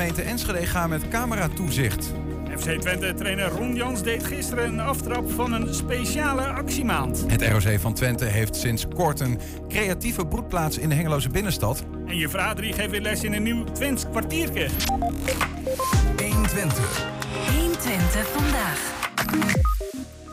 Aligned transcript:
gemeente 0.00 0.22
Enschede 0.22 0.66
gaan 0.66 0.88
met 0.88 1.08
cameratoezicht. 1.08 2.12
FC 2.58 2.70
Twente-trainer 2.80 3.48
Ron 3.48 3.74
Jans 3.74 4.02
deed 4.02 4.24
gisteren 4.24 4.64
een 4.64 4.80
aftrap 4.80 5.30
van 5.30 5.52
een 5.52 5.74
speciale 5.74 6.42
actiemaand. 6.42 7.24
Het 7.26 7.48
ROC 7.48 7.80
van 7.80 7.94
Twente 7.94 8.24
heeft 8.24 8.56
sinds 8.56 8.88
kort 8.88 9.20
een 9.20 9.40
creatieve 9.68 10.26
broedplaats 10.26 10.78
in 10.78 10.88
de 10.88 10.94
Hengeloze 10.94 11.28
binnenstad. 11.28 11.84
En 12.06 12.16
je 12.16 12.38
Adrie 12.38 12.72
geeft 12.72 12.90
weer 12.90 13.00
les 13.00 13.24
in 13.24 13.32
een 13.32 13.42
nieuw 13.42 13.64
Twents 13.64 14.04
kwartiertje. 14.10 14.68
120. 16.20 17.06
120 17.56 18.26
vandaag. 18.28 19.08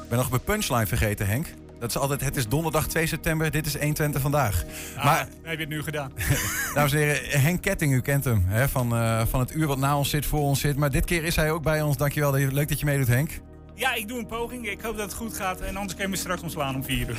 Ik 0.03 0.09
ben 0.09 0.17
nog 0.17 0.29
mijn 0.29 0.43
punchline 0.43 0.87
vergeten, 0.87 1.27
Henk. 1.27 1.47
Dat 1.79 1.89
is 1.89 1.97
altijd, 1.97 2.21
het 2.21 2.35
is 2.35 2.47
donderdag 2.47 2.87
2 2.87 3.07
september, 3.07 3.51
dit 3.51 3.65
is 3.65 3.73
120 3.77 4.21
vandaag. 4.21 4.63
Ah, 4.97 5.05
maar 5.05 5.27
heb 5.41 5.53
je 5.53 5.59
het 5.59 5.69
nu 5.69 5.83
gedaan. 5.83 6.11
dames 6.73 6.91
en 6.91 6.97
heren, 6.97 7.41
Henk 7.41 7.61
Ketting, 7.61 7.93
u 7.93 8.01
kent 8.01 8.23
hem, 8.23 8.43
hè, 8.47 8.69
van, 8.69 8.93
uh, 8.93 9.21
van 9.25 9.39
het 9.39 9.55
uur 9.55 9.67
wat 9.67 9.77
na 9.77 9.97
ons 9.97 10.09
zit, 10.09 10.25
voor 10.25 10.39
ons 10.39 10.59
zit. 10.59 10.75
Maar 10.75 10.91
dit 10.91 11.05
keer 11.05 11.23
is 11.23 11.35
hij 11.35 11.51
ook 11.51 11.63
bij 11.63 11.81
ons. 11.81 11.97
Dankjewel, 11.97 12.31
leuk 12.31 12.69
dat 12.69 12.79
je 12.79 12.85
meedoet, 12.85 13.07
Henk. 13.07 13.31
Ja, 13.75 13.93
ik 13.93 14.07
doe 14.07 14.19
een 14.19 14.25
poging. 14.25 14.69
Ik 14.69 14.81
hoop 14.81 14.97
dat 14.97 15.05
het 15.05 15.13
goed 15.13 15.37
gaat. 15.37 15.59
En 15.59 15.75
anders 15.75 15.99
je 15.99 16.07
me 16.07 16.15
straks 16.15 16.41
ontslaan 16.41 16.75
om 16.75 16.83
4 16.83 17.09
uur. 17.09 17.17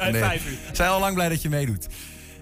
uh, 0.00 0.08
nee. 0.12 0.22
5 0.22 0.46
uur. 0.50 0.58
Zijn 0.72 0.90
al 0.90 1.00
lang 1.00 1.14
blij 1.14 1.28
dat 1.28 1.42
je 1.42 1.48
meedoet. 1.48 1.86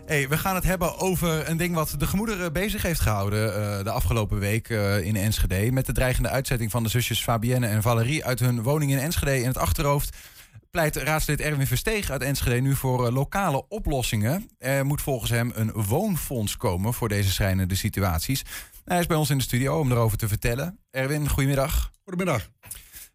Hey, 0.07 0.29
we 0.29 0.38
gaan 0.38 0.55
het 0.55 0.65
hebben 0.65 0.98
over 0.98 1.48
een 1.48 1.57
ding 1.57 1.74
wat 1.74 1.95
de 1.98 2.07
gemoederen 2.07 2.52
bezig 2.52 2.83
heeft 2.83 3.01
gehouden 3.01 3.48
uh, 3.48 3.85
de 3.85 3.91
afgelopen 3.91 4.38
week 4.38 4.69
uh, 4.69 5.01
in 5.01 5.16
Enschede. 5.16 5.73
Met 5.73 5.87
de 5.87 5.93
dreigende 5.93 6.29
uitzetting 6.29 6.71
van 6.71 6.83
de 6.83 6.88
zusjes 6.88 7.23
Fabienne 7.23 7.66
en 7.66 7.83
Valerie 7.83 8.24
uit 8.24 8.38
hun 8.38 8.62
woning 8.62 8.91
in 8.91 8.98
Enschede 8.98 9.41
in 9.41 9.46
het 9.46 9.59
achterhoofd 9.59 10.16
pleit 10.77 10.97
raadslid 10.97 11.41
Erwin 11.41 11.66
Versteeg 11.66 12.10
uit 12.10 12.23
Enschede 12.23 12.60
nu 12.60 12.74
voor 12.74 13.07
uh, 13.07 13.13
lokale 13.13 13.69
oplossingen. 13.69 14.49
Er 14.59 14.87
moet 14.87 15.02
volgens 15.02 15.30
hem 15.30 15.51
een 15.55 15.73
woonfonds 15.73 16.57
komen 16.57 16.95
voor 16.95 17.09
deze 17.09 17.30
schrijnende 17.30 17.74
situaties. 17.74 18.43
Hij 18.85 18.99
is 18.99 19.07
bij 19.07 19.16
ons 19.16 19.30
in 19.30 19.37
de 19.37 19.43
studio 19.43 19.79
om 19.79 19.91
erover 19.91 20.19
te 20.19 20.29
vertellen. 20.29 20.79
Erwin, 20.91 21.29
goedemiddag. 21.29 21.93
Goedemiddag. 22.02 22.51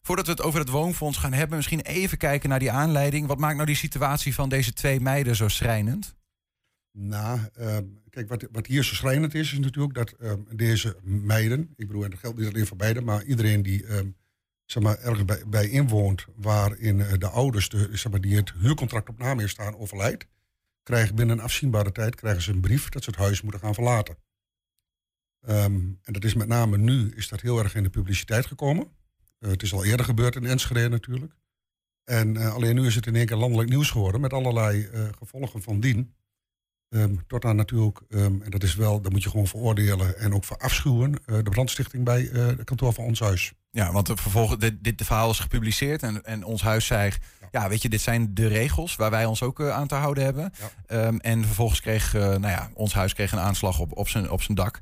Voordat 0.02 0.26
we 0.26 0.32
het 0.32 0.42
over 0.42 0.60
het 0.60 0.70
woonfonds 0.70 1.18
gaan 1.18 1.34
hebben, 1.34 1.58
misschien 1.58 1.82
even 1.82 2.18
kijken 2.18 2.50
naar 2.50 2.60
die 2.60 2.72
aanleiding. 2.72 3.28
Wat 3.28 3.40
maakt 3.40 3.56
nou 3.56 3.66
die 3.66 3.76
situatie 3.76 4.34
van 4.34 4.50
deze 4.50 4.74
twee 4.74 5.00
meiden 5.00 5.36
zo 5.36 5.48
schrijnend? 5.48 6.16
Nou, 6.92 7.40
uh, 7.60 7.78
kijk, 8.10 8.30
wat, 8.30 8.48
wat, 8.52 8.68
hier 8.68 8.84
zo 8.84 8.96
schrijnend 8.96 9.34
is, 9.34 9.52
is 9.54 9.60
natuurlijk 9.60 9.94
dat 9.94 10.14
uh, 10.20 10.34
deze 10.56 10.98
meiden, 11.04 11.74
ik 11.76 11.88
bedoel, 11.88 12.04
en 12.04 12.10
dat 12.10 12.20
geldt 12.20 12.38
niet 12.38 12.48
alleen 12.48 12.68
voor 12.68 12.78
beiden, 12.78 13.04
maar 13.04 13.24
iedereen 13.24 13.62
die 13.62 13.84
uh, 13.84 14.00
zeg 14.72 14.84
maar, 14.84 15.00
ergens 15.00 15.46
bij, 15.48 15.70
inwoont, 15.70 16.26
waarin 16.36 17.02
eh, 17.02 17.18
de 17.18 17.28
ouders 17.28 17.70
de, 17.70 17.90
zeg 17.92 18.12
maar, 18.12 18.22
die 18.22 18.36
het 18.36 18.54
huurcontract 18.54 19.10
op 19.10 19.18
naam 19.18 19.40
heeft 19.40 19.52
staan 19.52 19.78
overlijdt, 19.78 20.26
krijgen 20.84 21.16
binnen 21.16 21.38
een 21.38 21.44
afzienbare 21.44 21.92
tijd 21.92 22.16
krijgen 22.16 22.42
ze 22.42 22.52
een 22.52 22.62
brief 22.62 22.90
dat 22.90 23.04
ze 23.04 23.10
het 23.10 23.20
huis 23.20 23.42
moeten 23.42 23.62
gaan 23.62 23.74
verlaten. 23.74 24.18
Um, 25.48 26.00
en 26.04 26.14
dat 26.14 26.24
is 26.24 26.34
met 26.34 26.48
name 26.48 26.78
nu 26.78 27.12
is 27.16 27.28
dat 27.28 27.42
heel 27.42 27.60
erg 27.60 27.76
in 27.76 27.84
de 27.84 27.90
publiciteit 27.90 28.46
gekomen. 28.46 28.92
Uh, 29.40 29.52
het 29.52 29.64
is 29.64 29.74
al 29.74 29.86
eerder 29.86 30.06
gebeurd 30.06 30.36
in 30.36 30.46
Enschede 30.46 30.90
natuurlijk. 30.90 31.34
En 32.04 32.36
uh, 32.36 32.54
alleen 32.54 32.76
nu 32.76 32.86
is 32.86 32.96
het 32.96 33.06
in 33.06 33.16
één 33.16 33.26
keer 33.26 33.38
landelijk 33.38 33.70
nieuws 33.70 33.90
geworden 33.90 34.22
met 34.22 34.34
allerlei 34.34 34.90
gevolgen 35.18 35.62
van 35.62 35.80
dien. 35.80 36.16
Um, 36.90 37.28
tot 37.28 37.46
aan 37.46 37.56
natuurlijk, 37.56 38.02
um, 38.10 38.42
en 38.42 38.52
dat 38.52 38.64
is 38.64 38.76
wel, 38.76 39.02
dat 39.02 39.12
moet 39.12 39.24
je 39.24 39.30
gewoon 39.30 39.48
veroordelen 39.48 40.18
en 40.18 40.34
ook 40.34 40.44
verafschuwen, 40.44 41.12
de 41.26 41.50
brandstichting 41.50 42.04
bij 42.04 42.22
het 42.22 42.64
kantoor 42.64 42.94
van 42.94 43.06
ons 43.06 43.20
huis. 43.20 43.54
Ja, 43.72 43.92
want 43.92 44.08
vervolgens, 44.08 44.60
dit, 44.60 44.84
dit 44.84 45.02
verhaal 45.06 45.30
is 45.30 45.40
gepubliceerd 45.40 46.04
en, 46.04 46.26
en 46.26 46.44
ons 46.44 46.62
huis 46.62 46.86
zei, 46.86 47.12
ja. 47.52 47.70
weet 47.70 47.82
je, 47.82 47.90
dit 47.90 48.02
zijn 48.02 48.34
de 48.34 48.48
regels 48.48 48.96
waar 48.96 49.12
wij 49.12 49.26
ons 49.26 49.44
ook 49.44 49.60
uh, 49.60 49.70
aan 49.70 49.88
te 49.88 49.96
houden 49.96 50.24
hebben. 50.24 50.54
Ja. 50.88 51.06
Um, 51.06 51.20
en 51.20 51.46
vervolgens 51.46 51.80
kreeg, 51.80 52.14
nou 52.14 52.48
ja, 52.48 52.70
ons 52.74 52.94
huis 52.94 53.14
kreeg 53.14 53.32
een 53.32 53.40
aanslag 53.40 53.80
op, 53.80 53.98
op, 53.98 54.08
zijn, 54.08 54.30
op 54.30 54.42
zijn 54.42 54.58
dak. 54.58 54.80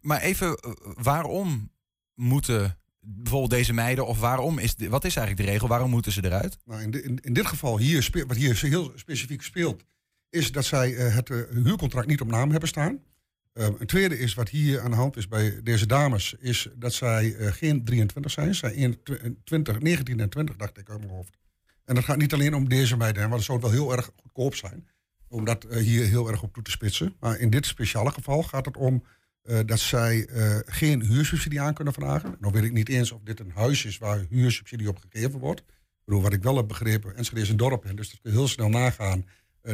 maar 0.00 0.20
even, 0.20 0.58
waarom 0.82 1.70
moeten 2.14 2.78
bijvoorbeeld 3.00 3.50
deze 3.50 3.72
meiden, 3.72 4.06
of 4.06 4.20
waarom 4.20 4.58
is, 4.58 4.74
wat 4.88 5.04
is 5.04 5.16
eigenlijk 5.16 5.46
de 5.46 5.52
regel, 5.52 5.68
waarom 5.68 5.90
moeten 5.90 6.12
ze 6.12 6.24
eruit? 6.24 6.58
Nou, 6.64 6.82
in, 6.82 6.90
de, 6.90 7.02
in, 7.02 7.18
in 7.22 7.32
dit 7.32 7.46
geval, 7.46 7.78
hier 7.78 8.02
speelt, 8.02 8.28
wat 8.28 8.36
hier 8.36 8.60
heel 8.60 8.92
specifiek 8.94 9.42
speelt, 9.42 9.84
is 10.30 10.52
dat 10.52 10.64
zij 10.64 10.90
uh, 10.90 11.14
het 11.14 11.28
huurcontract 11.28 12.06
niet 12.06 12.20
op 12.20 12.30
naam 12.30 12.50
hebben 12.50 12.68
staan. 12.68 13.00
Uh, 13.58 13.66
een 13.78 13.86
tweede 13.86 14.18
is 14.18 14.34
wat 14.34 14.48
hier 14.48 14.80
aan 14.80 14.90
de 14.90 14.96
hand 14.96 15.16
is 15.16 15.28
bij 15.28 15.60
deze 15.62 15.86
dames, 15.86 16.34
is 16.38 16.68
dat 16.74 16.92
zij 16.92 17.30
geen 17.38 17.84
23 17.84 18.32
zijn. 18.32 18.54
Zij 18.54 18.98
20, 19.44 19.80
19 19.80 20.20
en 20.20 20.28
20, 20.28 20.56
dacht 20.56 20.78
ik 20.78 20.90
uit 20.90 20.98
mijn 20.98 21.10
hoofd. 21.10 21.36
En 21.84 21.94
dat 21.94 22.04
gaat 22.04 22.16
niet 22.16 22.32
alleen 22.32 22.54
om 22.54 22.68
deze 22.68 22.96
meiden, 22.96 23.22
want 23.22 23.34
het 23.34 23.44
zou 23.44 23.60
wel 23.60 23.70
heel 23.70 23.92
erg 23.92 24.10
goedkoop 24.16 24.54
zijn. 24.54 24.88
Om 25.28 25.44
dat 25.44 25.66
hier 25.70 26.06
heel 26.06 26.28
erg 26.28 26.42
op 26.42 26.52
toe 26.52 26.62
te 26.62 26.70
spitsen. 26.70 27.16
Maar 27.20 27.38
in 27.38 27.50
dit 27.50 27.66
speciale 27.66 28.10
geval 28.10 28.42
gaat 28.42 28.64
het 28.66 28.76
om 28.76 29.04
dat 29.66 29.78
zij 29.78 30.28
geen 30.66 31.02
huursubsidie 31.02 31.60
aan 31.60 31.74
kunnen 31.74 31.92
vragen. 31.92 32.36
Nou 32.40 32.52
weet 32.52 32.64
ik 32.64 32.72
niet 32.72 32.88
eens 32.88 33.12
of 33.12 33.20
dit 33.24 33.40
een 33.40 33.52
huis 33.54 33.84
is 33.84 33.98
waar 33.98 34.26
huursubsidie 34.28 34.88
op 34.88 34.98
gegeven 35.10 35.38
wordt. 35.38 35.60
Ik 35.60 35.66
bedoel, 36.04 36.22
wat 36.22 36.32
ik 36.32 36.42
wel 36.42 36.56
heb 36.56 36.68
begrepen, 36.68 37.16
Enschede 37.16 37.40
is 37.40 37.48
een 37.48 37.56
dorp, 37.56 37.84
en 37.84 37.96
dus 37.96 38.10
dat 38.10 38.20
kun 38.22 38.32
heel 38.32 38.48
snel 38.48 38.68
nagaan 38.68 39.24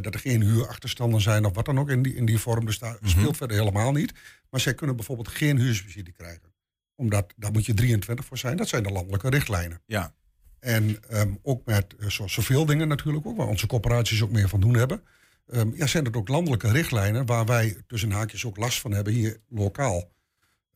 dat 0.01 0.15
er 0.15 0.21
geen 0.21 0.43
huurachterstanden 0.43 1.21
zijn 1.21 1.45
of 1.45 1.55
wat 1.55 1.65
dan 1.65 1.79
ook 1.79 1.91
in 1.91 2.03
die, 2.03 2.15
in 2.15 2.25
die 2.25 2.39
vorm. 2.39 2.67
Dus 2.67 2.79
daar 2.79 2.91
mm 2.91 2.99
-hmm. 3.01 3.09
speelt 3.09 3.37
verder 3.37 3.57
helemaal 3.57 3.93
niet. 3.93 4.13
Maar 4.51 4.61
zij 4.61 4.75
kunnen 4.75 4.97
bijvoorbeeld 4.97 5.29
geen 5.29 5.59
huursubsidie 5.59 6.13
krijgen. 6.13 6.53
Omdat 6.95 7.33
daar 7.37 7.53
moet 7.53 7.67
je 7.67 7.75
23 7.75 8.25
voor 8.25 8.39
zijn. 8.39 8.57
Dat 8.57 8.69
zijn 8.69 8.83
de 8.83 8.91
landelijke 8.91 9.29
richtlijnen. 9.29 9.81
Ja. 9.87 10.15
En 10.59 10.99
um, 11.11 11.39
ook 11.43 11.67
met 11.67 11.95
uh, 11.99 12.09
zo, 12.09 12.27
zoveel 12.27 12.67
dingen 12.67 12.89
natuurlijk 12.89 13.27
ook, 13.27 13.37
waar 13.37 13.47
onze 13.47 13.67
corporaties 13.67 14.23
ook 14.23 14.31
meer 14.31 14.49
van 14.49 14.61
doen 14.61 14.75
hebben. 14.75 15.03
Um, 15.47 15.75
ja, 15.77 15.87
zijn 15.87 16.05
het 16.05 16.17
ook 16.17 16.29
landelijke 16.29 16.71
richtlijnen 16.71 17.27
waar 17.27 17.47
wij 17.47 17.77
tussen 17.87 18.11
haakjes 18.11 18.45
ook 18.45 18.57
last 18.57 18.81
van 18.81 18.93
hebben 18.93 19.13
hier 19.13 19.41
lokaal. 19.49 20.13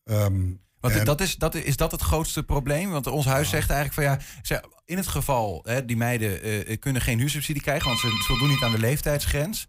Um, 0.05 0.61
want 0.81 0.95
en, 0.95 1.05
dat 1.05 1.21
is, 1.21 1.37
dat, 1.37 1.55
is 1.55 1.77
dat 1.77 1.91
het 1.91 2.01
grootste 2.01 2.43
probleem? 2.43 2.91
Want 2.91 3.07
ons 3.07 3.25
huis 3.25 3.49
zegt 3.49 3.71
eigenlijk 3.71 4.19
van 4.19 4.19
ja, 4.43 4.61
in 4.87 4.97
het 4.97 5.07
geval, 5.07 5.61
hè, 5.65 5.85
die 5.85 5.97
meiden 5.97 6.47
uh, 6.47 6.77
kunnen 6.79 7.03
geen 7.03 7.19
huursubsidie 7.19 7.63
krijgen, 7.63 7.89
want 7.89 8.01
ze 8.01 8.09
voldoen 8.09 8.49
niet 8.49 8.63
aan 8.63 8.73
de 8.73 8.79
leeftijdsgrens. 8.79 9.67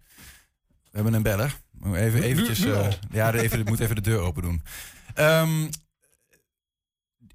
We 0.66 0.90
hebben 0.92 1.14
een 1.14 1.22
beller. 1.22 1.56
Even, 1.94 2.24
eventjes, 2.24 2.66
uh, 2.66 2.88
ja, 3.12 3.34
even, 3.34 3.64
moet 3.66 3.80
even 3.80 3.96
de 3.96 4.02
deur 4.02 4.20
open 4.20 4.42
doen. 4.42 4.62
Um, 5.16 5.70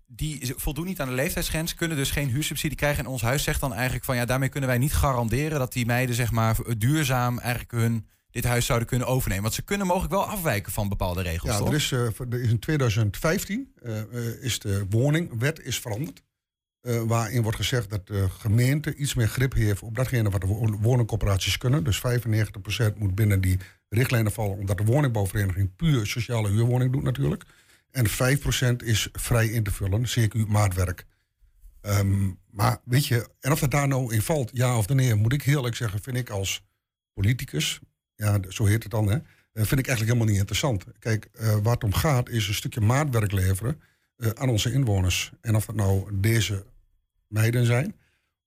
die 0.07 0.55
voldoen 0.57 0.87
niet 0.87 1.01
aan 1.01 1.09
de 1.09 1.15
leeftijdsgrens, 1.15 1.75
kunnen 1.75 1.97
dus 1.97 2.11
geen 2.11 2.29
huursubsidie 2.29 2.77
krijgen. 2.77 3.05
En 3.05 3.11
ons 3.11 3.23
huis 3.23 3.43
zegt 3.43 3.61
dan 3.61 3.73
eigenlijk 3.75 4.05
van 4.05 4.17
ja, 4.17 4.25
daarmee 4.25 4.49
kunnen 4.49 4.69
wij 4.69 4.79
niet 4.79 4.95
garanderen 4.95 5.59
dat 5.59 5.73
die 5.73 5.87
meiden 5.87 6.15
zeg 6.15 6.31
maar 6.31 6.57
duurzaam 6.79 7.39
eigenlijk 7.39 7.71
hun 7.71 8.07
dit 8.31 8.45
huis 8.45 8.67
zouden 8.67 8.89
kunnen 8.89 9.07
overnemen. 9.07 9.43
Want 9.43 9.55
ze 9.55 9.63
kunnen 9.63 9.87
mogelijk 9.87 10.13
wel 10.13 10.27
afwijken 10.27 10.73
van 10.73 10.89
bepaalde 10.89 11.23
regels. 11.23 11.51
Ja, 11.51 11.59
toch? 11.59 11.69
Er, 11.69 11.75
is, 11.75 11.91
er 11.91 12.41
is 12.41 12.51
in 12.51 12.59
2015 12.59 13.73
uh, 13.83 14.03
is 14.41 14.59
de 14.59 14.87
woningwet 14.91 15.61
is 15.61 15.79
veranderd. 15.79 16.23
Uh, 16.83 17.03
waarin 17.03 17.43
wordt 17.43 17.57
gezegd 17.57 17.91
dat 17.91 18.07
de 18.07 18.29
gemeente 18.39 18.95
iets 18.95 19.15
meer 19.15 19.29
grip 19.29 19.53
heeft 19.53 19.83
op 19.83 19.95
datgene 19.95 20.31
wat 20.31 20.41
de 20.41 20.77
woningcorporaties 20.81 21.59
kunnen. 21.59 21.85
Dus 21.85 22.03
95% 22.91 22.97
moet 22.97 23.15
binnen 23.15 23.41
die 23.41 23.59
richtlijnen 23.89 24.33
vallen, 24.33 24.59
omdat 24.59 24.79
de 24.79 24.85
woningbouwvereniging 24.85 25.77
puur 25.77 26.07
sociale 26.07 26.49
huurwoning 26.49 26.93
doet 26.93 27.03
natuurlijk. 27.03 27.45
En 27.91 28.07
5% 28.09 28.77
is 28.85 29.09
vrij 29.13 29.47
in 29.47 29.63
te 29.63 29.71
vullen, 29.71 30.05
CQ 30.05 30.49
maatwerk. 30.49 31.07
Um, 31.83 32.39
maar 32.51 32.79
weet 32.85 33.07
je, 33.07 33.29
en 33.41 33.53
of 33.53 33.61
dat 33.61 33.71
daar 33.71 33.89
nou 33.89 34.15
in 34.15 34.23
valt, 34.23 34.51
ja 34.53 34.79
of 34.79 34.89
nee, 34.89 35.15
moet 35.15 35.33
ik 35.33 35.43
heel 35.43 35.57
eerlijk 35.57 35.77
zeggen, 35.77 36.03
vind 36.03 36.17
ik 36.17 36.31
als 36.31 36.65
politicus, 37.15 37.81
ja, 38.15 38.39
zo 38.49 38.65
heet 38.65 38.83
het 38.83 38.93
dan, 38.93 39.07
hè, 39.07 39.19
vind 39.55 39.81
ik 39.81 39.87
eigenlijk 39.87 40.01
helemaal 40.01 40.27
niet 40.27 40.39
interessant. 40.39 40.85
Kijk, 40.99 41.29
uh, 41.35 41.57
waar 41.63 41.75
het 41.75 41.85
om 41.85 41.95
gaat 41.95 42.29
is 42.29 42.49
een 42.49 42.55
stukje 42.55 42.81
maatwerk 42.81 43.33
leveren 43.33 43.81
aan 44.35 44.49
onze 44.49 44.73
inwoners. 44.73 45.33
En 45.41 45.55
of 45.55 45.67
dat 45.67 45.75
nou 45.75 46.09
deze 46.13 46.65
meiden 47.33 47.67
zijn, 47.67 47.97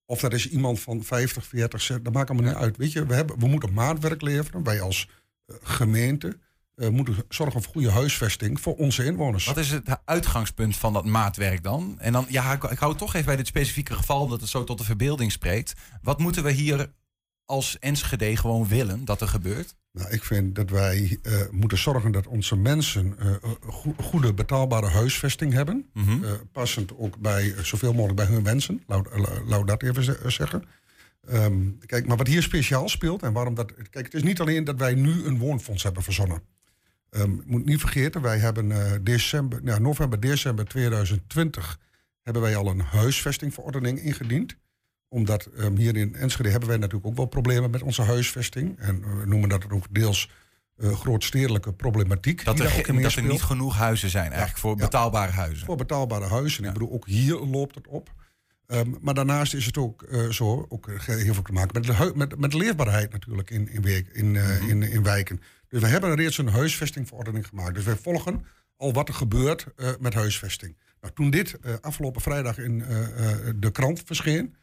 of 0.05 0.19
dat 0.19 0.33
is 0.33 0.49
iemand 0.49 0.79
van 0.79 1.03
50, 1.03 1.45
40, 1.45 2.01
dat 2.01 2.13
maakt 2.13 2.29
allemaal 2.29 2.51
niet 2.51 2.61
uit. 2.61 2.77
Weet 2.77 2.91
je, 2.91 3.05
we, 3.05 3.13
hebben, 3.13 3.39
we 3.39 3.47
moeten 3.47 3.73
maatwerk 3.73 4.21
leveren, 4.21 4.63
wij 4.63 4.81
als 4.81 5.09
uh, 5.47 5.55
gemeente. 5.63 6.37
Uh, 6.75 6.89
moeten 6.89 7.15
zorgen 7.29 7.61
voor 7.61 7.71
goede 7.71 7.91
huisvesting 7.91 8.61
voor 8.61 8.75
onze 8.75 9.05
inwoners. 9.05 9.45
Wat 9.45 9.57
is 9.57 9.71
het 9.71 9.97
uitgangspunt 10.05 10.77
van 10.77 10.93
dat 10.93 11.05
maatwerk 11.05 11.63
dan? 11.63 11.95
En 11.99 12.13
dan, 12.13 12.25
ja, 12.29 12.53
ik, 12.53 12.63
ik 12.63 12.79
hou 12.79 12.95
toch 12.95 13.13
even 13.13 13.25
bij 13.25 13.35
dit 13.35 13.47
specifieke 13.47 13.93
geval, 13.93 14.27
dat 14.27 14.41
het 14.41 14.49
zo 14.49 14.63
tot 14.63 14.77
de 14.77 14.83
verbeelding 14.83 15.31
spreekt. 15.31 15.73
Wat 16.01 16.19
moeten 16.19 16.43
we 16.43 16.51
hier 16.51 16.91
als 17.45 17.79
Enschede 17.79 18.37
gewoon 18.37 18.67
willen 18.67 19.05
dat 19.05 19.21
er 19.21 19.27
gebeurt? 19.27 19.75
Nou, 19.91 20.09
ik 20.09 20.23
vind 20.23 20.55
dat 20.55 20.69
wij 20.69 21.17
uh, 21.23 21.33
moeten 21.51 21.77
zorgen 21.77 22.11
dat 22.11 22.27
onze 22.27 22.55
mensen 22.55 23.15
uh, 23.19 23.35
go 23.59 23.93
goede 23.97 24.33
betaalbare 24.33 24.87
huisvesting 24.87 25.53
hebben. 25.53 25.89
Mm 25.93 26.03
-hmm. 26.03 26.23
uh, 26.23 26.31
passend 26.51 26.97
ook 26.97 27.17
bij 27.17 27.53
zoveel 27.63 27.93
mogelijk 27.93 28.15
bij 28.15 28.25
hun 28.25 28.43
wensen. 28.43 28.83
Laat, 28.87 29.67
dat 29.67 29.83
even 29.83 30.31
zeggen. 30.31 30.63
Um, 31.31 31.79
kijk, 31.85 32.07
maar 32.07 32.17
wat 32.17 32.27
hier 32.27 32.43
speciaal 32.43 32.89
speelt 32.89 33.23
en 33.23 33.33
waarom 33.33 33.53
dat. 33.53 33.73
Kijk, 33.89 34.05
het 34.05 34.13
is 34.13 34.23
niet 34.23 34.39
alleen 34.39 34.63
dat 34.63 34.79
wij 34.79 34.93
nu 34.93 35.25
een 35.25 35.37
woonfonds 35.37 35.83
hebben 35.83 36.03
verzonnen. 36.03 36.41
Um, 37.09 37.43
moet 37.45 37.65
niet 37.65 37.79
vergeten, 37.79 38.21
wij 38.21 38.37
hebben 38.37 39.03
december, 39.03 39.63
nou, 39.63 39.81
november, 39.81 40.19
december 40.19 40.65
2020 40.65 41.79
hebben 42.21 42.41
wij 42.41 42.55
al 42.55 42.67
een 42.67 42.79
huisvestingverordening 42.79 43.99
ingediend 43.99 44.57
omdat 45.09 45.49
um, 45.57 45.77
hier 45.77 45.95
in 45.95 46.15
Enschede 46.15 46.49
hebben 46.49 46.69
wij 46.69 46.77
natuurlijk 46.77 47.05
ook 47.05 47.15
wel 47.15 47.25
problemen 47.25 47.69
met 47.71 47.81
onze 47.81 48.01
huisvesting. 48.01 48.79
En 48.79 49.19
we 49.19 49.25
noemen 49.25 49.49
dat 49.49 49.69
ook 49.69 49.85
deels 49.91 50.29
eh, 50.77 50.91
grootstedelijke 50.95 51.73
problematiek. 51.73 52.45
Dat 52.45 52.59
er, 52.59 52.85
dat 53.01 53.13
er 53.15 53.23
niet 53.23 53.41
genoeg 53.41 53.75
huizen 53.75 54.09
zijn 54.09 54.29
eigenlijk 54.29 54.57
voor 54.59 54.77
ja. 54.77 54.83
betaalbare 54.83 55.31
huizen. 55.31 55.65
Voor 55.65 55.75
betaalbare 55.77 56.25
huizen. 56.25 56.61
Ja. 56.63 56.67
Ik 56.67 56.73
bedoel, 56.73 56.91
ook 56.91 57.07
hier 57.07 57.35
loopt 57.35 57.75
het 57.75 57.87
op. 57.87 58.13
Ehm, 58.67 58.89
maar 59.01 59.13
daarnaast 59.13 59.53
is 59.53 59.65
het 59.65 59.77
ook 59.77 60.03
eh, 60.03 60.29
zo, 60.29 60.65
ook 60.69 60.87
eh, 60.87 60.99
heel 61.05 61.33
veel 61.33 61.43
te 61.43 61.51
maken 61.51 61.81
met 61.81 61.97
de, 61.97 62.11
met, 62.15 62.39
met 62.39 62.53
leefbaarheid 62.53 63.11
natuurlijk 63.11 63.49
in, 63.49 63.69
in, 63.69 63.81
week- 63.81 64.07
in, 64.13 64.35
eh, 64.35 64.43
Mhm. 64.59 64.69
in, 64.69 64.83
in 64.83 65.03
wijken. 65.03 65.41
Dus 65.67 65.81
we 65.81 65.87
hebben 65.87 66.15
reeds 66.15 66.37
een 66.37 66.47
huisvestingverordening 66.49 67.47
gemaakt. 67.47 67.75
Dus 67.75 67.83
wij 67.83 67.95
volgen 67.95 68.45
al 68.77 68.93
wat 68.93 69.07
er 69.07 69.13
gebeurt 69.13 69.65
eh, 69.75 69.89
met 69.99 70.13
huisvesting. 70.13 70.77
Nou, 71.01 71.13
toen 71.13 71.29
dit 71.29 71.59
eh, 71.61 71.73
afgelopen 71.81 72.21
vrijdag 72.21 72.57
in 72.57 72.81
eh, 72.81 73.29
eh, 73.31 73.53
de 73.55 73.71
krant 73.71 74.01
verscheen, 74.05 74.55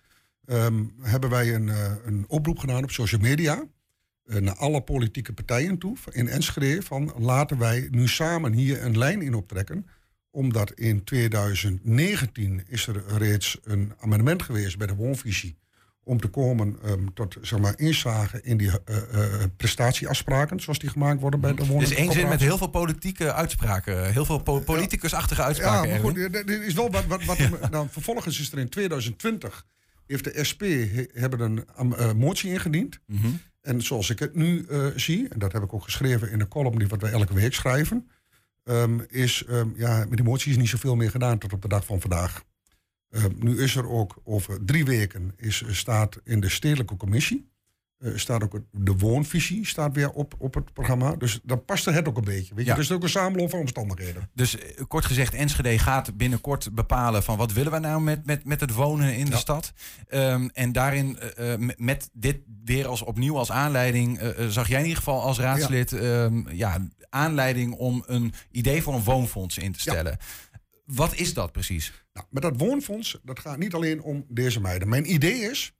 ehm, 0.46 0.84
hebben 1.00 1.30
wij 1.30 1.54
een, 1.54 1.68
eh, 1.68 1.92
een 2.04 2.24
oproep 2.28 2.58
gedaan 2.58 2.82
op 2.82 2.90
social 2.90 3.20
media. 3.20 3.64
eh, 4.22 4.40
naar 4.40 4.56
alle 4.56 4.80
politieke 4.82 5.32
partijen 5.32 5.78
toe 5.78 5.96
in 6.10 6.28
Enschede 6.28 6.82
van 6.82 7.12
laten 7.18 7.58
wij 7.58 7.88
nu 7.90 8.08
samen 8.08 8.52
hier 8.52 8.84
een 8.84 8.98
lijn 8.98 9.22
in 9.22 9.34
optrekken 9.34 9.86
omdat 10.30 10.72
in 10.72 11.04
2019 11.04 12.62
is 12.68 12.86
er 12.86 13.02
reeds 13.18 13.58
een 13.64 13.92
amendement 14.00 14.42
geweest 14.42 14.78
bij 14.78 14.86
de 14.86 14.94
woonvisie 14.94 15.56
om 16.04 16.20
te 16.20 16.28
komen 16.28 16.78
ehm, 16.84 17.06
tot 17.14 17.36
zeg 17.40 17.58
maar, 17.58 17.74
inzage 17.76 18.42
in 18.42 18.56
die 18.56 18.70
eh, 18.84 18.98
prestatieafspraken 19.56 20.60
zoals 20.60 20.78
die 20.78 20.90
gemaakt 20.90 21.20
worden 21.20 21.40
bij 21.40 21.54
de 21.54 21.76
Dus 21.78 21.94
één 21.94 22.12
zin 22.12 22.28
met 22.28 22.40
heel 22.40 22.58
veel 22.58 22.66
politieke 22.66 23.32
uitspraken. 23.32 24.12
Heel 24.12 24.24
veel 24.24 24.38
po- 24.38 24.60
politicusachtige 24.60 25.42
uitspraken. 25.42 25.88
Ja, 25.88 25.94
maar 25.94 26.04
goed, 26.04 26.48
is 26.48 26.74
wel 26.74 26.90
wat. 26.90 27.04
wat, 27.06 27.24
wat 27.24 27.38
nou, 27.70 27.86
vervolgens 27.90 28.40
is 28.40 28.52
er 28.52 28.58
in 28.58 28.68
2020 28.68 29.66
heeft 30.12 30.36
de 30.36 30.44
SP 30.50 30.60
he- 30.60 31.06
hebben 31.12 31.40
een 31.40 31.94
eh, 31.94 32.12
motie 32.12 32.50
ingediend. 32.50 32.98
Mhm. 33.06 33.28
En 33.60 33.82
zoals 33.82 34.10
ik 34.10 34.18
het 34.18 34.34
nu 34.34 34.64
eh, 34.64 34.86
zie, 34.96 35.28
en 35.28 35.38
dat 35.38 35.52
heb 35.52 35.62
ik 35.62 35.72
ook 35.72 35.82
geschreven 35.82 36.30
in 36.30 36.38
de 36.38 36.48
column 36.48 36.78
die 36.78 36.88
wat 36.88 37.00
wij 37.00 37.12
elke 37.12 37.34
week 37.34 37.54
schrijven, 37.54 38.08
ehm, 38.64 39.00
is 39.08 39.44
ehm, 39.44 39.68
ja, 39.76 39.98
met 39.98 40.16
die 40.16 40.26
motie 40.26 40.50
is 40.50 40.56
niet 40.56 40.68
zoveel 40.68 40.96
meer 40.96 41.10
gedaan 41.10 41.38
tot 41.38 41.52
op 41.52 41.62
de 41.62 41.68
dag 41.68 41.84
van 41.84 42.00
vandaag. 42.00 42.44
Ehm, 43.08 43.30
nu 43.38 43.62
is 43.62 43.76
er 43.76 43.88
ook 43.88 44.20
over 44.24 44.64
drie 44.64 44.84
weken 44.84 45.32
is, 45.36 45.64
staat 45.68 46.20
in 46.24 46.40
de 46.40 46.48
stedelijke 46.48 46.96
commissie. 46.96 47.51
Eh, 48.02 48.12
staat 48.14 48.42
ook 48.42 48.60
de 48.70 48.92
woonvisie 48.92 49.66
staat 49.66 49.94
weer 49.94 50.10
op, 50.10 50.34
op 50.38 50.54
het 50.54 50.72
programma. 50.72 51.16
Dus 51.16 51.40
dan 51.42 51.64
past 51.64 51.84
het 51.84 52.08
ook 52.08 52.16
een 52.16 52.24
beetje. 52.24 52.54
Weet 52.54 52.64
je? 52.64 52.70
Ja. 52.70 52.76
Dus 52.76 52.84
het 52.88 52.90
is 52.90 52.96
ook 52.96 53.02
een 53.02 53.08
samenloop 53.08 53.50
van 53.50 53.58
omstandigheden. 53.58 54.30
Dus 54.34 54.58
eh, 54.58 54.82
kort 54.88 55.04
gezegd, 55.04 55.34
Enschede 55.34 55.78
gaat 55.78 56.16
binnenkort 56.16 56.74
bepalen 56.74 57.22
van 57.22 57.36
wat 57.36 57.52
willen 57.52 57.72
we 57.72 57.78
nou 57.78 58.00
met, 58.02 58.26
met, 58.26 58.44
met 58.44 58.60
het 58.60 58.72
wonen 58.72 59.14
in 59.16 59.24
de 59.26 59.36
stad. 59.36 59.72
Ehm, 60.08 60.48
en 60.52 60.72
daarin, 60.72 61.18
eh, 61.18 61.54
met- 61.76 62.10
dit 62.12 62.36
weer 62.64 62.86
als 62.86 63.02
opnieuw 63.02 63.38
als 63.38 63.50
aanleiding, 63.50 64.20
zag 64.48 64.68
jij 64.68 64.76
in 64.78 64.84
ieder 64.84 64.98
geval 64.98 65.22
als 65.22 65.38
raadslid 65.38 65.92
ehm, 65.92 66.48
ja, 66.50 66.86
aanleiding 67.08 67.74
om 67.74 68.02
een 68.06 68.32
idee 68.50 68.82
voor 68.82 68.94
een 68.94 69.02
woonfonds 69.04 69.58
in 69.58 69.72
te 69.72 69.80
stellen. 69.80 70.18
Wat 70.84 71.14
is 71.14 71.34
dat 71.34 71.52
precies? 71.52 71.92
Nou, 72.12 72.26
met 72.30 72.42
dat 72.42 72.56
woonfonds, 72.56 73.18
dat 73.22 73.38
gaat 73.38 73.58
niet 73.58 73.74
alleen 73.74 74.02
om 74.02 74.24
deze 74.28 74.60
meiden. 74.60 74.88
Mijn 74.88 75.12
idee 75.12 75.34
is, 75.50 75.72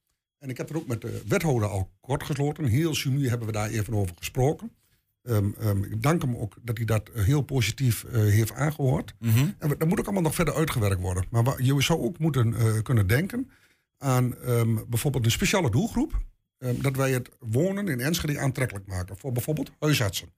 en 0.43 0.49
ik 0.49 0.57
heb 0.57 0.71
er 0.71 0.77
ook 0.77 0.87
met 0.87 1.01
de 1.01 1.23
wethouder 1.27 1.69
al 1.69 1.91
kort 2.01 2.23
gesloten, 2.23 2.65
heel 2.65 2.95
sumier 2.95 3.29
hebben 3.29 3.47
we 3.47 3.53
daar 3.53 3.69
even 3.71 3.95
over 3.95 4.15
gesproken. 4.19 4.73
Ehm, 5.23 5.51
ehm, 5.61 5.83
ik 5.85 6.03
dank 6.03 6.23
hem 6.23 6.37
ook 6.37 6.55
dat 6.63 6.77
hij 6.77 6.87
dat 6.87 7.09
eh, 7.09 7.23
heel 7.25 7.43
positief 7.43 8.05
eh, 8.05 8.13
heeft 8.21 8.53
aangehoord. 8.53 9.15
Mhm. 9.19 9.47
En 9.59 9.69
we- 9.69 9.77
dat 9.77 9.89
moet 9.89 9.99
ook 9.99 10.05
allemaal 10.05 10.23
nog 10.23 10.35
verder 10.35 10.55
uitgewerkt 10.55 11.01
worden. 11.01 11.25
Maar 11.31 11.45
wa- 11.45 11.57
je 11.59 11.83
zou 11.83 12.01
ook 12.01 12.19
moeten 12.19 12.55
eh, 12.55 12.83
kunnen 12.83 13.07
denken 13.07 13.51
aan 13.99 14.37
ehm, 14.37 14.75
bijvoorbeeld 14.89 15.25
een 15.25 15.31
speciale 15.31 15.71
doelgroep. 15.71 16.21
Dat 16.81 16.97
wij 16.97 17.13
het 17.13 17.29
wonen 17.39 17.89
in 17.89 18.01
Enschede 18.01 18.39
aantrekkelijk 18.39 18.87
maken 18.87 19.17
voor 19.19 19.33
bijvoorbeeld 19.33 19.71
huisartsen. 19.79 20.29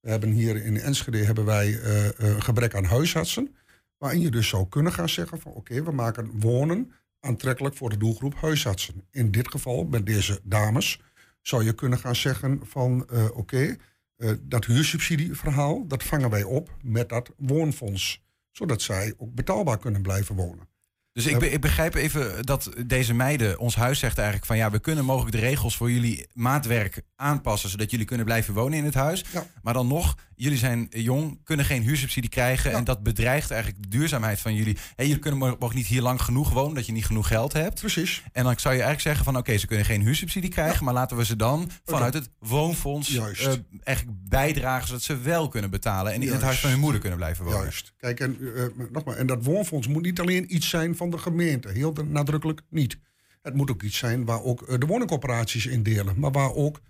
We 0.00 0.10
hebben 0.10 0.30
hier 0.30 0.64
in 0.64 0.76
Enschede 0.76 1.18
hebben 1.24 1.44
wij 1.44 1.78
een 2.16 2.42
gebrek 2.42 2.74
aan 2.74 2.84
huisartsen. 2.84 3.54
Waarin 3.98 4.20
je 4.20 4.30
dus 4.30 4.48
zou 4.48 4.68
kunnen 4.68 4.92
gaan 4.92 5.08
zeggen 5.08 5.40
van 5.40 5.52
oké, 5.52 5.82
we 5.82 5.90
maken 5.92 6.30
wonen 6.40 6.92
aantrekkelijk 7.20 7.76
voor 7.76 7.90
de 7.90 7.96
doelgroep 7.96 8.34
huisartsen. 8.34 9.04
In 9.10 9.30
dit 9.30 9.50
geval, 9.50 9.84
met 9.84 10.06
deze 10.06 10.40
dames, 10.42 11.00
zou 11.42 11.64
je 11.64 11.72
kunnen 11.74 11.98
gaan 11.98 12.16
zeggen 12.16 12.60
van 12.64 13.08
eh, 13.08 13.24
oké, 13.36 13.76
eh, 14.16 14.30
dat 14.42 14.64
huursubsidieverhaal, 14.64 15.86
dat 15.86 16.02
vangen 16.02 16.30
wij 16.30 16.42
op 16.42 16.76
met 16.82 17.08
dat 17.08 17.30
woonfonds. 17.36 18.22
Zodat 18.50 18.82
zij 18.82 19.14
ook 19.16 19.34
betaalbaar 19.34 19.78
kunnen 19.78 20.02
blijven 20.02 20.34
wonen. 20.34 20.68
Dus 21.12 21.26
ik, 21.26 21.38
be- 21.38 21.50
ik 21.50 21.60
begrijp 21.60 21.94
even 21.94 22.46
dat 22.46 22.70
deze 22.86 23.14
meiden, 23.14 23.58
ons 23.58 23.74
huis 23.74 23.98
zegt 23.98 24.16
eigenlijk 24.16 24.46
van 24.46 24.56
ja, 24.56 24.70
we 24.70 24.78
kunnen 24.78 25.04
mogelijk 25.04 25.36
de 25.36 25.42
regels 25.42 25.76
voor 25.76 25.90
jullie 25.90 26.26
maatwerk 26.32 27.02
aanpassen, 27.16 27.70
zodat 27.70 27.90
jullie 27.90 28.06
kunnen 28.06 28.26
blijven 28.26 28.54
wonen 28.54 28.78
in 28.78 28.84
het 28.84 28.94
huis. 28.94 29.24
Ja. 29.32 29.46
Maar 29.62 29.74
dan 29.74 29.86
nog, 29.86 30.16
jullie 30.40 30.58
zijn 30.58 30.86
jong, 30.90 31.40
kunnen 31.44 31.64
geen 31.66 31.82
huursubsidie 31.82 32.30
krijgen 32.30 32.70
Ja. 32.70 32.76
en 32.76 32.84
dat 32.84 33.02
bedreigt 33.02 33.50
eigenlijk 33.50 33.82
de 33.82 33.88
duurzaamheid 33.88 34.40
van 34.40 34.54
jullie. 34.54 34.76
Hey, 34.96 35.06
jullie 35.06 35.20
kunnen 35.20 35.38
mo- 35.40 35.56
mogen 35.58 35.76
niet 35.76 35.86
hier 35.86 36.02
lang 36.02 36.20
genoeg 36.22 36.50
wonen, 36.50 36.74
dat 36.74 36.86
je 36.86 36.92
niet 36.92 37.04
genoeg 37.06 37.26
geld 37.26 37.52
hebt. 37.52 37.80
Precies. 37.80 38.22
En 38.32 38.44
dan 38.44 38.54
zou 38.58 38.74
je 38.74 38.82
eigenlijk 38.82 39.00
zeggen 39.00 39.24
van 39.24 39.36
oké, 39.36 39.56
ze 39.58 39.66
kunnen 39.66 39.84
geen 39.86 40.00
huursubsidie 40.02 40.50
krijgen, 40.50 40.84
maar 40.84 40.94
laten 40.94 41.16
we 41.16 41.24
ze 41.24 41.36
dan 41.36 41.70
vanuit 41.84 42.14
het 42.14 42.30
woonfonds 42.38 43.08
Juist. 43.08 43.46
eh, 43.46 43.54
eigenlijk 43.82 44.18
bijdragen 44.28 44.86
zodat 44.86 45.02
ze 45.02 45.18
wel 45.18 45.48
kunnen 45.48 45.70
betalen 45.70 46.12
en 46.12 46.22
in 46.22 46.32
het 46.32 46.42
huis 46.42 46.60
van 46.60 46.70
hun 46.70 46.78
moeder 46.80 47.00
kunnen 47.00 47.18
blijven 47.18 47.44
wonen. 47.44 47.60
Juist. 47.60 47.92
Kijk, 47.96 48.20
en, 48.20 48.36
eh, 48.40 48.64
eh, 48.64 48.70
nogmaals, 48.92 49.18
en 49.18 49.26
dat 49.26 49.44
woonfonds 49.44 49.86
moet 49.88 50.02
niet 50.02 50.20
alleen 50.20 50.54
iets 50.54 50.68
zijn 50.68 50.96
van 50.96 51.10
de 51.10 51.18
gemeente. 51.18 51.68
Heel 51.68 51.94
nadrukkelijk 52.04 52.60
niet. 52.70 52.98
Het 53.42 53.54
moet 53.54 53.70
ook 53.70 53.82
iets 53.82 53.98
zijn 53.98 54.24
waar 54.24 54.42
ook 54.42 54.80
de 54.80 54.86
woningcorporaties 54.86 55.66
in 55.66 55.82
delen. 55.82 56.18
Maar 56.18 56.30
waar 56.32 56.54
ook 56.54 56.80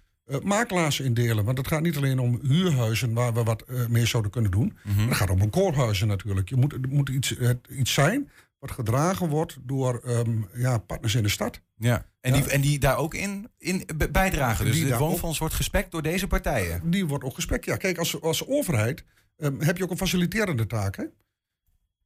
makelaars 0.42 1.00
in 1.00 1.14
delen. 1.14 1.44
Want 1.44 1.58
het 1.58 1.68
gaat 1.68 1.82
niet 1.82 1.96
alleen 1.96 2.18
om 2.18 2.40
huurhuizen 2.42 3.12
waar 3.12 3.34
we 3.34 3.42
wat 3.42 3.62
eh, 3.62 3.86
meer 3.86 4.06
zouden 4.06 4.30
kunnen 4.30 4.50
doen. 4.50 4.76
Mhm. 4.84 5.08
Het 5.08 5.16
gaat 5.16 5.30
om 5.30 5.40
een 5.40 5.50
koorhuizen 5.50 6.08
natuurlijk. 6.08 6.48
Je 6.48 6.56
moet, 6.56 6.90
moet 6.90 7.08
iets, 7.08 7.28
het, 7.38 7.66
iets 7.70 7.92
zijn 7.92 8.30
wat 8.58 8.70
gedragen 8.70 9.28
wordt 9.28 9.58
door 9.62 10.00
ehm, 10.04 10.42
ja, 10.54 10.78
partners 10.78 11.14
in 11.14 11.22
de 11.22 11.28
stad. 11.28 11.60
Ja. 11.76 12.06
En, 12.20 12.34
Ja. 12.34 12.40
Die, 12.40 12.50
en 12.50 12.60
die 12.60 12.78
daar 12.78 12.96
ook 12.96 13.14
in, 13.14 13.48
in 13.58 13.86
bijdragen. 14.10 14.64
Dus 14.64 14.74
Die 14.74 14.86
het 14.86 14.98
woonfonds 14.98 15.38
wordt 15.38 15.54
gespekt 15.54 15.90
door 15.90 16.02
deze 16.02 16.26
partijen. 16.26 16.90
Die 16.90 17.06
wordt 17.06 17.24
ook 17.24 17.34
gespekt. 17.34 17.64
Ja, 17.64 17.76
kijk, 17.76 17.98
als, 17.98 18.20
als 18.20 18.46
overheid 18.46 19.04
ehm, 19.36 19.60
heb 19.60 19.76
je 19.76 19.84
ook 19.84 19.90
een 19.90 19.96
faciliterende 19.96 20.66
taak. 20.66 20.96
Hè? 20.96 21.04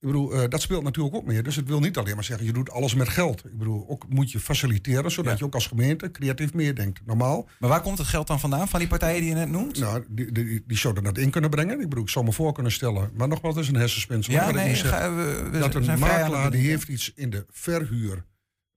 Ik 0.05 0.11
bedoel, 0.11 0.33
eh, 0.33 0.49
dat 0.49 0.63
speelt 0.63 0.83
natuurlijk 0.83 1.15
ook 1.15 1.25
mee. 1.25 1.43
Dus 1.43 1.57
het 1.57 1.69
wil 1.69 1.81
niet 1.81 1.97
alleen 1.99 2.15
maar 2.15 2.25
zeggen, 2.25 2.47
je 2.47 2.53
doet 2.53 2.71
alles 2.71 2.95
met 2.95 3.09
geld. 3.09 3.45
Ik 3.45 3.59
bedoel, 3.59 3.89
ook 3.89 4.09
moet 4.09 4.31
je 4.33 4.41
faciliteren, 4.41 5.11
zodat 5.11 5.33
Ja. 5.33 5.39
je 5.39 5.45
ook 5.45 5.55
als 5.55 5.67
gemeente 5.67 6.11
creatief 6.11 6.53
meedenkt. 6.55 7.01
Normaal, 7.07 7.49
Maar 7.59 7.71
waar 7.71 7.81
komt 7.81 7.99
het 7.99 8.07
geld 8.07 8.27
dan 8.27 8.41
vandaan 8.41 8.69
van 8.69 8.79
die 8.79 8.89
partijen 8.89 9.21
die 9.21 9.29
je 9.29 9.35
net 9.35 9.49
noemt? 9.49 9.79
nou, 9.79 10.05
die, 10.09 10.33
die, 10.33 10.63
die 10.67 10.77
zouden 10.77 11.05
dat 11.05 11.19
in 11.19 11.31
kunnen 11.31 11.51
brengen. 11.51 11.81
Ik 11.81 11.89
bedoel, 11.89 12.05
ik 12.05 12.11
zou 12.11 12.25
me 12.25 12.33
voor 12.33 12.53
kunnen 12.53 12.73
stellen. 12.73 13.11
Maar 13.15 13.29
nogmaals, 13.29 13.55
dat 13.55 13.65
is 13.65 13.69
een 13.71 13.77
hersenspinsel. 13.77 14.33
ja, 14.33 14.49
ik 14.49 14.55
nee, 14.55 14.77
zeg. 14.77 14.89
ga- 14.89 15.15
we, 15.15 15.49
we 15.53 15.59
dat 15.59 15.75
een 15.75 15.99
makelaar 15.99 16.51
die 16.51 16.69
heeft 16.69 16.89
iets 16.89 17.13
in 17.15 17.31
de 17.31 17.47
verhuur 17.51 18.25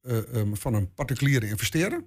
eh, 0.01 0.17
ehm, 0.35 0.53
van 0.53 0.73
een 0.73 0.93
particuliere 0.93 1.47
investeerder. 1.47 2.03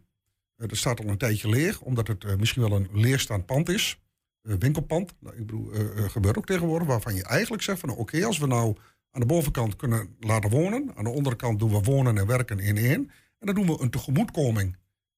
Eh, 0.57 0.69
dat 0.69 0.77
staat 0.77 1.01
al 1.01 1.09
een 1.09 1.19
tijdje 1.19 1.49
leeg, 1.49 1.81
omdat 1.81 2.07
het 2.09 2.39
misschien 2.39 2.63
wel 2.63 2.73
een 2.73 2.89
leerstaand 2.93 3.47
pand 3.47 3.69
is. 3.69 4.01
Winkelpand. 4.43 5.15
Nou, 5.21 5.35
ik 5.37 5.47
bedoel, 5.47 5.71
gebeurt 6.09 6.39
ook 6.39 6.47
tegenwoordig. 6.47 6.89
Waarvan 6.89 7.15
je 7.15 7.25
eigenlijk 7.25 7.63
zegt 7.63 7.79
van 7.81 7.89
nou, 7.89 8.01
oké, 8.01 8.25
als 8.25 8.39
we 8.39 8.47
nou 8.47 8.77
aan 9.11 9.21
de 9.21 9.27
bovenkant 9.27 9.77
kunnen 9.77 10.15
laten 10.21 10.51
wonen. 10.51 10.91
Aan 10.95 11.05
de 11.05 11.11
onderkant 11.11 11.59
doen 11.59 11.71
we 11.71 11.81
wonen 11.81 12.19
en 12.19 12.27
werken 12.27 12.59
in 12.59 12.77
één. 12.77 13.11
En 13.39 13.47
dan 13.47 13.55
doen 13.55 13.67
we 13.67 13.83
een 13.83 13.91
tegemoetkoming 13.91 14.77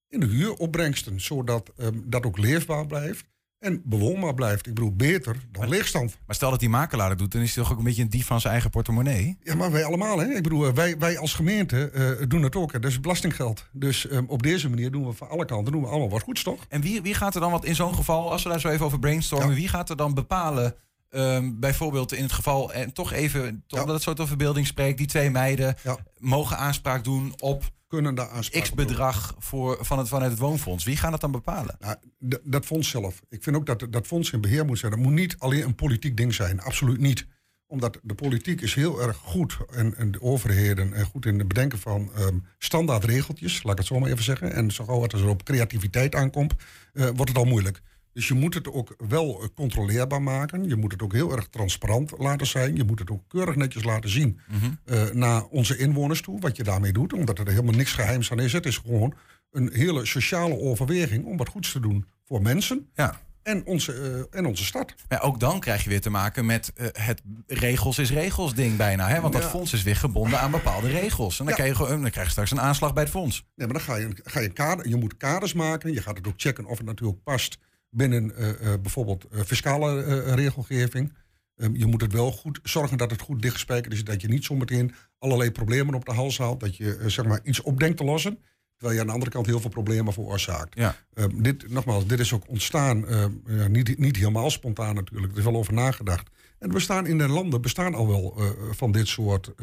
in 0.08 0.20
de 0.20 0.26
huuropbrengsten. 0.26 1.20
Zodat 1.20 1.72
ehm, 1.76 1.94
dat 2.04 2.26
ook 2.26 2.38
leefbaar 2.38 2.86
blijft. 2.86 3.30
En 3.58 3.82
bewoonbaar 3.84 4.34
blijft. 4.34 4.66
Ik 4.66 4.74
bedoel, 4.74 4.92
beter 4.96 5.36
dan 5.50 5.68
leegstand. 5.68 6.18
Maar 6.26 6.34
stel 6.34 6.50
dat 6.50 6.60
die 6.60 6.68
makelaar 6.68 7.08
dat 7.08 7.18
doet, 7.18 7.32
dan 7.32 7.40
is 7.42 7.54
hij 7.54 7.62
toch 7.62 7.72
ook 7.72 7.78
een 7.78 7.84
beetje 7.84 8.02
een 8.02 8.08
dief 8.10 8.26
van 8.26 8.40
zijn 8.40 8.52
eigen 8.52 8.70
portemonnee? 8.70 9.36
Ja, 9.42 9.54
maar 9.54 9.70
wij 9.70 9.84
allemaal, 9.84 10.18
hè? 10.18 10.26
Ik 10.26 10.42
bedoel, 10.42 10.66
eh, 10.66 10.72
wij, 10.72 10.98
wij 10.98 11.18
als 11.18 11.34
gemeente 11.34 11.90
eh, 11.90 12.28
doen 12.28 12.42
het 12.42 12.56
ook. 12.56 12.72
Hè? 12.72 12.78
Dat 12.78 12.90
is 12.90 13.00
belastinggeld. 13.00 13.68
Dus 13.72 14.08
ehm, 14.08 14.24
op 14.26 14.42
deze 14.42 14.68
manier 14.68 14.90
doen 14.90 15.06
we 15.06 15.12
van 15.12 15.28
alle 15.28 15.44
kanten 15.44 15.72
doen 15.72 15.82
we 15.82 15.88
allemaal 15.88 16.10
wat 16.10 16.22
goeds, 16.22 16.42
toch? 16.42 16.66
En 16.68 16.80
wie, 16.80 17.02
wie 17.02 17.14
gaat 17.14 17.34
er 17.34 17.40
dan, 17.40 17.50
wat 17.50 17.64
in 17.64 17.74
zo'n 17.74 17.94
geval, 17.94 18.30
als 18.32 18.42
we 18.42 18.48
daar 18.48 18.60
zo 18.60 18.68
even 18.68 18.86
over 18.86 18.98
brainstormen, 18.98 19.48
Ja. 19.48 19.54
wie 19.54 19.68
gaat 19.68 19.90
er 19.90 19.96
dan 19.96 20.14
bepalen, 20.14 20.74
ehm, 21.12 21.50
bijvoorbeeld 21.54 22.12
in 22.12 22.22
het 22.22 22.32
geval, 22.32 22.72
en 22.72 22.92
toch 22.92 23.12
even, 23.12 23.64
toch 23.66 23.78
Ja. 23.78 23.84
dat 23.84 23.94
het 23.94 24.02
zo 24.02 24.12
tot 24.12 24.28
verbeelding 24.28 24.66
spreekt, 24.66 24.98
die 24.98 25.06
twee 25.06 25.30
meiden 25.30 25.74
Ja. 25.82 25.96
mogen 26.18 26.56
aanspraak 26.58 27.04
doen 27.04 27.34
op 27.38 27.70
Kunnen 27.88 28.14
daar 28.14 28.28
aanspraak 28.28 28.62
x 28.62 28.72
bedrag 28.72 29.34
voor, 29.38 29.78
van 29.80 29.98
het, 29.98 30.08
vanuit 30.08 30.30
het 30.30 30.40
woonfonds. 30.40 30.84
Wie 30.84 30.96
gaat 30.96 31.10
dat 31.10 31.20
dan 31.20 31.30
bepalen? 31.30 31.76
Nou, 31.78 31.96
dat 32.42 32.64
fonds 32.64 32.88
zelf. 32.88 33.22
Ik 33.28 33.42
vind 33.42 33.56
ook 33.56 33.66
dat 33.66 33.86
dat 33.90 34.06
fonds 34.06 34.30
in 34.30 34.40
beheer 34.40 34.64
moet 34.64 34.78
zijn. 34.78 34.92
Dat 34.92 35.00
moet 35.00 35.12
niet 35.12 35.36
alleen 35.38 35.64
een 35.64 35.74
politiek 35.74 36.16
ding 36.16 36.34
zijn. 36.34 36.60
Absoluut 36.60 36.98
niet. 37.00 37.26
Omdat 37.66 37.98
de 38.02 38.14
politiek 38.14 38.60
is 38.60 38.74
heel 38.74 39.02
erg 39.02 39.16
goed 39.16 39.56
en, 39.70 39.96
en 39.96 40.10
de 40.10 40.22
overheden 40.22 40.92
en 40.92 41.04
goed 41.04 41.26
in 41.26 41.38
het 41.38 41.48
bedenken 41.48 41.78
van 41.78 42.10
ehm, 42.14 42.36
standaard 42.58 43.04
regeltjes, 43.04 43.62
laat 43.62 43.72
ik 43.72 43.78
het 43.78 43.86
zo 43.86 43.98
maar 43.98 44.10
even 44.10 44.24
zeggen. 44.24 44.52
En 44.52 44.70
zo 44.70 44.84
gauw 44.84 45.02
het 45.02 45.12
er 45.12 45.28
op 45.28 45.42
creativiteit 45.44 46.14
aankomt, 46.14 46.54
eh, 46.92 47.04
wordt 47.04 47.28
het 47.28 47.36
al 47.38 47.44
moeilijk. 47.44 47.82
Dus 48.12 48.28
je 48.28 48.34
moet 48.34 48.54
het 48.54 48.72
ook 48.72 48.94
wel 49.08 49.42
eh, 49.42 49.48
controleerbaar 49.54 50.22
maken. 50.22 50.68
Je 50.68 50.76
moet 50.76 50.92
het 50.92 51.02
ook 51.02 51.12
heel 51.12 51.32
erg 51.36 51.46
transparant 51.48 52.12
laten 52.18 52.46
zijn. 52.46 52.76
Je 52.76 52.84
moet 52.84 52.98
het 52.98 53.10
ook 53.10 53.22
keurig 53.28 53.56
netjes 53.56 53.84
laten 53.84 54.10
zien 54.10 54.40
eh, 54.84 55.02
naar 55.10 55.44
onze 55.44 55.76
inwoners 55.76 56.22
toe, 56.22 56.40
wat 56.40 56.56
je 56.56 56.62
daarmee 56.62 56.92
doet. 56.92 57.12
Omdat 57.12 57.38
er 57.38 57.48
helemaal 57.48 57.74
niks 57.74 57.92
geheims 57.92 58.30
aan 58.30 58.40
is. 58.40 58.52
Het 58.52 58.66
is 58.66 58.76
gewoon 58.76 59.14
een 59.50 59.70
hele 59.72 60.06
sociale 60.06 60.58
overweging 60.58 61.24
om 61.24 61.36
wat 61.36 61.48
goeds 61.48 61.72
te 61.72 61.80
doen 61.80 62.06
voor 62.24 62.42
mensen. 62.42 62.88
Ja. 62.94 63.20
en 63.42 63.66
onze, 63.66 63.92
eh, 63.92 64.38
en 64.38 64.46
onze 64.46 64.64
stad. 64.64 64.94
Maar 65.08 65.22
ook 65.22 65.40
dan 65.40 65.60
krijg 65.60 65.82
je 65.82 65.88
weer 65.88 66.00
te 66.00 66.10
maken 66.10 66.46
met 66.46 66.72
het 66.92 67.22
regels 67.46 67.98
is 67.98 68.10
regels 68.10 68.54
ding 68.54 68.76
bijna. 68.76 69.08
Hè? 69.08 69.20
Want 69.20 69.32
dat 69.32 69.42
Ja. 69.42 69.48
fonds 69.48 69.72
is 69.72 69.82
weer 69.82 69.96
gebonden 69.96 70.40
aan 70.40 70.50
bepaalde 70.50 70.88
regels. 70.90 71.38
En 71.38 71.44
dan, 71.46 71.54
Ja. 71.56 71.62
krijg, 71.62 71.78
je, 71.78 71.86
dan 72.00 72.10
krijg 72.10 72.26
je 72.26 72.30
straks 72.32 72.50
een 72.50 72.60
aanslag 72.60 72.92
bij 72.92 73.02
het 73.02 73.12
fonds. 73.12 73.44
Nee, 73.56 73.66
maar 73.66 73.76
dan 73.76 73.86
ga 73.86 73.96
je, 73.96 74.08
ga 74.24 74.40
je, 74.40 74.48
kader, 74.48 74.88
je 74.88 74.96
moet 74.96 75.16
kaders 75.16 75.52
maken. 75.52 75.92
Je 75.92 76.02
gaat 76.02 76.16
het 76.16 76.26
ook 76.26 76.34
checken 76.36 76.64
of 76.66 76.76
het 76.78 76.86
natuurlijk 76.86 77.22
past 77.22 77.58
binnen 77.94 78.36
eh, 78.36 78.50
eh, 78.50 78.80
bijvoorbeeld 78.80 79.24
eh, 79.24 79.40
fiscale 79.40 80.20
regelgeving. 80.34 81.12
Ehm, 81.56 81.76
je 81.76 81.86
moet 81.86 82.00
het 82.00 82.12
wel 82.12 82.32
goed 82.32 82.60
zorgen 82.62 82.98
dat 82.98 83.10
het 83.10 83.20
goed 83.20 83.42
dichtgespijkerd 83.42 83.92
is. 83.92 84.04
Dat 84.04 84.20
je 84.20 84.28
niet 84.28 84.44
zometeen 84.44 84.94
allerlei 85.18 85.50
problemen 85.50 85.94
op 85.94 86.04
de 86.04 86.12
hals 86.12 86.38
haalt. 86.38 86.60
Dat 86.60 86.76
je 86.76 86.98
zeg 87.06 87.24
maar 87.24 87.40
iets 87.42 87.60
opdenkt 87.60 87.96
te 87.96 88.04
lossen. 88.04 88.38
Terwijl 88.76 88.94
je 88.94 89.00
aan 89.00 89.06
de 89.06 89.12
andere 89.12 89.30
kant 89.30 89.46
heel 89.46 89.60
veel 89.60 89.70
problemen 89.70 90.12
veroorzaakt. 90.12 90.74
Ja. 90.74 90.96
Ehm, 91.14 91.42
dit, 91.42 91.70
nogmaals, 91.70 92.06
dit 92.06 92.20
is 92.20 92.32
ook 92.32 92.48
ontstaan, 92.48 93.06
ehm, 93.06 93.30
ja, 93.46 93.66
niet, 93.66 93.98
niet 93.98 94.16
helemaal 94.16 94.50
spontaan 94.50 94.94
natuurlijk. 94.94 95.32
Er 95.32 95.38
is 95.38 95.44
wel 95.44 95.56
over 95.56 95.72
nagedacht. 95.72 96.28
En 96.58 96.68
er 96.68 96.74
bestaan 96.74 97.06
in 97.06 97.18
de 97.18 97.28
landen 97.28 97.60
bestaan 97.60 97.94
al 97.94 98.08
wel 98.08 98.40
van 98.70 98.92
dit 98.92 99.08
soort 99.08 99.54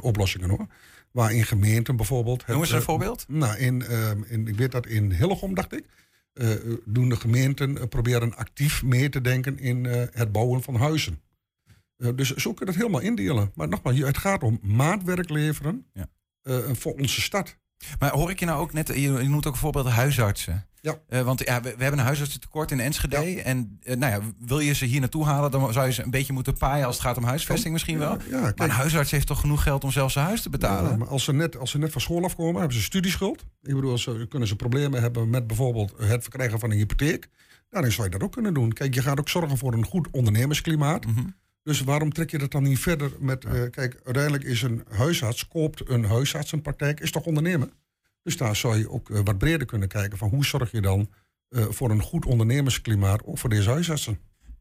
oplossingen 0.00 0.48
hoor. 0.48 0.66
Waarin 1.10 1.44
gemeenten 1.44 1.96
bijvoorbeeld. 1.96 2.46
Noem 2.46 2.60
eens 2.60 2.70
een 2.70 2.82
voorbeeld. 2.82 3.24
nou, 3.28 3.58
in, 3.58 3.84
in, 4.28 4.46
ik 4.46 4.56
weet 4.56 4.72
dat 4.72 4.86
in 4.86 5.12
Hillegom, 5.12 5.54
dacht 5.54 5.72
ik, 5.72 5.84
doen 6.84 7.08
de 7.08 7.16
gemeenten 7.16 7.78
eh, 7.78 7.86
proberen 7.88 8.36
actief 8.36 8.82
mee 8.82 9.08
te 9.08 9.20
denken 9.20 9.58
in 9.58 9.86
eh, 9.86 10.02
het 10.10 10.32
bouwen 10.32 10.62
van 10.62 10.74
huizen. 10.74 11.20
Eh, 11.96 12.10
dus 12.14 12.34
zo 12.34 12.52
kun 12.54 12.66
je 12.66 12.72
het 12.72 12.80
helemaal 12.80 13.00
indelen. 13.00 13.50
Maar 13.54 13.68
nogmaals, 13.68 13.98
het 13.98 14.18
gaat 14.18 14.42
om 14.42 14.58
maatwerk 14.62 15.28
leveren 15.28 15.86
Ja. 15.92 16.08
eh, 16.42 16.58
voor 16.72 16.92
onze 16.94 17.20
stad. 17.20 17.56
Maar 17.98 18.10
hoor 18.10 18.30
ik 18.30 18.40
je 18.40 18.46
nou 18.46 18.60
ook 18.60 18.72
net, 18.72 18.88
je, 18.88 19.00
je 19.00 19.28
noemt 19.28 19.46
ook 19.46 19.52
bijvoorbeeld 19.52 19.86
huisartsen. 19.86 20.66
Ja. 20.80 20.98
Eh, 21.08 21.22
want 21.22 21.44
ja, 21.44 21.60
we, 21.60 21.74
we 21.76 21.82
hebben 21.82 22.00
een 22.00 22.06
huisartsentekort 22.06 22.70
in 22.70 22.80
Enschede. 22.80 23.30
Ja. 23.30 23.42
En 23.42 23.78
eh, 23.82 23.96
nou 23.96 24.12
ja, 24.12 24.20
wil 24.38 24.58
je 24.58 24.72
ze 24.72 24.84
hier 24.84 25.00
naartoe 25.00 25.24
halen, 25.24 25.50
dan 25.50 25.72
zou 25.72 25.86
je 25.86 25.92
ze 25.92 26.02
een 26.02 26.10
beetje 26.10 26.32
moeten 26.32 26.56
paaien 26.58 26.86
als 26.86 26.94
het 26.96 27.04
gaat 27.04 27.16
om 27.16 27.24
huisvesting 27.24 27.72
misschien 27.72 27.98
wel. 27.98 28.16
Ja, 28.30 28.40
Maar 28.40 28.54
een 28.56 28.70
huisarts 28.70 29.10
heeft 29.10 29.26
toch 29.26 29.40
genoeg 29.40 29.62
geld 29.62 29.84
om 29.84 29.90
zelfs 29.90 30.12
zijn 30.12 30.26
huis 30.26 30.42
te 30.42 30.50
betalen? 30.50 30.98
maar 30.98 31.08
als 31.08 31.24
ze, 31.24 31.32
net, 31.32 31.56
als 31.56 31.70
ze 31.70 31.78
net 31.78 31.92
van 31.92 32.00
school 32.00 32.24
afkomen, 32.24 32.60
hebben 32.60 32.76
ze 32.76 32.82
studieschuld. 32.82 33.44
Ik 33.62 33.74
bedoel, 33.74 33.98
ze, 33.98 34.26
kunnen 34.28 34.48
ze 34.48 34.56
problemen 34.56 35.00
hebben 35.00 35.30
met 35.30 35.46
bijvoorbeeld 35.46 35.94
het 35.98 36.22
verkrijgen 36.22 36.58
van 36.58 36.70
een 36.70 36.76
hypotheek. 36.76 37.28
Nou, 37.70 37.82
dan 37.82 37.92
zou 37.92 38.06
je 38.06 38.12
dat 38.12 38.22
ook 38.22 38.32
kunnen 38.32 38.54
doen. 38.54 38.72
Kijk, 38.72 38.94
je 38.94 39.02
gaat 39.02 39.18
ook 39.20 39.28
zorgen 39.28 39.58
voor 39.58 39.72
een 39.72 39.84
goed 39.84 40.08
ondernemersklimaat. 40.10 41.06
Mhm. 41.06 41.20
Dus 41.68 41.80
waarom 41.80 42.12
trek 42.12 42.30
je 42.30 42.38
dat 42.38 42.50
dan 42.50 42.62
niet 42.62 42.78
verder 42.78 43.12
met... 43.18 43.44
eh, 43.44 43.52
kijk, 43.70 44.00
uiteindelijk 44.04 44.44
is 44.44 44.62
een 44.62 44.84
huisarts, 44.90 45.48
koopt 45.48 45.88
een 45.88 46.04
huisartsenpraktijk, 46.04 47.00
is 47.00 47.10
toch 47.10 47.24
ondernemen? 47.24 47.72
Dus 48.22 48.36
daar 48.36 48.56
zou 48.56 48.78
je 48.78 48.90
ook 48.90 49.10
eh, 49.10 49.20
wat 49.24 49.38
breder 49.38 49.66
kunnen 49.66 49.88
kijken 49.88 50.18
van 50.18 50.28
hoe 50.28 50.44
zorg 50.44 50.70
je 50.70 50.80
dan 50.80 51.10
eh, 51.48 51.64
voor 51.68 51.90
een 51.90 52.02
goed 52.02 52.26
ondernemersklimaat, 52.26 53.24
ook 53.24 53.38
voor 53.38 53.50
deze 53.50 53.70
huisartsen. 53.70 54.18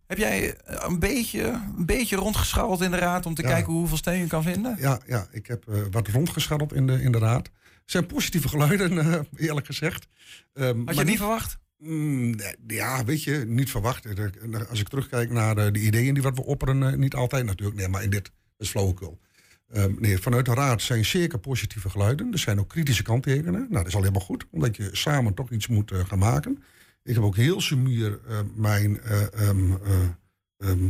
Heb 0.08 0.18
jij 0.18 0.56
een 0.66 1.00
beetje, 1.00 1.44
een 1.78 1.86
beetje 1.86 2.16
rondgescharreld 2.16 2.82
in 2.82 2.92
de 2.92 2.98
raad 2.98 3.26
om 3.26 3.34
te 3.34 3.42
Ja. 3.42 3.48
kijken 3.48 3.74
hoeveel 3.74 3.98
steun 3.98 4.20
je 4.20 4.28
kan 4.28 4.44
vinden? 4.44 4.76
Ja, 4.80 5.00
ja 5.06 5.28
ik 5.32 5.48
heb 5.48 5.68
eh, 5.68 5.82
wat 5.92 6.08
rondgescharreld 6.08 6.74
in 6.74 6.88
de, 6.88 7.02
in 7.02 7.12
de 7.12 7.18
raad. 7.18 7.46
Het 7.82 7.92
zijn 7.92 8.06
positieve 8.06 8.48
geluiden, 8.48 8.98
eh, 9.00 9.20
eerlijk 9.48 9.66
gezegd. 9.66 10.08
Ehm, 10.54 10.66
Had 10.68 10.76
maar 10.86 10.94
je 10.94 11.00
het 11.00 11.10
niet 11.10 11.18
verwacht? 11.18 11.58
Mm, 11.78 12.36
ja, 12.68 13.06
weet 13.06 13.24
je, 13.24 13.44
niet 13.48 13.72
verwacht. 13.72 14.06
Eh, 14.06 14.70
Als 14.70 14.80
ik 14.80 14.88
terugkijk 14.90 15.32
naar 15.32 15.56
de, 15.56 15.72
de 15.72 15.80
ideeën 15.80 16.14
die 16.14 16.24
wat 16.24 16.36
we 16.36 16.44
opperen, 16.46 16.84
eh, 16.84 16.98
niet 16.98 17.14
altijd 17.16 17.46
natuurlijk. 17.46 17.78
Nee, 17.78 17.88
maar 17.88 18.04
in 18.04 18.10
dit 18.10 18.32
is 18.58 18.70
flauwekul. 18.70 19.20
Ehm, 19.68 19.94
nee, 20.00 20.18
vanuit 20.18 20.46
de 20.46 20.54
raad 20.54 20.82
zijn 20.82 21.06
zeker 21.06 21.40
positieve 21.40 21.90
geluiden. 21.90 22.32
Er 22.32 22.40
zijn 22.40 22.60
ook 22.60 22.70
kritische 22.70 23.04
kanttekenen. 23.04 23.54
Nou, 23.54 23.70
dat 23.70 23.88
is 23.88 23.96
alleen 23.96 24.12
maar 24.12 24.22
goed, 24.22 24.46
omdat 24.52 24.76
je 24.76 24.90
samen 24.92 25.34
toch 25.34 25.52
iets 25.52 25.68
moet 25.68 25.92
eh, 25.92 26.06
gaan 26.06 26.20
maken. 26.20 26.64
Ik 27.04 27.14
heb 27.16 27.24
ook 27.24 27.36
heel 27.36 27.62
sumier 27.62 28.20
eh, 28.28 28.40
mijn 28.56 29.02
eh, 29.02 29.34
ehm, 29.34 29.72
eh, 29.74 30.10
ehm, 30.58 30.90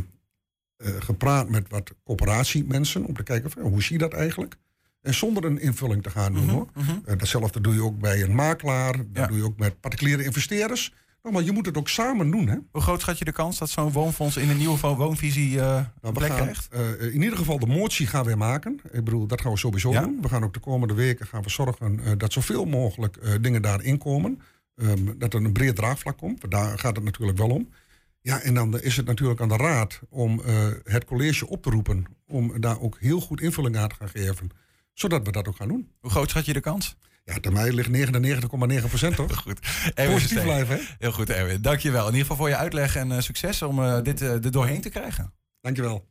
eh, 0.76 0.94
gepraat 0.98 1.48
met 1.48 1.68
wat 1.68 1.94
coöperatiemensen 2.04 3.04
om 3.04 3.14
te 3.14 3.22
kijken 3.22 3.50
van, 3.50 3.62
hoe 3.62 3.82
zie 3.82 3.92
je 3.92 3.98
dat 3.98 4.12
eigenlijk? 4.12 4.56
En 5.08 5.14
zonder 5.14 5.44
een 5.44 5.60
invulling 5.60 6.02
te 6.02 6.10
gaan 6.10 6.32
doen 6.32 6.44
Mhm, 6.44 6.54
hoor. 6.54 6.66
mhm. 6.74 6.90
Eh, 7.04 7.18
datzelfde 7.18 7.60
doe 7.60 7.74
je 7.74 7.82
ook 7.82 7.98
bij 7.98 8.22
een 8.22 8.34
makelaar. 8.34 8.92
Dat 8.96 9.06
Ja. 9.12 9.26
doe 9.26 9.36
je 9.36 9.44
ook 9.44 9.58
met 9.58 9.80
particuliere 9.80 10.24
investeerders. 10.24 10.94
Nou, 11.22 11.34
maar 11.34 11.44
je 11.44 11.52
moet 11.52 11.66
het 11.66 11.76
ook 11.76 11.88
samen 11.88 12.30
doen. 12.30 12.48
Hè? 12.48 12.56
Hoe 12.70 12.82
groot 12.82 13.00
schat 13.00 13.18
je 13.18 13.24
de 13.24 13.32
kans 13.32 13.58
dat 13.58 13.70
zo'n 13.70 13.92
woonfonds 13.92 14.36
in 14.36 14.48
een 14.48 14.56
nieuwe 14.56 14.78
wo- 14.78 14.96
woonvisie 14.96 15.60
eh 15.60 15.66
Nou, 15.66 15.84
we 16.00 16.12
plek 16.12 16.28
gaan 16.30 16.40
krijgt? 16.40 16.68
eh, 16.72 17.14
in 17.14 17.22
ieder 17.22 17.38
geval 17.38 17.58
de 17.58 17.66
motie 17.66 18.06
gaan 18.06 18.24
we 18.24 18.34
maken. 18.34 18.80
Ik 18.92 19.04
bedoel, 19.04 19.26
dat 19.26 19.40
gaan 19.40 19.52
we 19.52 19.58
sowieso 19.58 19.92
Ja? 19.92 20.00
doen. 20.02 20.18
We 20.22 20.28
gaan 20.28 20.44
ook 20.44 20.54
de 20.54 20.60
komende 20.60 20.94
weken 20.94 21.26
gaan 21.26 21.42
we 21.42 21.50
zorgen 21.50 22.18
dat 22.18 22.32
zoveel 22.32 22.64
mogelijk 22.64 23.42
dingen 23.42 23.62
daarin 23.62 23.98
komen. 23.98 24.40
Ehm, 24.76 24.98
dat 25.18 25.34
er 25.34 25.44
een 25.44 25.52
breed 25.52 25.76
draagvlak 25.76 26.18
komt. 26.18 26.50
Daar 26.50 26.78
gaat 26.78 26.96
het 26.96 27.04
natuurlijk 27.04 27.38
wel 27.38 27.50
om. 27.50 27.68
Ja, 28.20 28.40
en 28.40 28.54
dan 28.54 28.80
is 28.80 28.96
het 28.96 29.06
natuurlijk 29.06 29.40
aan 29.40 29.48
de 29.48 29.56
raad 29.56 30.00
om 30.08 30.40
het 30.84 31.04
college 31.04 31.48
op 31.48 31.62
te 31.62 31.70
roepen. 31.70 32.04
Om 32.26 32.60
daar 32.60 32.80
ook 32.80 32.96
heel 33.00 33.20
goed 33.20 33.40
invulling 33.40 33.76
aan 33.76 33.88
te 33.88 33.94
gaan 33.94 34.08
geven. 34.08 34.50
Zodat 34.98 35.24
we 35.24 35.32
dat 35.32 35.48
ook 35.48 35.56
gaan 35.56 35.68
doen. 35.68 35.92
Hoe 36.00 36.10
groot 36.10 36.30
schat 36.30 36.46
je 36.46 36.52
de 36.52 36.60
kans? 36.60 36.96
Ja, 37.24 37.40
termijn 37.40 37.74
ligt 37.74 38.12
99,9 38.82 38.88
procent 38.88 39.16
toch? 39.16 39.36
Goed. 39.36 39.58
Erwin 39.94 40.14
Positief 40.14 40.42
blijven, 40.42 40.76
hè? 40.76 40.82
Heel 40.98 41.12
goed, 41.12 41.30
Erwin. 41.30 41.62
Dankjewel. 41.62 42.00
In 42.00 42.06
ieder 42.06 42.20
geval 42.20 42.36
voor 42.36 42.48
je 42.48 42.56
uitleg 42.56 42.96
en 42.96 43.12
eh, 43.12 43.20
succes 43.20 43.62
om 43.62 43.82
eh, 43.82 44.02
dit 44.02 44.22
eh, 44.22 44.32
er 44.32 44.50
doorheen 44.50 44.80
te 44.80 44.90
krijgen. 44.90 45.32
Dankjewel. 45.60 46.08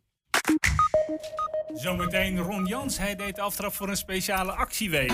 Zometeen 1.73 2.37
Ron 2.37 2.65
Jans, 2.65 2.97
hij 2.97 3.15
deed 3.15 3.35
de 3.35 3.41
aftrap 3.41 3.73
voor 3.73 3.89
een 3.89 3.97
speciale 3.97 4.51
actieweek. 4.51 5.11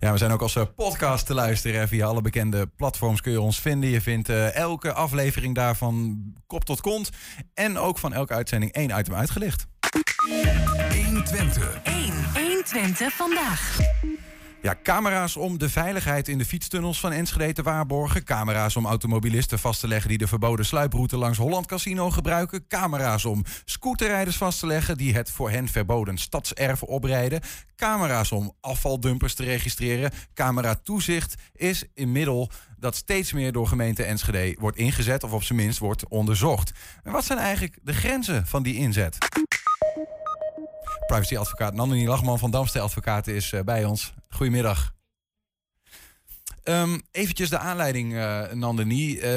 Ja, 0.00 0.12
we 0.12 0.18
zijn 0.18 0.30
ook 0.30 0.42
als 0.42 0.58
podcast 0.76 1.26
te 1.26 1.34
luisteren. 1.34 1.88
Via 1.88 2.06
alle 2.06 2.20
bekende 2.20 2.66
platforms 2.66 3.20
kun 3.20 3.32
je 3.32 3.40
ons 3.40 3.60
vinden. 3.60 3.90
Je 3.90 4.00
vindt 4.00 4.28
eh, 4.28 4.54
elke 4.54 4.92
aflevering 4.92 5.54
daarvan 5.54 6.22
kop 6.46 6.64
tot 6.64 6.80
kont. 6.80 7.10
En 7.54 7.78
ook 7.78 7.98
van 7.98 8.12
elke 8.12 8.34
uitzending 8.34 8.72
één 8.72 8.98
item 8.98 9.14
uitgelicht. 9.14 9.66
1 11.84 12.45
120 12.66 13.12
vandaag. 13.12 13.78
Ja, 14.62 14.76
camera's 14.82 15.36
om 15.36 15.58
de 15.58 15.68
veiligheid 15.68 16.28
in 16.28 16.38
de 16.38 16.44
fietstunnels 16.44 17.00
van 17.00 17.12
Enschede 17.12 17.52
te 17.52 17.62
waarborgen. 17.62 18.24
Camera's 18.24 18.76
om 18.76 18.86
automobilisten 18.86 19.58
vast 19.58 19.80
te 19.80 19.88
leggen 19.88 20.08
die 20.08 20.18
de 20.18 20.26
verboden 20.26 20.64
sluiproute 20.64 21.16
langs 21.16 21.38
Holland 21.38 21.66
Casino 21.66 22.10
gebruiken. 22.10 22.66
Camera's 22.68 23.24
om 23.24 23.44
scooterrijders 23.64 24.36
vast 24.36 24.58
te 24.58 24.66
leggen 24.66 24.96
die 24.96 25.14
het 25.14 25.30
voor 25.30 25.50
hen 25.50 25.68
verboden 25.68 26.18
stadserf 26.18 26.82
oprijden. 26.82 27.40
Camera's 27.76 28.32
om 28.32 28.52
afvaldumpers 28.60 29.34
te 29.34 29.44
registreren. 29.44 30.10
Camera 30.34 30.74
toezicht 30.74 31.34
is 31.52 31.84
inmiddels 31.94 32.48
dat 32.78 32.96
steeds 32.96 33.32
meer 33.32 33.52
door 33.52 33.66
gemeente 33.66 34.02
Enschede 34.02 34.56
wordt 34.60 34.76
ingezet 34.76 35.24
of 35.24 35.32
op 35.32 35.42
zijn 35.42 35.58
minst 35.58 35.78
wordt 35.78 36.08
onderzocht. 36.08 36.72
En 37.02 37.12
wat 37.12 37.24
zijn 37.24 37.38
eigenlijk 37.38 37.78
de 37.82 37.94
grenzen 37.94 38.46
van 38.46 38.62
die 38.62 38.74
inzet? 38.74 39.18
Privacyadvocaat 41.06 41.74
Nandini 41.74 42.06
Lachman 42.06 42.38
van 42.38 42.50
Damste 42.50 42.80
Advocaten 42.80 43.34
is 43.34 43.52
eh, 43.52 43.60
bij 43.60 43.84
ons. 43.84 44.12
Goedemiddag. 44.28 44.94
Ehm 46.62 46.98
eventjes 47.10 47.48
de 47.48 47.58
aanleiding, 47.58 48.14
eh 48.14 48.52
Nandini. 48.52 49.18
Eh, 49.18 49.36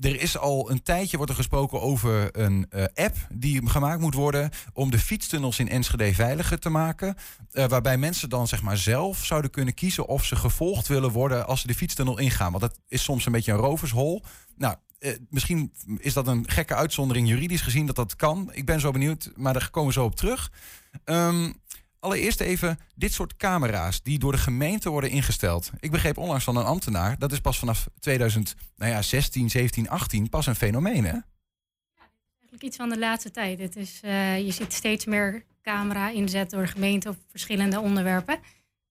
er 0.00 0.20
is 0.20 0.38
al 0.38 0.70
een 0.70 0.82
tijdje 0.82 1.16
wordt 1.16 1.32
er 1.32 1.38
gesproken 1.38 1.80
over 1.80 2.28
een 2.40 2.66
eh, 2.70 2.84
app 2.94 3.16
die 3.32 3.68
gemaakt 3.68 4.00
moet 4.00 4.14
worden 4.14 4.50
om 4.72 4.90
de 4.90 4.98
fietstunnels 4.98 5.58
in 5.58 5.68
Enschede 5.68 6.14
veiliger 6.14 6.58
te 6.58 6.68
maken. 6.68 7.16
Waarbij 7.50 7.98
mensen 7.98 8.28
dan 8.28 8.48
zeg 8.48 8.62
maar 8.62 8.76
zelf 8.76 9.24
zouden 9.24 9.50
kunnen 9.50 9.74
kiezen 9.74 10.06
of 10.06 10.24
ze 10.24 10.36
gevolgd 10.36 10.88
willen 10.88 11.10
worden 11.10 11.46
als 11.46 11.60
ze 11.60 11.66
de 11.66 11.74
fietstunnel 11.74 12.18
ingaan. 12.18 12.50
Want 12.50 12.62
dat 12.62 12.78
is 12.88 13.02
soms 13.02 13.26
een 13.26 13.32
beetje 13.32 13.52
een 13.52 13.58
rovershol. 13.58 14.22
Nou, 14.56 14.74
eh, 15.00 15.12
misschien 15.28 15.72
is 15.98 16.12
dat 16.12 16.26
een 16.26 16.50
gekke 16.50 16.74
uitzondering 16.74 17.28
juridisch 17.28 17.60
gezien 17.60 17.86
dat 17.86 17.96
dat 17.96 18.16
kan. 18.16 18.50
Ik 18.52 18.64
ben 18.64 18.80
zo 18.80 18.90
benieuwd, 18.90 19.30
maar 19.36 19.52
daar 19.52 19.70
komen 19.70 19.88
we 19.88 20.00
zo 20.00 20.04
op 20.04 20.16
terug. 20.16 20.52
Ehm, 21.04 21.52
allereerst 21.98 22.40
even 22.40 22.78
dit 22.94 23.12
soort 23.12 23.36
camera's 23.36 24.02
die 24.02 24.18
door 24.18 24.32
de 24.32 24.38
gemeente 24.38 24.90
worden 24.90 25.10
ingesteld. 25.10 25.70
Ik 25.78 25.90
begreep 25.90 26.18
onlangs 26.18 26.44
van 26.44 26.56
een 26.56 26.64
ambtenaar, 26.64 27.18
dat 27.18 27.32
is 27.32 27.40
pas 27.40 27.58
vanaf 27.58 27.88
2016, 28.00 28.68
nou 28.76 28.92
ja, 28.92 29.02
16, 29.02 29.50
17, 29.50 29.88
18 29.88 30.28
pas 30.28 30.46
een 30.46 30.54
fenomeen, 30.54 31.04
hè? 31.04 31.18
Eigenlijk 32.38 32.62
iets 32.62 32.76
van 32.76 32.88
de 32.88 32.98
laatste 32.98 33.30
tijd. 33.30 33.58
Het 33.58 33.76
is, 33.76 34.00
eh, 34.02 34.38
je 34.38 34.50
ziet 34.50 34.72
steeds 34.72 35.04
meer 35.04 35.44
camera 35.62 36.10
inzet 36.10 36.50
door 36.50 36.62
de 36.62 36.68
gemeente 36.68 37.08
op 37.08 37.16
verschillende 37.30 37.80
onderwerpen. 37.80 38.38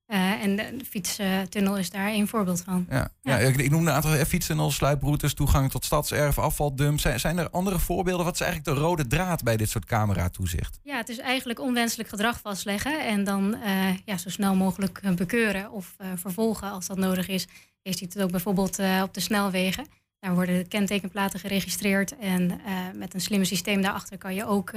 Eh, 0.10 0.44
en 0.44 0.56
de 0.56 0.86
fietstunnel 0.90 1.78
is 1.78 1.90
daar 1.90 2.08
een 2.08 2.28
voorbeeld 2.28 2.62
van. 2.62 2.86
Ja, 2.90 3.12
ja. 3.22 3.38
Ja. 3.38 3.48
ik, 3.48 3.58
ik 3.58 3.70
noemde 3.70 3.90
een 3.90 3.96
aantal 3.96 4.12
fietstunnels, 4.12 4.76
sluiproutes, 4.76 5.34
toegang 5.34 5.72
tot 5.72 5.86
stadserf, 5.86 6.40
afvaldump. 6.40 7.00
Zijn, 7.00 7.20
zijn 7.20 7.38
er 7.38 7.50
andere 7.50 7.80
voorbeelden? 7.80 8.26
Wat 8.26 8.34
is 8.34 8.42
eigenlijk 8.42 8.76
de 8.76 8.84
rode 8.84 9.08
draad 9.08 9.44
bij 9.44 9.58
dit 9.58 9.70
soort 9.70 9.86
camera-toezicht? 9.86 10.80
Ja, 10.84 10.98
het 10.98 11.10
is 11.10 11.18
eigenlijk 11.18 11.60
onwenselijk 11.60 12.10
gedrag 12.10 12.40
vastleggen 12.40 13.06
en 13.06 13.24
dan 13.24 13.56
eh, 13.56 13.98
ja, 14.06 14.18
zo 14.18 14.30
snel 14.30 14.56
mogelijk 14.56 15.00
eh, 15.04 15.14
bekeuren 15.14 15.72
of 15.72 15.96
vervolgen 16.16 16.72
als 16.72 16.88
dat 16.88 16.98
nodig 16.98 17.28
is. 17.28 17.48
Je 17.82 17.98
ziet 17.98 18.14
het 18.14 18.24
ook 18.24 18.32
bijvoorbeeld 18.32 18.80
op 19.04 19.14
de 19.14 19.20
snelwegen. 19.20 19.86
Daar 20.20 20.34
worden 20.34 20.58
de 20.58 20.68
kentekenplaten 20.68 21.40
geregistreerd 21.40 22.18
en 22.18 22.62
met 22.96 23.14
een 23.14 23.22
slimme 23.22 23.46
systeem 23.46 23.82
daarachter 23.82 24.18
kan 24.18 24.36
je 24.36 24.46
ook 24.46 24.74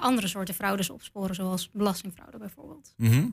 andere 0.00 0.26
soorten 0.26 0.54
fraudes 0.54 0.90
opsporen, 0.90 1.34
zoals 1.34 1.70
belastingfraude 1.72 2.38
bijvoorbeeld. 2.38 2.94
Mhm. 2.96 3.26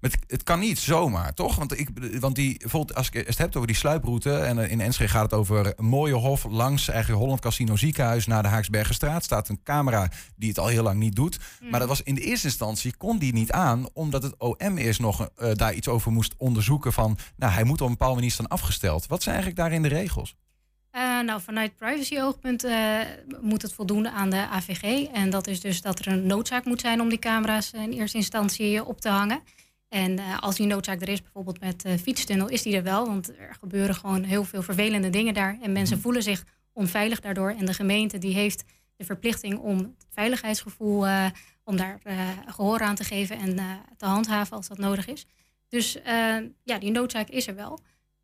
Maar 0.00 0.10
het, 0.10 0.18
het 0.26 0.42
kan 0.42 0.58
niet 0.58 0.78
zomaar, 0.78 1.34
toch? 1.34 1.56
Want, 1.56 1.78
ik, 1.78 1.88
want 2.20 2.34
die, 2.34 2.58
bijvoorbeeld 2.58 2.96
als 2.96 3.08
ik 3.10 3.26
het 3.26 3.38
hebt 3.38 3.56
over 3.56 3.68
die 3.68 3.76
sluiproute... 3.76 4.36
en 4.36 4.58
eh, 4.58 4.70
in 4.70 4.80
Enschede 4.80 5.10
gaat 5.10 5.22
het 5.22 5.32
over 5.32 5.72
een 5.76 5.84
mooie 5.84 6.14
hof... 6.14 6.44
langs 6.44 6.88
eigenlijk 6.88 7.20
Holland 7.22 7.40
Casino 7.40 7.76
Ziekenhuis 7.76 8.26
naar 8.26 8.42
de 8.42 8.48
Haaksbergenstraat... 8.48 9.24
staat 9.24 9.48
een 9.48 9.62
camera 9.62 10.10
die 10.36 10.48
het 10.48 10.58
al 10.58 10.66
heel 10.66 10.82
lang 10.82 10.98
niet 10.98 11.16
doet. 11.16 11.38
Mm. 11.60 11.70
Maar 11.70 11.80
dat 11.80 11.88
was 11.88 12.02
in 12.02 12.14
de 12.14 12.20
eerste 12.20 12.46
instantie 12.46 12.96
kon 12.96 13.18
die 13.18 13.32
niet 13.32 13.52
aan... 13.52 13.88
omdat 13.92 14.22
het 14.22 14.38
OM 14.38 14.76
eerst 14.76 15.00
nog 15.00 15.28
eh, 15.36 15.54
daar 15.54 15.74
iets 15.74 15.88
over 15.88 16.12
moest 16.12 16.34
onderzoeken 16.36 16.92
van... 16.92 17.18
nou, 17.36 17.52
hij 17.52 17.64
moet 17.64 17.80
op 17.80 17.86
een 17.86 17.92
bepaalde 17.92 18.14
manier 18.14 18.30
staan 18.30 18.48
afgesteld. 18.48 19.06
Wat 19.06 19.22
zijn 19.22 19.34
eigenlijk 19.34 19.64
daarin 19.64 19.82
de 19.82 19.96
regels? 19.96 20.36
Eh, 20.90 21.20
nou, 21.20 21.40
vanuit 21.40 21.76
privacy-oogpunt 21.76 22.64
eh, 22.64 23.00
moet 23.40 23.62
het 23.62 23.72
voldoen 23.72 24.08
aan 24.08 24.30
de 24.30 24.36
AVG. 24.36 25.06
En 25.12 25.30
dat 25.30 25.46
is 25.46 25.60
dus 25.60 25.82
dat 25.82 25.98
er 25.98 26.08
een 26.08 26.26
noodzaak 26.26 26.64
moet 26.64 26.80
zijn 26.80 27.00
om 27.00 27.08
die 27.08 27.18
camera's 27.18 27.72
in 27.72 27.92
eerste 27.92 28.16
instantie 28.16 28.84
op 28.84 29.00
te 29.00 29.08
hangen. 29.08 29.42
En 29.88 30.18
eh, 30.18 30.38
als 30.38 30.56
die 30.56 30.66
noodzaak 30.66 31.00
er 31.00 31.08
is, 31.08 31.22
bijvoorbeeld 31.22 31.60
met 31.60 31.80
de 31.80 31.98
fietstunnel, 31.98 32.48
is 32.48 32.62
die 32.62 32.76
er 32.76 32.82
wel. 32.82 33.06
Want 33.06 33.38
er 33.38 33.56
gebeuren 33.60 33.94
gewoon 33.94 34.22
heel 34.22 34.44
veel 34.44 34.62
vervelende 34.62 35.10
dingen 35.10 35.34
daar. 35.34 35.58
En 35.62 35.72
mensen 35.72 36.00
voelen 36.00 36.22
zich 36.22 36.44
onveilig 36.72 37.20
daardoor. 37.20 37.50
En 37.50 37.66
de 37.66 37.74
gemeente 37.74 38.18
die 38.18 38.34
heeft 38.34 38.64
de 38.96 39.04
verplichting 39.04 39.58
om 39.58 39.78
het 39.78 40.06
veiligheidsgevoel, 40.10 41.06
eh, 41.06 41.26
om 41.70 41.76
daar 41.76 41.98
eh, 42.02 42.28
gehoor 42.46 42.80
aan 42.80 42.94
te 42.94 43.04
geven 43.04 43.38
en 43.38 43.58
eh, 43.58 43.64
te 43.96 44.04
handhaven 44.04 44.56
als 44.56 44.68
dat 44.68 44.78
nodig 44.78 45.06
is. 45.06 45.26
Dus 45.68 46.02
eh, 46.02 46.36
ja, 46.62 46.78
die 46.78 46.90
noodzaak 46.90 47.28
is 47.28 47.46
er 47.46 47.54
wel. 47.54 47.80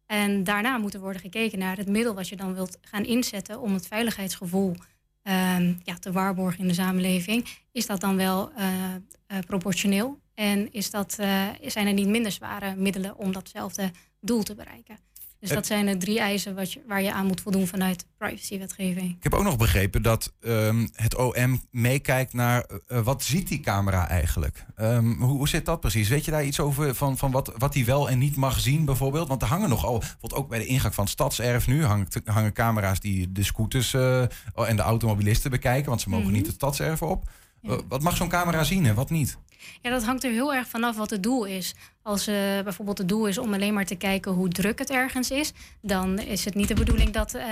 En 0.06 0.44
daarna 0.44 0.78
moet 0.78 0.94
er 0.94 1.00
worden 1.00 1.20
gekeken 1.20 1.58
naar 1.58 1.76
het 1.76 1.88
middel 1.88 2.14
wat 2.14 2.28
je 2.28 2.36
dan 2.36 2.54
wilt 2.54 2.78
gaan 2.80 3.04
inzetten 3.04 3.60
om 3.60 3.74
het 3.74 3.86
veiligheidsgevoel 3.86 4.74
ehm, 5.22 5.72
ja, 5.82 5.94
te 5.94 6.12
waarborgen 6.12 6.60
in 6.60 6.68
de 6.68 6.74
samenleving. 6.74 7.48
Is 7.72 7.86
dat 7.86 8.00
dan 8.00 8.16
wel 8.16 8.50
eh, 8.52 8.94
eh, 8.94 9.38
proportioneel? 9.46 10.18
En 10.34 10.72
is 10.72 10.90
dat, 10.90 11.18
eh, 11.18 11.48
zijn 11.62 11.86
er 11.86 11.92
niet 11.92 12.08
minder 12.08 12.32
zware 12.32 12.74
middelen 12.74 13.16
om 13.16 13.32
datzelfde 13.32 13.90
doel 14.20 14.42
te 14.42 14.54
bereiken? 14.54 14.98
Dus 15.46 15.54
Eh. 15.56 15.60
dat 15.62 15.66
zijn 15.66 15.86
de 15.86 15.96
drie 15.96 16.18
eisen 16.20 16.54
wat 16.54 16.72
je, 16.72 16.80
waar 16.88 17.02
je 17.02 17.12
aan 17.12 17.26
moet 17.26 17.40
voldoen 17.40 17.66
vanuit 17.66 18.06
privacywetgeving. 18.18 19.10
Ik 19.16 19.22
heb 19.22 19.34
ook 19.34 19.42
nog 19.42 19.56
begrepen 19.56 20.02
dat 20.02 20.32
ehm, 20.40 20.86
het 20.92 21.14
OM 21.16 21.62
meekijkt 21.70 22.32
naar 22.32 22.64
eh, 22.86 23.00
wat 23.00 23.22
ziet 23.22 23.48
die 23.48 23.60
camera 23.60 24.08
eigenlijk. 24.08 24.64
Ehm, 24.76 25.12
hoe, 25.12 25.36
hoe 25.36 25.48
zit 25.48 25.64
dat 25.64 25.80
precies? 25.80 26.08
Weet 26.08 26.24
je 26.24 26.30
daar 26.30 26.44
iets 26.44 26.60
over 26.60 26.94
van, 26.94 27.16
van 27.18 27.30
wat, 27.30 27.52
wat 27.58 27.74
hij 27.74 27.84
wel 27.84 28.10
en 28.10 28.18
niet 28.18 28.36
mag 28.36 28.60
zien 28.60 28.84
bijvoorbeeld? 28.84 29.28
Want 29.28 29.42
er 29.42 29.48
hangen 29.48 29.68
nogal, 29.68 29.98
bijvoorbeeld 29.98 30.34
ook 30.34 30.48
bij 30.48 30.58
de 30.58 30.66
ingang 30.66 30.94
van 30.94 31.04
het 31.04 31.12
stadserf 31.12 31.66
nu 31.66 31.84
hangt, 31.84 32.20
hangen 32.24 32.52
camera's 32.52 33.00
die 33.00 33.32
de 33.32 33.42
scooters 33.44 33.94
eh, 33.94 34.20
en 34.54 34.76
de 34.76 34.82
automobilisten 34.82 35.50
bekijken, 35.50 35.88
want 35.88 36.00
ze 36.00 36.08
mogen 36.08 36.24
Mhm. 36.26 36.34
niet 36.34 36.46
het 36.46 36.54
stadserf 36.54 37.02
op. 37.02 37.28
Ja. 37.66 37.72
Eh, 37.72 37.78
wat 37.88 38.02
mag 38.02 38.16
zo'n 38.16 38.28
camera 38.28 38.64
zien 38.64 38.86
en 38.86 38.94
wat 38.94 39.10
niet? 39.10 39.38
Ja, 39.82 39.90
dat 39.90 40.04
hangt 40.04 40.24
er 40.24 40.30
heel 40.30 40.54
erg 40.54 40.68
vanaf 40.68 40.96
wat 40.96 41.10
het 41.10 41.22
doel 41.22 41.44
is. 41.44 41.74
Als 42.02 42.26
eh, 42.26 42.34
bijvoorbeeld 42.64 42.98
het 42.98 43.08
doel 43.08 43.26
is 43.26 43.38
om 43.38 43.54
alleen 43.54 43.74
maar 43.74 43.84
te 43.84 43.94
kijken 43.94 44.32
hoe 44.32 44.48
druk 44.48 44.78
het 44.78 44.90
ergens 44.90 45.30
is, 45.30 45.52
dan 45.80 46.18
is 46.18 46.44
het 46.44 46.54
niet 46.54 46.68
de 46.68 46.74
bedoeling 46.74 47.10
dat 47.10 47.34
eh, 47.34 47.46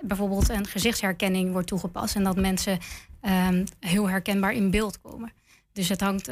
bijvoorbeeld 0.00 0.48
een 0.48 0.66
gezichtsherkenning 0.66 1.52
wordt 1.52 1.66
toegepast 1.66 2.16
en 2.16 2.24
dat 2.24 2.36
mensen 2.36 2.78
ehm, 3.20 3.64
heel 3.80 4.08
herkenbaar 4.08 4.52
in 4.52 4.70
beeld 4.70 5.00
komen. 5.00 5.32
Dus 5.72 5.88
het 5.88 6.00
hangt 6.00 6.30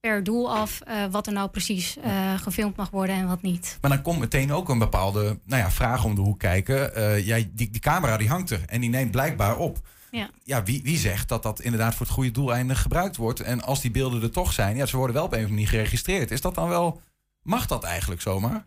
per 0.00 0.24
doel 0.24 0.54
af 0.54 0.80
wat 1.10 1.26
er 1.26 1.32
nou 1.32 1.48
precies 1.48 1.96
gefilmd 2.36 2.76
mag 2.76 2.90
worden 2.90 3.16
en 3.16 3.26
wat 3.26 3.42
niet. 3.42 3.78
Maar 3.80 3.90
dan 3.90 4.02
komt 4.02 4.18
meteen 4.18 4.52
ook 4.52 4.68
een 4.68 4.78
bepaalde 4.78 5.38
nou 5.44 5.62
ja, 5.62 5.70
vraag 5.70 6.04
om 6.04 6.14
de 6.14 6.20
hoek 6.20 6.38
kijken. 6.38 6.90
Jij, 7.24 7.50
die, 7.52 7.70
die 7.70 7.80
camera 7.80 8.16
die 8.16 8.28
hangt 8.28 8.50
er 8.50 8.62
en 8.66 8.80
die 8.80 8.90
neemt 8.90 9.10
blijkbaar 9.10 9.56
op. 9.56 9.78
Ja. 10.10 10.30
Ja, 10.44 10.62
wie, 10.62 10.82
wie 10.82 10.98
zegt 10.98 11.28
dat 11.28 11.42
dat 11.42 11.60
inderdaad 11.60 11.94
voor 11.94 12.06
het 12.06 12.14
goede 12.14 12.30
doeleinde 12.30 12.74
gebruikt 12.74 13.16
wordt? 13.16 13.40
En 13.40 13.62
als 13.62 13.80
die 13.80 13.90
beelden 13.90 14.22
er 14.22 14.30
toch 14.30 14.52
zijn, 14.52 14.76
ja, 14.76 14.86
ze 14.86 14.96
worden 14.96 15.16
wel 15.16 15.24
op 15.24 15.32
een 15.32 15.38
of 15.38 15.44
andere 15.44 15.60
manier 15.62 15.78
geregistreerd. 15.78 16.30
Is 16.30 16.40
dat 16.40 16.54
dan 16.54 16.68
wel, 16.68 17.00
mag 17.42 17.66
dat 17.66 17.84
eigenlijk 17.84 18.20
zomaar? 18.20 18.66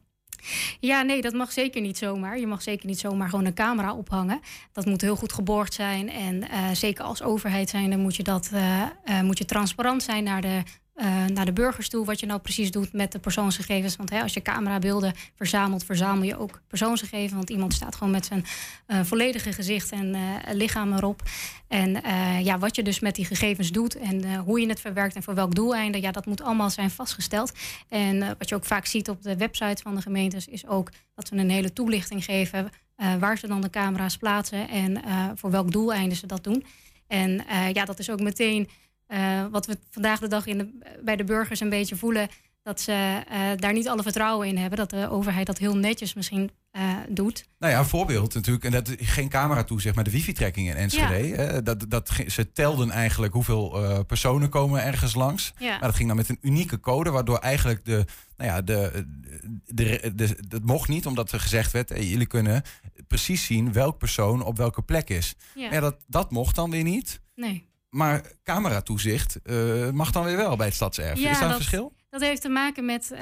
Ja, 0.79 1.01
nee, 1.01 1.21
dat 1.21 1.33
mag 1.33 1.51
zeker 1.51 1.81
niet 1.81 1.97
zomaar. 1.97 2.39
Je 2.39 2.47
mag 2.47 2.61
zeker 2.61 2.87
niet 2.87 2.99
zomaar 2.99 3.29
gewoon 3.29 3.45
een 3.45 3.53
camera 3.53 3.93
ophangen. 3.93 4.39
Dat 4.71 4.85
moet 4.85 5.01
heel 5.01 5.15
goed 5.15 5.33
geborgd 5.33 5.73
zijn. 5.73 6.09
En 6.09 6.49
eh, 6.49 6.69
zeker 6.73 7.03
als 7.03 7.21
overheid 7.21 7.69
zijn, 7.69 7.89
dan 7.89 7.99
moet 7.99 8.15
je, 8.15 8.23
dat, 8.23 8.49
eh, 8.53 8.81
eh, 8.81 9.21
moet 9.21 9.37
je 9.37 9.45
transparant 9.45 10.03
zijn 10.03 10.23
naar 10.23 10.41
de, 10.41 10.63
eh, 10.99 11.25
naar 11.25 11.45
de 11.45 11.53
burgers 11.53 11.89
toe. 11.89 12.05
Wat 12.05 12.19
je 12.19 12.25
nou 12.25 12.39
precies 12.39 12.71
doet 12.71 12.93
met 12.93 13.11
de 13.11 13.19
persoonsgegevens. 13.19 13.95
Want 13.95 14.09
hè, 14.09 14.21
als 14.21 14.33
je 14.33 14.41
camerabeelden 14.41 15.13
verzamelt, 15.35 15.83
verzamel 15.83 16.23
je 16.23 16.37
ook 16.37 16.61
persoonsgegevens. 16.67 17.33
Want 17.33 17.49
iemand 17.49 17.73
staat 17.73 17.95
gewoon 17.95 18.11
met 18.13 18.25
zijn 18.25 18.45
eh, 18.85 18.99
volledige 19.03 19.53
gezicht 19.53 19.91
en 19.91 20.15
eh, 20.15 20.21
lichaam 20.53 20.93
erop. 20.93 21.21
En 21.67 22.01
ja, 22.43 22.59
wat 22.59 22.75
je 22.75 22.83
dus 22.83 22.99
met 22.99 23.15
die 23.15 23.25
gegevens 23.25 23.71
doet 23.71 23.95
en 23.95 24.35
hoe 24.35 24.59
je 24.59 24.67
het 24.67 24.79
verwerkt 24.79 25.15
en 25.15 25.23
voor 25.23 25.35
welk 25.35 25.55
doeleinde, 25.55 26.01
ja, 26.01 26.11
dat 26.11 26.25
moet 26.25 26.41
allemaal 26.41 26.69
zijn 26.69 26.89
vastgesteld. 26.89 27.51
En 27.89 28.35
wat 28.37 28.49
je 28.49 28.55
ook 28.55 28.65
vaak 28.65 28.85
ziet 28.85 29.09
op 29.09 29.21
de 29.21 29.35
website 29.35 29.81
van 29.81 29.95
de 29.95 30.01
gemeentes, 30.01 30.47
is 30.47 30.67
ook 30.67 30.91
dat 31.15 31.27
ze 31.27 31.35
een 31.35 31.49
hele 31.49 31.73
toelichting 31.73 32.23
geven 32.23 32.69
waar 33.19 33.37
ze 33.37 33.47
dan 33.47 33.61
de 33.61 33.69
camera's 33.69 34.17
plaatsen 34.17 34.69
en 34.69 35.01
voor 35.35 35.51
welk 35.51 35.71
doeleinde 35.71 36.15
ze 36.15 36.27
dat 36.27 36.43
doen. 36.43 36.65
En 37.07 37.43
ja, 37.73 37.85
dat 37.85 37.99
is 37.99 38.09
ook 38.09 38.21
meteen 38.21 38.69
eh, 39.09 39.45
wat 39.51 39.65
we 39.65 39.77
vandaag 39.89 40.19
de 40.19 40.27
dag 40.27 40.45
in 40.45 40.57
de, 40.57 40.97
bij 41.03 41.15
de 41.15 41.23
burgers 41.23 41.59
een 41.59 41.69
beetje 41.69 41.95
voelen. 41.95 42.27
Dat 42.63 42.81
ze 42.81 43.23
eh, 43.27 43.39
daar 43.55 43.73
niet 43.73 43.87
alle 43.87 44.03
vertrouwen 44.03 44.47
in 44.47 44.57
hebben. 44.57 44.77
Dat 44.77 44.89
de 44.89 45.09
overheid 45.09 45.45
dat 45.45 45.57
heel 45.57 45.75
netjes 45.75 46.13
misschien 46.13 46.51
eh, 46.71 46.93
doet. 47.09 47.47
Nou 47.59 47.73
ja, 47.73 47.79
een 47.79 47.85
voorbeeld 47.85 48.33
natuurlijk. 48.33 48.65
En 48.65 48.71
dat 48.71 48.95
geen 48.97 49.29
camera 49.29 49.63
toezicht, 49.63 49.95
maar 49.95 50.03
de 50.03 50.11
wifi-trekking 50.11 50.69
in 50.69 50.75
Enschede. 50.75 51.61
dat, 51.63 51.85
dat, 51.87 52.11
ze 52.27 52.51
telden 52.51 52.89
eigenlijk 52.89 53.33
hoeveel 53.33 54.03
personen 54.07 54.49
komen 54.49 54.83
ergens 54.83 55.15
langs. 55.15 55.53
Ja. 55.57 55.69
Maar 55.69 55.87
dat 55.87 55.95
ging 55.95 56.07
dan 56.07 56.17
met 56.17 56.29
een 56.29 56.37
unieke 56.41 56.79
code, 56.79 57.09
waardoor 57.09 57.37
eigenlijk 57.37 57.85
de, 57.85 58.05
nou 58.39 58.51
ja, 58.51 58.61
de, 58.61 59.05
de, 59.65 60.11
de, 60.15 60.35
dat 60.47 60.63
mocht 60.63 60.89
niet, 60.89 61.05
omdat 61.05 61.31
er 61.31 61.39
gezegd 61.39 61.71
werd, 61.71 61.91
eh, 61.91 62.09
jullie 62.09 62.27
kunnen 62.27 62.63
precies 63.07 63.45
zien 63.45 63.73
welk 63.73 63.97
persoon 63.97 64.43
op 64.43 64.57
welke 64.57 64.81
plek 64.81 65.09
is. 65.09 65.35
Ja. 65.55 65.71
Ja, 65.71 65.79
dat, 65.79 65.97
dat 66.07 66.31
mocht 66.31 66.55
dan 66.55 66.69
weer 66.69 66.83
niet. 66.83 67.21
Nee. 67.35 67.67
Maar 67.89 68.21
cameratoezicht 68.43 69.41
eh, 69.41 69.89
mag 69.89 70.11
dan 70.11 70.23
weer 70.23 70.37
wel 70.37 70.55
bij 70.55 70.65
het 70.65 70.75
stadserf. 70.75 71.19
Ja, 71.19 71.29
is 71.29 71.33
daar 71.33 71.41
een 71.41 71.47
dat- 71.47 71.57
verschil? 71.57 71.93
Dat 72.09 72.21
heeft 72.21 72.41
te 72.41 72.49
maken 72.49 72.85
met 72.85 73.11
eh, 73.11 73.21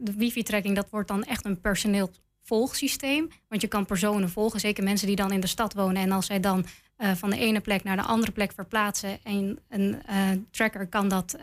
de, 0.00 0.12
wifi-tracking. 0.16 0.74
Dat 0.76 0.90
wordt 0.90 1.08
dan 1.08 1.24
echt 1.24 1.44
een 1.44 1.60
personeel 1.60 2.10
volgsysteem. 2.42 3.28
Want 3.48 3.60
je 3.60 3.68
kan 3.68 3.86
personen 3.86 4.30
volgen, 4.30 4.60
zeker 4.60 4.84
mensen 4.84 5.06
die 5.06 5.16
dan 5.16 5.32
in 5.32 5.40
de 5.40 5.46
stad 5.46 5.74
wonen. 5.74 6.02
En 6.02 6.12
als 6.12 6.26
zij 6.26 6.40
dan 6.40 6.66
eh, 6.96 7.12
van 7.12 7.30
de 7.30 7.38
ene 7.38 7.60
plek 7.60 7.84
naar 7.84 7.96
de 7.96 8.02
andere 8.02 8.32
plek 8.32 8.52
verplaatsen... 8.52 9.18
en 9.22 9.58
een 9.68 10.02
tracker 10.50 10.86
kan 10.86 11.08
dat 11.08 11.36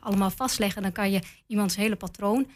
allemaal 0.00 0.30
vastleggen... 0.30 0.82
dan 0.82 0.92
kan 0.92 1.10
je 1.10 1.20
iemands 1.46 1.76
hele 1.76 1.96
patroon 1.96 2.46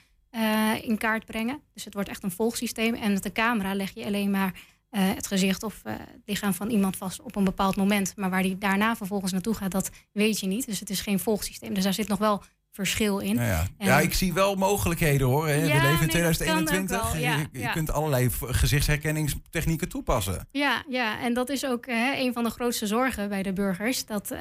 in 0.83 0.99
kaart 0.99 1.25
brengen. 1.25 1.61
Dus 1.75 1.85
het 1.85 1.95
wordt 1.95 2.09
echt 2.09 2.23
een 2.23 2.31
volgsysteem. 2.31 2.95
En 2.95 3.13
met 3.13 3.23
de 3.23 3.33
camera 3.33 3.75
leg 3.75 3.95
je 3.95 4.05
alleen 4.05 4.31
maar 4.31 4.53
eh, 4.91 5.03
het 5.15 5.27
gezicht 5.27 5.63
of 5.63 5.81
eh, 5.85 5.93
het 5.99 6.23
lichaam 6.25 6.55
van 6.55 6.71
iemand 6.71 6.97
vast 6.97 7.21
op 7.21 7.37
een 7.37 7.45
bepaald 7.45 7.77
moment. 7.77 8.13
Maar 8.17 8.31
waar 8.31 8.43
die 8.43 8.59
daarna 8.59 8.97
vervolgens 8.97 9.33
naartoe 9.33 9.55
gaat, 9.55 9.71
dat 9.71 9.91
weet 10.13 10.41
je 10.41 10.47
niet. 10.47 10.67
Dus 10.67 10.81
het 10.81 10.91
is 10.91 11.01
geen 11.01 11.19
volgsysteem. 11.19 11.75
Dus 11.75 11.85
daar 11.85 11.95
zit 11.95 12.09
nog 12.09 12.19
wel 12.19 12.43
verschil 12.71 13.19
in. 13.19 13.35
Nou 13.35 13.47
ja. 13.47 13.67
En- 13.77 13.87
ja, 13.87 14.01
ik 14.01 14.15
zie 14.15 14.33
wel 14.33 14.55
mogelijkheden 14.55 15.27
hoor. 15.27 15.49
Ja, 15.49 15.55
We 15.55 15.61
leven 15.61 15.77
in 15.77 15.83
nee, 15.83 15.99
dat 15.99 16.07
kan 16.07 16.65
2021. 16.65 16.97
ook 17.07 17.13
wel. 17.13 17.21
Ja, 17.23 17.47
je 17.53 17.71
kunt 17.71 17.91
allerlei 17.91 18.31
gezichtsherkenningstechnieken 18.41 19.89
toepassen. 19.89 20.49
Ja, 20.51 20.85
ja, 20.89 21.21
en 21.21 21.35
dat 21.35 21.49
is 21.49 21.67
ook 21.67 21.87
hè, 21.87 22.15
een 22.17 22.33
van 22.33 22.45
de 22.45 22.51
grootste 22.51 22.87
zorgen 22.87 23.29
bij 23.29 23.43
de 23.43 23.53
burgers. 23.53 24.07
Dat, 24.07 24.31
eh, 24.31 24.41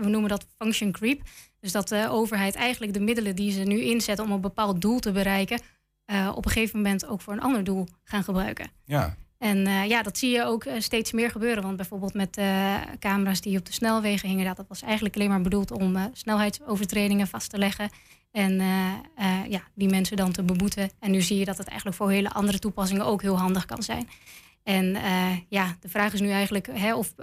we 0.00 0.08
noemen 0.08 0.28
dat 0.30 0.46
function 0.58 0.92
creep. 0.92 1.22
Dus 1.60 1.72
dat 1.72 1.88
de 1.88 2.06
overheid 2.10 2.54
eigenlijk 2.54 2.92
de 2.92 3.00
middelen 3.00 3.36
die 3.36 3.52
ze 3.52 3.60
nu 3.62 3.80
inzetten 3.80 4.24
om 4.24 4.30
een 4.30 4.40
bepaald 4.40 4.80
doel 4.80 4.98
te 4.98 5.12
bereiken, 5.12 5.60
op 6.34 6.44
een 6.44 6.50
gegeven 6.50 6.76
moment 6.76 7.06
ook 7.06 7.20
voor 7.20 7.32
een 7.32 7.40
ander 7.40 7.64
doel 7.64 7.86
gaan 8.04 8.24
gebruiken. 8.24 8.70
Ja. 8.84 9.16
En 9.38 9.66
eh, 9.66 9.88
ja, 9.88 10.02
dat 10.02 10.18
zie 10.18 10.30
je 10.30 10.44
ook 10.44 10.64
eh, 10.64 10.80
steeds 10.80 11.12
meer 11.12 11.30
gebeuren. 11.30 11.62
Want 11.62 11.76
bijvoorbeeld 11.76 12.14
met 12.14 12.36
eh, 12.36 12.74
camera's 12.98 13.40
die 13.40 13.58
op 13.58 13.66
de 13.66 13.72
snelwegen 13.72 14.28
hingen, 14.28 14.54
dat 14.54 14.64
was 14.68 14.82
eigenlijk 14.82 15.14
alleen 15.14 15.28
maar 15.28 15.40
bedoeld 15.40 15.70
om 15.70 16.10
snelheidsovertredingen 16.12 17.26
vast 17.26 17.50
te 17.50 17.58
leggen. 17.58 17.90
En 18.32 18.60
ja, 19.48 19.62
die 19.74 19.88
mensen 19.88 20.16
dan 20.16 20.32
te 20.32 20.42
beboeten. 20.42 20.90
En 21.00 21.10
nu 21.10 21.22
zie 21.22 21.38
je 21.38 21.44
dat 21.44 21.58
het 21.58 21.66
eigenlijk 21.66 21.96
voor 21.96 22.10
hele 22.10 22.30
andere 22.30 22.58
toepassingen 22.58 23.04
ook 23.04 23.22
heel 23.22 23.38
handig 23.38 23.64
kan 23.64 23.82
zijn. 23.82 24.08
En 24.62 24.96
ja, 25.48 25.76
de 25.80 25.88
vraag 25.88 26.12
is 26.12 26.20
nu 26.20 26.30
eigenlijk 26.30 26.68
hè, 26.72 26.94
of, 26.94 27.14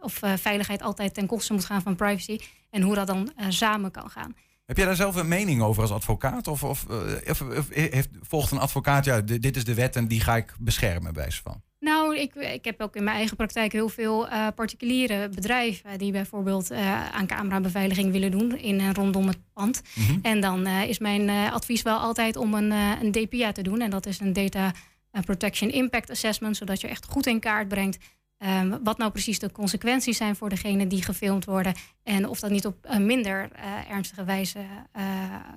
of 0.00 0.20
veiligheid 0.36 0.82
altijd 0.82 1.14
ten 1.14 1.26
koste 1.26 1.52
moet 1.52 1.64
gaan 1.64 1.82
van 1.82 1.96
privacy. 1.96 2.38
En 2.70 2.82
hoe 2.82 2.94
dat 2.94 3.06
dan 3.06 3.32
samen 3.48 3.90
kan 3.90 4.10
gaan. 4.10 4.34
Heb 4.72 4.80
jij 4.80 4.90
daar 4.90 4.96
zelf 4.96 5.16
een 5.16 5.28
mening 5.28 5.62
over 5.62 5.82
als 5.82 5.90
advocaat? 5.90 6.48
Of, 6.48 6.62
of, 6.64 6.86
eh, 6.90 7.30
of, 7.30 7.40
of 7.40 7.68
heeft, 7.70 8.08
volgt 8.20 8.50
een 8.50 8.58
advocaat, 8.58 9.04
ja, 9.04 9.20
di- 9.20 9.38
dit 9.38 9.56
is 9.56 9.64
de 9.64 9.74
wet 9.74 9.96
en 9.96 10.06
die 10.08 10.20
ga 10.20 10.36
ik 10.36 10.54
beschermen, 10.58 11.12
bij 11.12 11.22
wijze 11.22 11.42
van? 11.42 11.62
Nou, 11.80 12.16
ik, 12.18 12.34
ik 12.34 12.64
heb 12.64 12.80
ook 12.80 12.96
in 12.96 13.04
mijn 13.04 13.16
eigen 13.16 13.36
praktijk 13.36 13.72
heel 13.72 13.88
veel 13.88 14.28
eh, 14.28 14.46
particuliere 14.54 15.28
bedrijven 15.28 15.98
die 15.98 16.12
bijvoorbeeld 16.12 16.70
eh, 16.70 17.08
aan 17.10 17.26
camerabeveiliging 17.26 18.12
willen 18.12 18.30
doen 18.30 18.58
in 18.58 18.80
en 18.80 18.94
rondom 18.94 19.26
het 19.26 19.38
pand. 19.52 19.82
Mhm. 19.94 20.18
En 20.22 20.40
dan 20.40 20.66
eh, 20.66 20.88
is 20.88 20.98
mijn 20.98 21.28
eh, 21.28 21.52
advies 21.52 21.82
wel 21.82 21.98
altijd 21.98 22.36
om 22.36 22.54
een, 22.54 22.72
eh, 22.72 22.90
een 23.02 23.12
DPA 23.12 23.52
te 23.52 23.62
doen. 23.62 23.80
En 23.80 23.90
dat 23.90 24.06
is 24.06 24.20
een 24.20 24.32
Data 24.32 24.72
eh, 25.10 25.22
Protection 25.22 25.70
Impact 25.70 26.10
Assessment, 26.10 26.56
zodat 26.56 26.80
je 26.80 26.88
echt 26.88 27.06
goed 27.08 27.26
in 27.26 27.40
kaart 27.40 27.68
brengt 27.68 27.98
Ehm, 28.42 28.78
wat 28.82 28.98
nou 28.98 29.10
precies 29.10 29.38
de 29.38 29.52
consequenties 29.52 30.16
zijn 30.16 30.36
voor 30.36 30.48
degene 30.48 30.86
die 30.86 31.02
gefilmd 31.02 31.44
worden. 31.44 31.74
En 32.02 32.28
of 32.28 32.40
dat 32.40 32.50
niet 32.50 32.66
op 32.66 32.76
een 32.82 33.06
minder 33.06 33.50
eh, 33.52 33.90
ernstige 33.90 34.24
wijze 34.24 34.58
eh, 34.92 35.04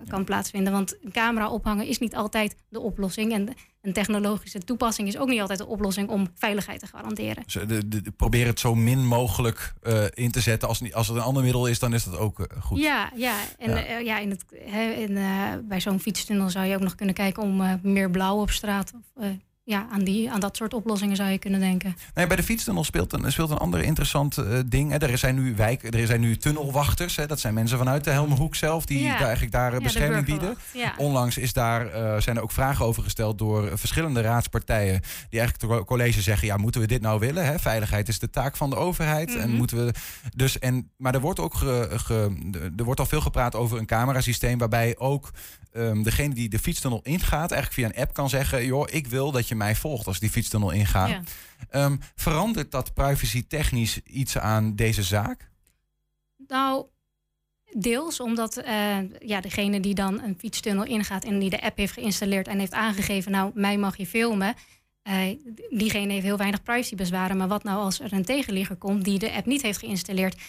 kan 0.08 0.24
plaatsvinden. 0.24 0.74
Want 0.74 0.98
een 1.04 1.12
camera 1.12 1.50
ophangen 1.50 1.88
is 1.88 2.00
niet 2.00 2.16
altijd 2.16 2.56
de 2.70 2.80
oplossing. 2.80 3.34
En 3.34 3.50
een 3.82 3.94
technologische 3.94 4.60
toepassing 4.60 5.08
is 5.08 5.18
ook 5.18 5.28
niet 5.28 5.42
altijd 5.42 5.60
de 5.60 5.66
oplossing 5.66 6.10
om 6.10 6.28
veiligheid 6.34 6.80
te 6.80 6.88
garanderen. 6.88 7.44
Dus, 7.44 7.54
de, 7.68 7.88
de, 7.88 8.12
probeer 8.12 8.46
het 8.46 8.60
zo 8.60 8.76
min 8.76 9.06
mogelijk 9.06 9.74
uh, 9.84 10.04
in 10.14 10.32
te 10.32 10.42
zetten. 10.42 10.68
Als, 10.68 10.94
als 10.94 11.08
het 11.08 11.18
een 11.18 11.24
ander 11.24 11.44
middel 11.44 11.68
is, 11.68 11.80
dan 11.80 11.94
is 11.94 12.04
dat 12.04 12.18
ook 12.18 12.48
goed. 12.60 12.80
Ja, 12.80 13.12
ja. 13.16 13.36
en 13.58 13.70
ja. 13.72 13.98
ja 13.98 14.20
in 14.20 14.30
het, 14.30 14.46
he, 14.66 14.92
in, 14.92 15.18
bij 15.68 15.82
zo'n 15.82 16.00
fietstunnel 16.00 16.50
zou 16.50 16.66
je 16.66 16.76
ook 16.76 16.82
nog 16.82 16.96
kunnen 16.96 17.16
kijken 17.16 17.44
om 17.44 17.80
meer 17.82 18.10
blauw 18.10 18.42
op 18.42 18.50
straat. 18.50 18.94
Of, 18.96 19.26
ja, 19.66 19.88
aan, 19.92 20.04
die, 20.04 20.32
aan 20.32 20.40
dat 20.40 20.58
soort 20.58 20.74
oplossingen 20.74 21.16
zou 21.16 21.30
je 21.30 21.38
kunnen 21.38 21.60
denken. 21.60 21.96
Nee, 22.14 22.28
bij 22.28 22.36
de 22.36 22.44
fietstunnel 22.44 22.84
speelt 22.84 23.14
een, 23.14 23.32
speelt 23.32 23.50
een 23.50 23.58
ander 23.58 23.84
interessant 23.84 24.38
uh, 24.38 24.60
ding. 24.66 24.92
Hè. 24.92 24.98
Er 24.98 25.18
zijn 25.18 25.36
nu 25.36 25.56
wijk, 25.56 25.96
er 25.96 26.08
zijn 26.08 26.20
nu 26.20 26.38
tunnelwachters. 26.38 27.16
Hè. 27.16 27.28
Dat 27.28 27.40
zijn 27.40 27.54
mensen 27.54 27.78
vanuit 27.78 28.04
de 28.04 28.10
Helmenhoek 28.10 28.56
zelf 28.56 28.86
die 28.86 29.08
daar 29.08 29.20
eigenlijk 29.20 29.52
daar 29.52 29.74
ja, 29.74 29.80
bescherming 29.80 30.26
bieden. 30.26 30.58
Ja. 30.74 30.94
Onlangs 30.98 31.38
is 31.38 31.54
daar, 31.54 31.86
uh, 31.86 32.18
zijn 32.18 32.36
er 32.36 32.42
ook 32.42 32.52
vragen 32.52 32.86
over 32.86 33.04
gesteld 33.04 33.38
door 33.38 33.78
verschillende 33.78 34.22
raadspartijen. 34.22 35.02
Die 35.30 35.40
eigenlijk 35.40 35.74
het 35.74 35.86
college 35.86 36.22
zeggen: 36.22 36.48
ja, 36.48 36.58
moeten 36.58 36.82
we 36.82 36.88
dit 36.88 37.02
nou 37.02 37.20
willen? 37.20 37.46
Hè? 37.46 37.60
Veiligheid 37.60 38.08
is 38.08 38.20
de 38.20 38.30
taak 38.30 38.58
van 38.58 38.70
de 38.70 38.76
overheid. 38.76 39.28
Mm 39.28 39.34
-hmm. 39.34 39.44
En 39.44 39.50
mhm. 39.50 39.58
moeten 39.58 39.86
we. 39.86 39.94
Dus, 40.36 40.60
en, 40.60 40.92
maar 40.98 41.14
er 41.14 41.22
wordt 41.22 41.40
ook 41.40 41.54
ge, 41.54 41.90
ge, 41.92 42.72
er 42.78 42.84
wordt 42.84 43.00
al 43.00 43.06
veel 43.06 43.22
gepraat 43.22 43.56
over 43.56 43.78
een 43.78 43.86
camerasysteem 43.86 44.58
waarbij 44.58 44.98
ook 44.98 45.32
um, 45.78 46.04
degene 46.04 46.34
die 46.34 46.50
de 46.50 46.60
fietstunnel 46.60 47.00
ingaat, 47.04 47.52
eigenlijk 47.52 47.74
via 47.74 47.86
een 47.86 48.04
app 48.04 48.14
kan 48.14 48.30
zeggen: 48.30 48.66
joh, 48.66 48.88
ik 48.90 49.08
wil 49.08 49.32
dat 49.32 49.48
je 49.48 49.55
mij 49.56 49.76
volgt 49.76 50.08
als 50.08 50.20
die 50.20 50.30
fietstunnel 50.30 50.72
ingaat. 50.72 51.10
Ja. 51.10 51.86
Um, 51.86 52.00
verandert 52.16 52.72
dat 52.72 52.94
privacy 52.94 53.48
technisch 53.48 54.00
iets 54.04 54.38
aan 54.38 54.76
deze 54.76 55.04
zaak? 55.04 55.50
Nou, 56.48 56.86
deels 57.72 58.20
omdat 58.20 58.58
uh, 58.58 58.98
ja, 59.20 59.42
degene 59.42 59.80
die 59.80 59.96
dan 59.96 60.22
een 60.22 60.36
fietstunnel 60.38 60.86
ingaat 60.86 61.24
en 61.24 61.40
die 61.40 61.50
de 61.50 61.62
app 61.62 61.78
heeft 61.78 61.94
geïnstalleerd 61.94 62.48
en 62.48 62.60
heeft 62.60 62.74
aangegeven: 62.74 63.32
nou, 63.32 63.52
mij 63.54 63.78
mag 63.78 63.98
je 63.98 64.06
filmen. 64.06 64.56
Uh, 65.04 65.38
diegene 65.70 66.14
heeft 66.14 66.26
heel 66.26 66.38
weinig 66.38 66.64
privacybezwaren. 66.64 67.38
Maar 67.38 67.48
wat 67.48 67.64
nou 67.64 67.80
als 67.80 68.00
er 68.00 68.14
een 68.14 68.26
tegenligger 68.26 68.76
komt 68.76 69.04
die 69.04 69.20
de 69.20 69.32
app 69.32 69.46
niet 69.46 69.62
heeft 69.62 69.80
geïnstalleerd? 69.80 70.42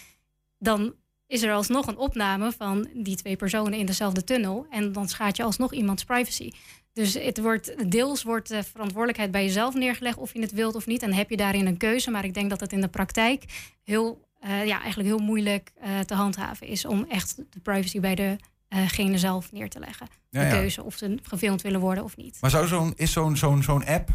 Dan 0.59 0.95
is 1.27 1.43
er 1.43 1.53
alsnog 1.53 1.87
een 1.87 1.97
opname 1.97 2.53
van 2.53 2.89
die 2.95 3.17
twee 3.17 3.37
personen 3.37 3.79
in 3.79 3.87
dezelfde 3.87 4.25
tunnel. 4.25 4.67
En 4.71 4.93
dan 4.93 5.09
schaadt 5.09 5.37
je 5.37 5.43
alsnog 5.43 5.73
iemands 5.73 6.05
privacy. 6.05 6.51
Dus 6.97 7.15
het 7.15 7.41
wordt, 7.41 7.91
deels 7.91 8.23
wordt 8.23 8.49
de 8.49 8.63
verantwoordelijkheid 8.63 9.31
bij 9.31 9.45
jezelf 9.45 9.75
neergelegd 9.75 10.19
of 10.19 10.33
je 10.33 10.41
het 10.41 10.53
wilt 10.53 10.75
of 10.75 10.87
niet. 10.87 11.03
En 11.03 11.13
heb 11.13 11.31
je 11.31 11.37
daarin 11.37 11.67
een 11.67 11.77
keuze. 11.77 12.11
Maar 12.11 12.25
ik 12.25 12.35
denk 12.35 12.51
dat 12.51 12.61
het 12.61 12.73
in 12.73 12.81
de 12.81 12.89
praktijk 12.89 13.45
heel, 13.85 14.29
uh, 14.45 14.67
ja, 14.67 14.81
eigenlijk 14.81 15.09
heel 15.09 15.19
moeilijk 15.19 15.73
uh, 15.85 15.99
te 15.99 16.15
handhaven 16.15 16.67
is 16.67 16.85
om 16.85 17.07
echt 17.09 17.37
de 17.37 17.61
privacy 17.61 18.01
bij 18.01 18.39
degene 18.69 19.19
zelf 19.19 19.53
neer 19.53 19.69
te 19.69 19.79
leggen. 19.79 20.07
Ja, 20.31 20.43
de 20.43 20.49
keuze 20.49 20.83
of 20.83 20.97
ze 20.97 21.19
gefilmd 21.23 21.63
willen 21.63 21.81
worden 21.81 22.05
of 22.05 22.17
niet. 22.17 22.39
Maar 22.41 22.51
zou 22.51 22.67
zo'n, 22.67 22.93
is 22.97 23.13
zo'n 23.13 23.37
zo'n 23.37 23.63
zo'n 23.63 23.87
app 23.87 24.09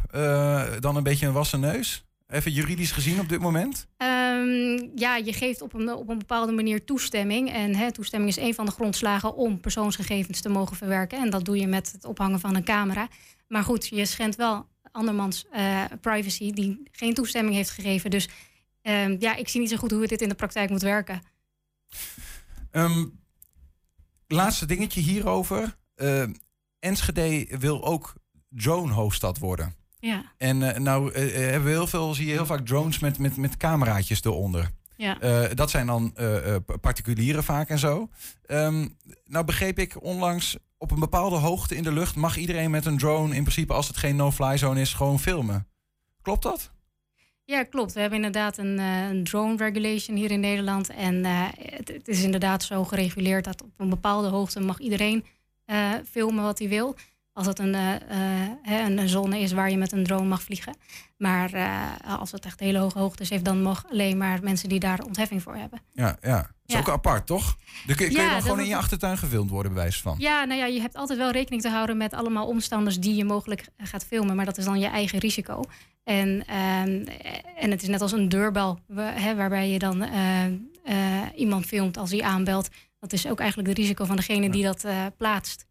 dan 0.80 0.96
een 0.96 1.04
beetje 1.04 1.28
een 1.28 1.34
wassen 1.34 1.60
neus? 1.60 2.06
Even 2.32 2.52
juridisch 2.52 2.92
gezien 2.92 3.20
op 3.20 3.30
dit 3.30 3.40
moment? 3.40 3.88
Um, 3.98 4.92
ja, 4.96 5.16
je 5.16 5.34
geeft 5.34 5.62
op 5.62 5.74
een, 5.74 5.94
op 5.94 6.10
een 6.10 6.18
bepaalde 6.18 6.52
manier 6.52 6.86
toestemming. 6.86 7.52
En 7.54 7.76
hè, 7.76 7.92
toestemming 7.92 8.32
is 8.32 8.44
een 8.44 8.54
van 8.54 8.66
de 8.66 8.72
grondslagen 8.72 9.36
om 9.36 9.60
persoonsgegevens 9.60 10.42
te 10.42 10.50
mogen 10.50 10.76
verwerken. 10.76 11.20
En 11.20 11.30
dat 11.30 11.46
doe 11.46 11.58
je 11.58 11.68
met 11.68 11.92
het 11.92 12.06
ophangen 12.06 12.40
van 12.40 12.56
een 12.56 12.64
camera. 12.64 13.08
Maar 13.48 13.64
goed, 13.64 13.88
je 13.88 14.06
schendt 14.06 14.36
wel 14.36 14.70
andermans 14.92 15.46
uh, 15.54 15.84
privacy 16.02 16.52
die 16.52 16.84
geen 16.92 17.14
toestemming 17.14 17.56
heeft 17.56 17.70
gegeven. 17.70 18.10
Dus 18.10 18.30
um, 18.82 19.16
ja, 19.20 19.36
ik 19.36 19.48
zie 19.48 19.60
niet 19.60 19.70
zo 19.70 19.78
goed 19.78 19.92
hoe 19.92 20.08
dit 20.08 20.22
in 20.22 20.30
de 20.30 20.36
praktijk 20.36 20.70
moet 20.70 20.82
werken. 20.82 21.22
Um, 22.72 23.20
laatste 24.28 24.66
dingetje 24.66 25.02
hierover. 25.02 25.78
Uh, 25.96 26.24
Enschede 26.80 27.58
wil 27.60 27.84
ook 27.84 28.14
drone-hoofdstad 28.50 29.38
worden. 29.38 29.81
Ja. 30.02 30.24
En 30.38 30.62
uh, 30.62 30.78
nou 30.78 31.12
uh, 31.12 31.34
hebben 31.34 31.64
we 31.64 31.70
heel 31.70 31.88
veel, 31.88 32.14
zie 32.14 32.26
je 32.26 32.32
heel 32.32 32.46
vaak 32.46 32.66
drones 32.66 33.00
met, 33.00 33.18
met, 33.18 33.38
met 33.38 33.58
cameraatjes 33.58 34.24
eronder. 34.24 34.70
Ja. 34.96 35.22
Uh, 35.24 35.50
dat 35.54 35.70
zijn 35.70 35.88
dan 35.88 36.14
particulieren 36.82 37.44
vaak 37.44 37.70
en 37.70 37.80
zo. 37.80 38.10
Um, 38.48 38.98
nou 39.26 39.46
begreep 39.46 39.80
ik 39.80 40.04
onlangs 40.04 40.58
op 40.78 40.92
een 40.92 41.00
bepaalde 41.00 41.36
hoogte 41.36 41.76
in 41.76 41.84
de 41.84 41.92
lucht 41.92 42.16
mag 42.16 42.38
iedereen 42.38 42.72
met 42.72 42.86
een 42.86 42.98
drone 42.98 43.36
in 43.36 43.44
principe 43.44 43.74
als 43.74 43.88
het 43.88 43.98
geen 43.98 44.16
no-fly 44.16 44.58
zone 44.58 44.82
is 44.82 44.94
gewoon 44.94 45.20
filmen. 45.20 45.68
Klopt 46.22 46.44
dat? 46.44 46.72
Ja, 47.46 47.64
klopt. 47.64 47.94
We 47.94 48.00
hebben 48.00 48.18
inderdaad 48.18 48.58
een, 48.58 48.78
een 48.80 49.24
drone 49.24 49.58
regulation 49.58 50.18
hier 50.18 50.32
in 50.32 50.40
Nederland. 50.40 50.90
En 50.90 51.26
het, 51.26 51.88
het, 51.88 52.08
is 52.08 52.24
inderdaad 52.24 52.64
zo 52.64 52.84
gereguleerd 52.84 53.46
dat 53.46 53.64
op 53.64 53.72
een 53.78 53.90
bepaalde 53.90 54.28
hoogte 54.28 54.60
mag 54.60 54.80
iedereen 54.80 55.26
filmen 56.06 56.44
wat 56.44 56.60
hij 56.60 56.70
wil. 56.70 56.96
Als 57.34 57.48
het 57.48 57.60
een, 57.60 57.74
uh, 57.74 57.94
uh, 58.68 58.98
een 58.98 59.10
zone 59.10 59.40
is 59.40 59.52
waar 59.52 59.70
je 59.70 59.78
met 59.78 59.92
een 59.92 60.04
drone 60.04 60.28
mag 60.28 60.42
vliegen. 60.42 60.76
Maar 61.18 61.54
uh, 61.54 62.20
als 62.20 62.32
het 62.32 62.46
echt 62.46 62.60
hele 62.60 62.78
hoge 62.78 63.00
hoogtes 63.00 63.30
heeft, 63.30 63.46
dan 63.46 63.62
mag 63.62 63.86
alleen 63.92 64.18
maar 64.18 64.40
mensen 64.44 64.70
die 64.70 64.80
daar 64.80 65.04
ontheffing 65.04 65.42
voor 65.42 65.56
hebben. 65.56 65.82
Ja, 65.92 66.18
ja. 66.22 66.38
Dat 66.38 66.50
is 66.66 66.74
ja. 66.74 66.80
ook 66.80 66.90
apart, 66.90 67.26
toch? 67.26 67.58
Dan 67.86 67.96
kun, 67.96 68.12
ja, 68.12 68.24
je 68.24 68.30
dan 68.30 68.42
gewoon 68.42 68.60
in 68.60 68.68
je 68.68 68.76
achtertuin 68.76 69.18
gefilmd 69.18 69.50
worden, 69.50 69.74
bij 69.74 69.82
wijze 69.82 70.02
van. 70.02 70.16
Ja, 70.18 70.44
nou 70.44 70.60
ja, 70.60 70.66
je 70.66 70.82
hebt 70.82 70.96
altijd 70.96 71.20
wel 71.20 71.32
rekening 71.32 71.62
te 71.62 71.70
houden 71.70 71.98
met 71.98 72.14
allemaal 72.14 72.48
omstanders 72.48 73.00
die 73.00 73.16
je 73.16 73.26
mogelijk 73.26 73.68
gaat 73.78 74.06
filmen. 74.06 74.36
Maar 74.36 74.46
dat 74.46 74.58
is 74.58 74.66
dan 74.66 74.80
je 74.80 74.88
eigen 74.88 75.20
risico. 75.20 75.64
En, 76.04 76.46
en 77.56 77.72
het 77.72 77.82
is 77.82 77.88
net 77.88 78.02
als 78.02 78.12
een 78.12 78.30
deurbel, 78.30 78.80
hè, 78.96 79.36
waarbij 79.36 79.70
je 79.70 79.80
dan 79.80 80.06
iemand 81.36 81.66
filmt 81.66 81.98
als 81.98 82.12
hij 82.12 82.22
aanbelt. 82.22 82.70
Dat 83.00 83.14
is 83.14 83.28
ook 83.28 83.40
eigenlijk 83.40 83.70
het 83.70 83.78
risico 83.78 84.06
van 84.06 84.16
degene 84.16 84.50
die 84.50 84.64
dat 84.64 84.86
plaatst 85.18 85.66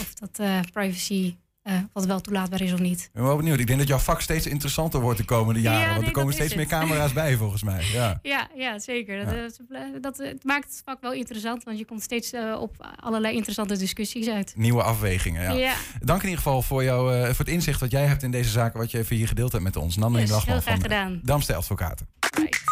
of 0.00 0.14
dat 0.14 0.38
uh, 0.40 0.60
privacy 0.72 1.34
uh, 1.64 1.78
wat 1.92 2.06
wel 2.06 2.20
toelaatbaar 2.20 2.60
is 2.60 2.72
of 2.72 2.78
niet. 2.78 3.00
Ik 3.00 3.10
ben 3.12 3.22
wel 3.22 3.36
benieuwd. 3.36 3.58
Ik 3.58 3.66
denk 3.66 3.78
dat 3.78 3.88
jouw 3.88 3.98
vak 3.98 4.20
steeds 4.20 4.46
interessanter 4.46 5.00
wordt 5.00 5.18
de 5.18 5.24
komende 5.24 5.60
jaren. 5.60 5.80
Ja, 5.80 5.86
nee, 5.86 5.94
want 5.94 6.06
er 6.06 6.12
komen 6.12 6.32
steeds 6.32 6.54
meer 6.54 6.66
camera's 6.66 7.12
bij, 7.22 7.36
volgens 7.36 7.62
mij. 7.62 7.84
Ja, 7.92 8.18
ja, 8.22 8.48
ja 8.54 8.78
zeker. 8.78 9.16
Ja. 9.16 9.24
Dat, 9.24 9.60
dat, 10.00 10.18
het 10.18 10.44
maakt 10.44 10.64
het 10.64 10.82
vak 10.84 11.00
wel 11.00 11.12
interessant, 11.12 11.64
want 11.64 11.78
je 11.78 11.84
komt 11.84 12.02
steeds 12.02 12.32
uh, 12.32 12.60
op 12.60 12.94
allerlei 13.00 13.34
interessante 13.34 13.76
discussies 13.76 14.28
uit. 14.28 14.52
Nieuwe 14.56 14.82
afwegingen, 14.82 15.42
ja. 15.42 15.52
ja. 15.52 15.74
Dank 16.00 16.22
in 16.22 16.28
ieder 16.28 16.42
geval 16.42 16.62
voor, 16.62 16.84
jou, 16.84 17.14
uh, 17.14 17.22
voor 17.22 17.44
het 17.44 17.48
inzicht 17.48 17.80
wat 17.80 17.90
jij 17.90 18.06
hebt 18.06 18.22
in 18.22 18.30
deze 18.30 18.50
zaken, 18.50 18.78
wat 18.78 18.90
je 18.90 18.98
even 18.98 19.16
hier 19.16 19.28
gedeeld 19.28 19.52
hebt 19.52 19.64
met 19.64 19.76
ons. 19.76 19.96
Nanne 19.96 20.20
yes, 20.20 20.44
heel 20.44 20.60
graag 20.60 20.80
gedaan. 20.80 21.20
Damste 21.22 21.54
Advocaten. 21.54 22.06
Right. 22.36 22.62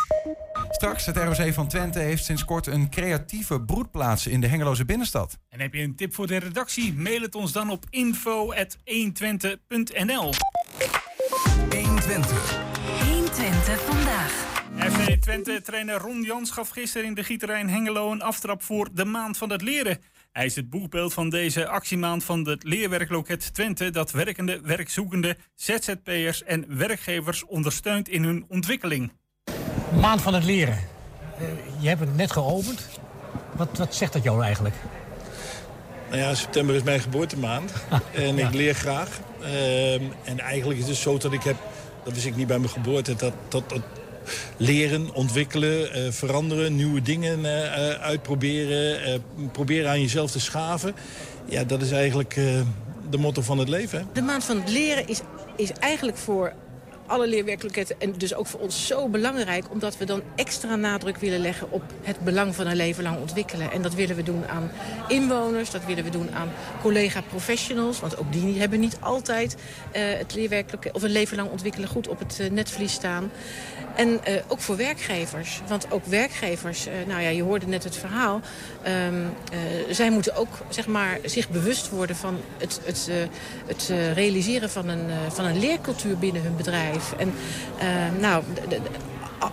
Straks, 0.82 1.06
het 1.06 1.16
ROC 1.16 1.52
van 1.52 1.68
Twente 1.68 1.98
heeft 1.98 2.24
sinds 2.24 2.44
kort 2.44 2.66
een 2.66 2.90
creatieve 2.90 3.60
broedplaats 3.60 4.26
in 4.26 4.40
de 4.40 4.46
Hengeloze 4.46 4.84
binnenstad. 4.84 5.38
En 5.48 5.60
heb 5.60 5.74
je 5.74 5.82
een 5.82 5.96
tip 5.96 6.14
voor 6.14 6.26
de 6.26 6.36
redactie? 6.36 6.94
Mail 6.94 7.20
het 7.20 7.34
ons 7.34 7.52
dan 7.52 7.70
op 7.70 7.84
info.120.nl 7.90 10.32
120. 11.70 12.58
120 13.08 13.80
vandaag. 13.80 14.50
FC 14.78 15.20
Twente-trainer 15.20 15.98
Ron 15.98 16.22
Jans 16.22 16.50
gaf 16.50 16.68
gisteren 16.68 17.06
in 17.06 17.14
de 17.14 17.24
Gieterijn 17.24 17.68
Hengelo 17.68 18.12
een 18.12 18.22
aftrap 18.22 18.62
voor 18.62 18.88
de 18.92 19.04
Maand 19.04 19.36
van 19.36 19.50
het 19.50 19.62
Leren. 19.62 19.98
Hij 20.32 20.44
is 20.44 20.56
het 20.56 20.70
boekbeeld 20.70 21.12
van 21.12 21.30
deze 21.30 21.68
actiemaand 21.68 22.24
van 22.24 22.48
het 22.48 22.64
leerwerkloket 22.64 23.54
Twente... 23.54 23.90
dat 23.90 24.10
werkende, 24.10 24.60
werkzoekende, 24.60 25.36
ZZP'ers 25.54 26.42
en 26.42 26.76
werkgevers 26.76 27.44
ondersteunt 27.44 28.08
in 28.08 28.24
hun 28.24 28.44
ontwikkeling. 28.48 29.12
Maand 30.00 30.22
van 30.22 30.34
het 30.34 30.44
leren. 30.44 30.78
Uh, 31.40 31.48
je 31.78 31.88
hebt 31.88 32.00
het 32.00 32.16
net 32.16 32.32
geopend. 32.32 32.88
Wat, 33.52 33.68
wat 33.78 33.94
zegt 33.94 34.12
dat 34.12 34.22
jou 34.22 34.42
eigenlijk? 34.42 34.74
Nou 36.08 36.22
ja, 36.22 36.34
september 36.34 36.74
is 36.74 36.82
mijn 36.82 37.00
geboortemaand. 37.00 37.72
en 38.12 38.38
ik 38.38 38.52
leer 38.54 38.74
graag. 38.74 39.20
Uh, 39.40 39.94
en 40.24 40.38
eigenlijk 40.38 40.80
is 40.80 40.88
het 40.88 40.96
zo 40.96 41.18
dat 41.18 41.32
ik 41.32 41.42
heb... 41.42 41.56
Dat 42.04 42.12
wist 42.12 42.26
ik 42.26 42.36
niet 42.36 42.46
bij 42.46 42.58
mijn 42.58 42.70
geboorte. 42.70 43.14
Dat, 43.16 43.32
dat, 43.48 43.68
dat 43.68 43.80
leren, 44.56 45.14
ontwikkelen, 45.14 45.98
uh, 45.98 46.12
veranderen, 46.12 46.76
nieuwe 46.76 47.02
dingen 47.02 47.38
uh, 47.40 47.90
uitproberen. 47.90 49.22
proberen 49.52 49.90
aan 49.90 50.00
jezelf 50.00 50.30
te 50.30 50.40
schaven. 50.40 50.94
Ja, 51.44 51.64
dat 51.64 51.82
is 51.82 51.90
eigenlijk 51.90 52.34
de 53.10 53.18
motto 53.18 53.42
van 53.42 53.58
het 53.58 53.68
leven. 53.68 53.98
Hè? 53.98 54.04
De 54.12 54.22
maand 54.22 54.44
van 54.44 54.60
het 54.60 54.70
leren 54.70 55.08
is, 55.08 55.20
is 55.56 55.72
eigenlijk 55.72 56.18
voor 56.18 56.52
alle 57.06 57.26
leerwerkelijkheden 57.26 57.96
en 57.98 58.12
dus 58.16 58.34
ook 58.34 58.46
voor 58.46 58.60
ons 58.60 58.86
zo 58.86 59.08
belangrijk... 59.08 59.64
omdat 59.70 59.96
we 59.96 60.04
dan 60.04 60.22
extra 60.34 60.76
nadruk 60.76 61.16
willen 61.16 61.40
leggen 61.40 61.70
op 61.70 61.82
het 62.02 62.20
belang 62.20 62.54
van 62.54 62.66
een 62.66 62.76
leven 62.76 63.02
lang 63.02 63.18
ontwikkelen. 63.18 63.70
En 63.70 63.82
dat 63.82 63.94
willen 63.94 64.16
we 64.16 64.22
doen 64.22 64.46
aan 64.48 64.70
inwoners, 65.08 65.70
dat 65.70 65.84
willen 65.84 66.04
we 66.04 66.10
doen 66.10 66.30
aan 66.34 66.52
collega-professionals... 66.80 68.00
want 68.00 68.18
ook 68.18 68.32
die 68.32 68.58
hebben 68.58 68.80
niet 68.80 68.96
altijd 69.00 69.54
uh, 69.54 70.02
het 70.18 70.34
leerwerkelijke, 70.34 70.90
of 70.92 71.02
een 71.02 71.10
leven 71.10 71.36
lang 71.36 71.50
ontwikkelen 71.50 71.88
goed 71.88 72.08
op 72.08 72.18
het 72.18 72.38
uh, 72.40 72.50
netvlies 72.50 72.92
staan. 72.92 73.30
En 73.94 74.08
uh, 74.08 74.34
ook 74.48 74.60
voor 74.60 74.76
werkgevers. 74.76 75.60
Want 75.66 75.86
ook 75.90 76.04
werkgevers, 76.06 76.86
uh, 76.86 76.92
nou 77.06 77.20
ja, 77.20 77.28
je 77.28 77.42
hoorde 77.42 77.66
net 77.66 77.84
het 77.84 77.96
verhaal. 77.96 78.40
Um, 79.06 79.22
uh, 79.22 79.28
zij 79.90 80.10
moeten 80.10 80.36
ook 80.36 80.48
zeg 80.68 80.86
maar, 80.86 81.18
zich 81.24 81.48
bewust 81.48 81.88
worden 81.88 82.16
van 82.16 82.40
het, 82.58 82.80
het, 82.84 83.10
het 83.66 83.92
realiseren 84.14 84.70
van 84.70 84.88
een, 84.88 85.10
van 85.28 85.44
een 85.44 85.58
leercultuur 85.58 86.18
binnen 86.18 86.42
hun 86.42 86.56
bedrijf. 86.56 87.12
En 87.12 87.34
nou, 88.20 88.42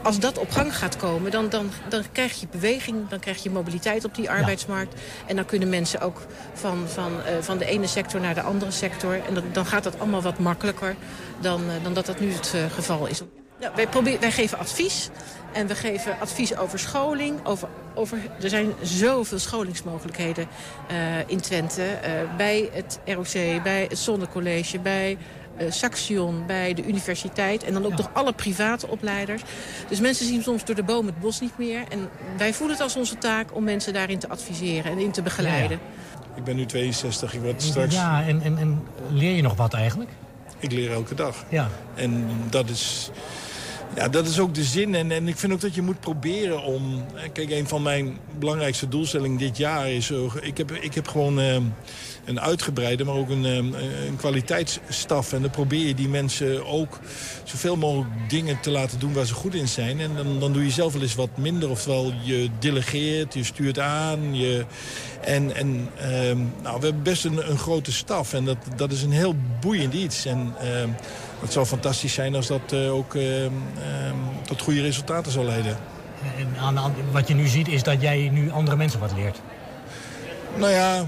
als 0.04 0.20
dat 0.20 0.38
op 0.38 0.52
gang 0.52 0.78
gaat 0.78 0.98
komen, 0.98 1.32
dan, 1.32 1.50
dan, 1.50 1.72
dan 1.90 2.04
krijg 2.12 2.40
je 2.40 2.48
beweging, 2.52 3.10
dan 3.10 3.20
krijg 3.20 3.44
je 3.44 3.50
mobiliteit 3.50 4.06
op 4.06 4.16
die 4.16 4.30
arbeidsmarkt. 4.30 5.02
En 5.26 5.36
dan 5.36 5.46
kunnen 5.46 5.70
mensen 5.70 6.02
ook 6.02 6.22
van, 6.54 6.88
van, 6.88 7.12
uh, 7.12 7.42
van 7.42 7.58
de 7.58 7.66
ene 7.66 7.88
sector 7.88 8.22
naar 8.22 8.36
de 8.36 8.42
andere 8.42 8.72
sector. 8.72 9.14
En 9.28 9.34
dan, 9.34 9.44
dan 9.52 9.66
gaat 9.66 9.84
dat 9.84 10.00
allemaal 10.00 10.22
wat 10.22 10.40
makkelijker 10.40 10.96
dan, 11.40 11.62
uh, 11.62 11.84
dan 11.84 11.94
dat 11.94 12.06
dat 12.06 12.20
nu 12.20 12.32
het 12.32 12.54
uh, 12.56 12.62
geval 12.72 13.08
is. 13.08 13.22
Ja, 13.60 13.72
wij, 13.76 13.88
proberen, 13.88 14.20
wij 14.20 14.32
geven 14.32 14.58
advies. 14.58 15.10
En 15.54 15.68
we 15.68 15.76
geven 15.76 16.20
advies 16.20 16.56
over 16.58 16.80
scholing. 16.80 17.46
Over, 17.46 17.68
over, 17.94 18.18
er 18.42 18.50
zijn 18.50 18.74
zoveel 18.82 19.40
scholingsmogelijkheden 19.40 20.48
uh, 20.92 20.98
in 21.28 21.40
Twente. 21.40 21.82
Uh, 21.82 22.38
bij 22.38 22.70
het 22.74 23.00
ROC, 23.06 23.64
bij 23.64 23.86
het 23.90 23.98
Zonnecollege, 23.98 24.80
bij 24.80 25.18
uh, 25.62 25.72
Saxion, 25.72 26.46
bij 26.46 26.74
de 26.74 26.86
universiteit. 26.86 27.64
En 27.64 27.74
dan 27.74 27.86
ook 27.86 27.92
ja. 27.92 27.98
nog 27.98 28.10
alle 28.14 28.34
private 28.34 28.88
opleiders. 28.88 29.42
Dus 29.90 30.00
mensen 30.00 30.26
zien 30.26 30.44
soms 30.44 30.66
door 30.66 30.76
de 30.76 30.84
boom 30.84 31.06
het 31.06 31.20
bos 31.20 31.40
niet 31.40 31.58
meer. 31.58 31.84
En 31.90 32.10
wij 32.38 32.54
voelen 32.54 32.76
het 32.76 32.84
als 32.84 32.96
onze 32.96 33.18
taak 33.18 33.56
om 33.56 33.64
mensen 33.64 33.94
daarin 33.94 34.20
te 34.20 34.30
adviseren 34.30 34.92
en 34.92 34.98
in 34.98 35.12
te 35.12 35.22
begeleiden. 35.22 35.80
Ja, 35.80 35.84
ja. 36.22 36.38
Ik 36.38 36.44
ben 36.44 36.56
nu 36.56 36.66
62, 36.66 37.34
ik 37.34 37.42
word 37.42 37.62
straks... 37.62 37.96
Ja, 37.96 38.24
en, 38.24 38.42
en, 38.42 38.58
en 38.58 38.88
leer 39.10 39.36
je 39.36 39.42
nog 39.42 39.56
wat 39.56 39.74
eigenlijk? 39.74 40.10
Ik 40.60 40.72
leer 40.72 40.92
elke 40.92 41.16
dag. 41.16 41.46
Ja. 41.50 41.70
En 41.96 42.30
dat 42.50 42.70
is... 42.70 43.12
Ja, 43.96 44.08
dat 44.08 44.28
is 44.28 44.40
ook 44.40 44.54
de 44.54 44.64
zin. 44.64 44.96
En, 44.96 45.12
en 45.12 45.28
ik 45.28 45.38
vind 45.38 45.54
ook 45.54 45.62
dat 45.62 45.76
je 45.76 45.82
moet 45.82 46.00
proberen 46.00 46.64
om... 46.64 47.06
Kijk, 47.34 47.50
een 47.50 47.68
van 47.68 47.82
mijn 47.82 48.18
belangrijkste 48.40 48.88
doelstellingen 48.88 49.38
dit 49.38 49.58
jaar 49.58 49.90
is... 49.92 50.12
Ik 50.42 50.58
heb, 50.58 50.72
ik 50.72 50.94
heb 50.94 51.08
gewoon 51.08 51.40
uh, 51.40 51.58
een 52.30 52.40
uitgebreide, 52.40 53.04
maar 53.04 53.16
ook 53.16 53.30
een, 53.30 53.46
uh, 53.46 53.56
een 54.08 54.16
kwaliteitsstaf. 54.18 55.34
En 55.34 55.42
dan 55.42 55.50
probeer 55.50 55.88
je 55.88 55.96
die 55.96 56.10
mensen 56.10 56.66
ook 56.66 57.00
zoveel 57.44 57.76
mogelijk 57.76 58.30
dingen 58.30 58.60
te 58.60 58.70
laten 58.70 59.00
doen 59.00 59.14
waar 59.14 59.26
ze 59.26 59.34
goed 59.34 59.56
in 59.56 59.68
zijn. 59.68 60.00
En 60.00 60.16
dan, 60.16 60.40
dan 60.40 60.54
doe 60.54 60.64
je 60.64 60.72
zelf 60.72 60.94
wel 60.94 61.02
eens 61.02 61.16
wat 61.16 61.38
minder. 61.38 61.70
Oftewel, 61.70 62.14
je 62.24 62.50
delegeert, 62.60 63.34
je 63.34 63.44
stuurt 63.44 63.80
aan. 63.80 64.36
Je, 64.36 64.66
en 65.22 65.56
en 65.56 65.90
uh, 65.98 66.06
nou, 66.64 66.80
we 66.80 66.86
hebben 66.86 67.04
best 67.04 67.26
een, 67.26 67.50
een 67.50 67.58
grote 67.58 67.92
staf. 67.92 68.34
En 68.34 68.46
dat, 68.46 68.58
dat 68.76 68.92
is 68.92 69.02
een 69.02 69.12
heel 69.12 69.36
boeiend 69.60 69.94
iets. 69.94 70.26
En... 70.26 70.54
Het 71.40 71.54
zou 71.54 71.66
fantastisch 71.66 72.14
zijn 72.14 72.36
als 72.36 72.48
dat 72.48 72.74
uh, 72.74 72.94
ook 72.94 73.16
tot 74.46 74.62
goede 74.62 74.82
resultaten 74.82 75.32
zal 75.32 75.44
leiden. 75.44 75.78
En 76.38 76.48
aan, 76.60 76.94
wat 77.12 77.28
je 77.28 77.34
nu 77.34 77.48
ziet 77.48 77.68
is 77.68 77.84
dat 77.84 78.02
jij 78.02 78.30
nu 78.30 78.52
andere 78.52 78.78
mensen 78.78 79.00
wat 79.00 79.14
leert. 79.16 79.42
Nou 80.58 80.72
ja, 80.72 81.06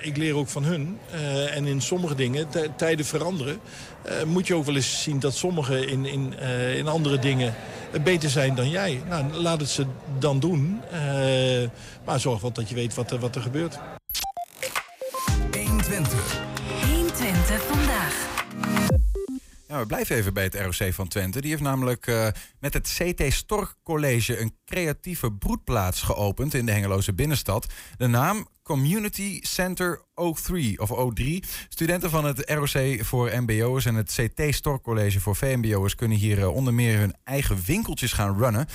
ik 0.00 0.16
leer 0.16 0.36
ook 0.36 0.48
van 0.48 0.64
hun. 0.64 0.98
Uh, 1.14 1.56
en 1.56 1.66
in 1.66 1.80
sommige 1.80 2.14
dingen, 2.14 2.48
tijden 2.76 3.04
veranderen... 3.04 3.60
Uh, 4.06 4.22
moet 4.22 4.46
je 4.46 4.54
ook 4.54 4.64
wel 4.64 4.74
eens 4.74 5.02
zien 5.02 5.20
dat 5.20 5.34
sommigen 5.34 5.88
in, 5.88 6.04
in, 6.04 6.34
uh, 6.40 6.76
in 6.76 6.88
andere 6.88 7.18
dingen 7.18 7.54
beter 8.04 8.30
zijn 8.30 8.54
dan 8.54 8.70
jij. 8.70 9.02
Nou, 9.08 9.32
laat 9.32 9.60
het 9.60 9.68
ze 9.68 9.86
dan 10.18 10.40
doen. 10.40 10.80
maar 12.04 12.20
zorg 12.20 12.40
wel 12.40 12.52
dat 12.52 12.68
je 12.68 12.74
weet 12.74 12.94
wat, 12.94 13.10
wat 13.10 13.36
er 13.36 13.42
gebeurt. 13.42 13.78
120. 15.52 16.40
120 16.86 17.62
vandaag. 17.62 18.30
Ja, 19.72 19.78
we 19.78 19.86
blijven 19.86 20.16
even 20.16 20.34
bij 20.34 20.44
het 20.44 20.54
ROC 20.54 20.92
van 20.92 21.08
Twente. 21.08 21.40
Die 21.40 21.50
heeft 21.50 21.62
namelijk 21.62 22.06
uh, 22.06 22.28
met 22.58 22.74
het 22.74 22.98
CT 22.98 23.32
Stork 23.32 23.74
College 23.82 24.40
een 24.40 24.56
creatieve 24.64 25.32
broedplaats 25.32 26.02
geopend 26.02 26.54
in 26.54 26.66
de 26.66 26.72
Hengeloze 26.72 27.14
binnenstad. 27.14 27.66
De 27.96 28.06
naam 28.06 28.46
Community 28.62 29.40
Center 29.40 30.00
O3 30.00 30.76
of 30.76 30.90
O3. 30.90 31.24
Studenten 31.68 32.10
van 32.10 32.24
het 32.24 32.50
ROC 32.50 33.04
voor 33.04 33.30
MBO'ers 33.34 33.84
en 33.84 33.94
het 33.94 34.18
CT 34.20 34.54
Stork 34.54 34.82
College 34.82 35.20
voor 35.20 35.36
VMBO'ers 35.36 35.94
kunnen 35.94 36.18
hier 36.18 36.38
uh, 36.38 36.54
onder 36.54 36.74
meer 36.74 36.98
hun 36.98 37.14
eigen 37.24 37.58
winkeltjes 37.66 38.12
gaan 38.12 38.38
runnen. 38.38 38.66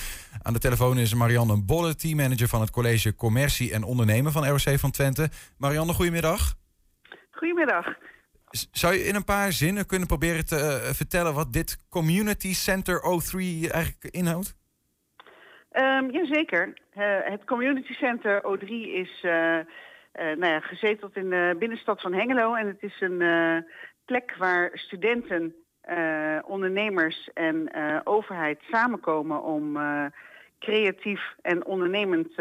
Aan 0.42 0.52
de 0.52 0.58
telefoon 0.58 0.98
is 0.98 1.14
Marianne 1.14 1.62
Bolle, 1.62 1.94
teammanager 1.94 2.48
van 2.48 2.60
het 2.60 2.70
college 2.70 3.14
Commercie 3.14 3.72
en 3.72 3.82
Ondernemen 3.82 4.32
van 4.32 4.46
ROC 4.46 4.78
van 4.78 4.90
Twente. 4.90 5.30
Marianne, 5.56 5.92
goedemiddag. 5.92 6.54
Goedemiddag. 7.30 7.86
Zou 8.70 8.94
je 8.94 9.04
in 9.04 9.14
een 9.14 9.24
paar 9.24 9.52
zinnen 9.52 9.86
kunnen 9.86 10.08
proberen 10.08 10.46
te 10.46 10.56
uh, 10.56 10.94
vertellen 10.94 11.34
wat 11.34 11.52
dit 11.52 11.78
Community 11.88 12.54
Center 12.54 13.02
O3 13.02 13.36
eigenlijk 13.70 14.08
inhoudt? 14.10 14.56
Um, 15.80 16.10
jazeker. 16.10 16.66
Uh, 16.66 17.04
het 17.20 17.44
Community 17.44 17.92
Center 17.92 18.42
O3 18.42 18.68
is 18.68 19.22
uh, 19.22 19.58
nou 20.12 20.46
ja, 20.46 20.60
gezeteld 20.60 21.16
in 21.16 21.30
de 21.30 21.56
binnenstad 21.58 22.00
van 22.00 22.12
Hengelo. 22.12 22.54
En 22.54 22.66
het 22.66 22.82
is 22.82 23.00
een 23.00 23.22
plek 24.04 24.34
waar 24.38 24.70
studenten, 24.74 25.54
ondernemers 26.44 27.30
en 27.34 27.70
overheid 28.04 28.58
samenkomen 28.70 29.42
om 29.42 29.78
creatief 30.58 31.34
en 31.42 31.66
ondernemend 31.66 32.34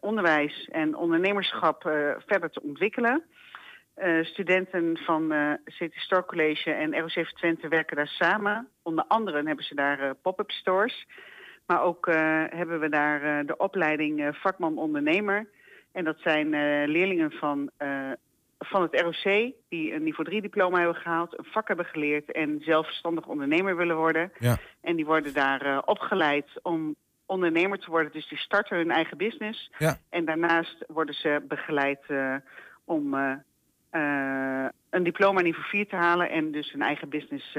onderwijs 0.00 0.68
en 0.72 0.94
ondernemerschap 0.94 1.82
verder 2.26 2.50
te 2.50 2.62
ontwikkelen. 2.62 3.24
Studenten 4.22 4.98
van 4.98 5.32
uh, 5.32 5.52
City 5.64 5.98
Store 5.98 6.24
College 6.24 6.72
en 6.72 7.00
ROC 7.00 7.26
Twente 7.34 7.68
werken 7.68 7.96
daar 7.96 8.08
samen. 8.08 8.68
Onder 8.82 9.04
andere 9.08 9.42
hebben 9.46 9.64
ze 9.64 9.74
daar 9.74 10.14
pop-up 10.14 10.50
stores. 10.50 11.06
Maar 11.66 11.82
ook 11.82 12.06
hebben 12.48 12.80
we 12.80 12.88
daar 12.88 13.46
de 13.46 13.56
opleiding 13.56 14.36
vakman 14.40 14.78
ondernemer. 14.78 15.48
En 15.92 16.04
dat 16.04 16.16
zijn 16.18 16.48
leerlingen 16.90 17.30
van, 17.30 17.70
van 18.58 18.82
het 18.82 19.00
ROC 19.00 19.52
die 19.68 19.94
een 19.94 20.02
niveau 20.02 20.28
3 20.28 20.40
diploma 20.40 20.76
hebben 20.78 20.96
gehaald, 20.96 21.38
een 21.38 21.44
vak 21.44 21.68
hebben 21.68 21.86
geleerd 21.86 22.32
en 22.32 22.60
zelfstandig 22.60 23.26
ondernemer 23.26 23.76
willen 23.76 23.96
worden. 23.96 24.32
Ja. 24.38 24.56
En 24.80 24.96
die 24.96 25.06
worden 25.06 25.34
daar 25.34 25.82
opgeleid 25.84 26.50
om 26.62 26.94
ondernemer 27.26 27.78
te 27.78 27.90
worden. 27.90 28.12
Dus 28.12 28.28
die 28.28 28.38
starten 28.38 28.76
hun 28.76 28.90
eigen 28.90 29.16
business. 29.16 29.70
Ja. 29.78 29.96
En 30.10 30.24
daarnaast 30.24 30.84
worden 30.86 31.14
ze 31.14 31.44
begeleid 31.48 32.04
om 32.84 33.14
uh, 33.14 34.66
een 34.90 35.02
diploma 35.02 35.40
niveau 35.40 35.64
4 35.66 35.88
te 35.88 35.96
halen 35.96 36.30
en 36.30 36.52
dus 36.52 36.72
een 36.72 36.82
eigen 36.82 37.08
business 37.08 37.56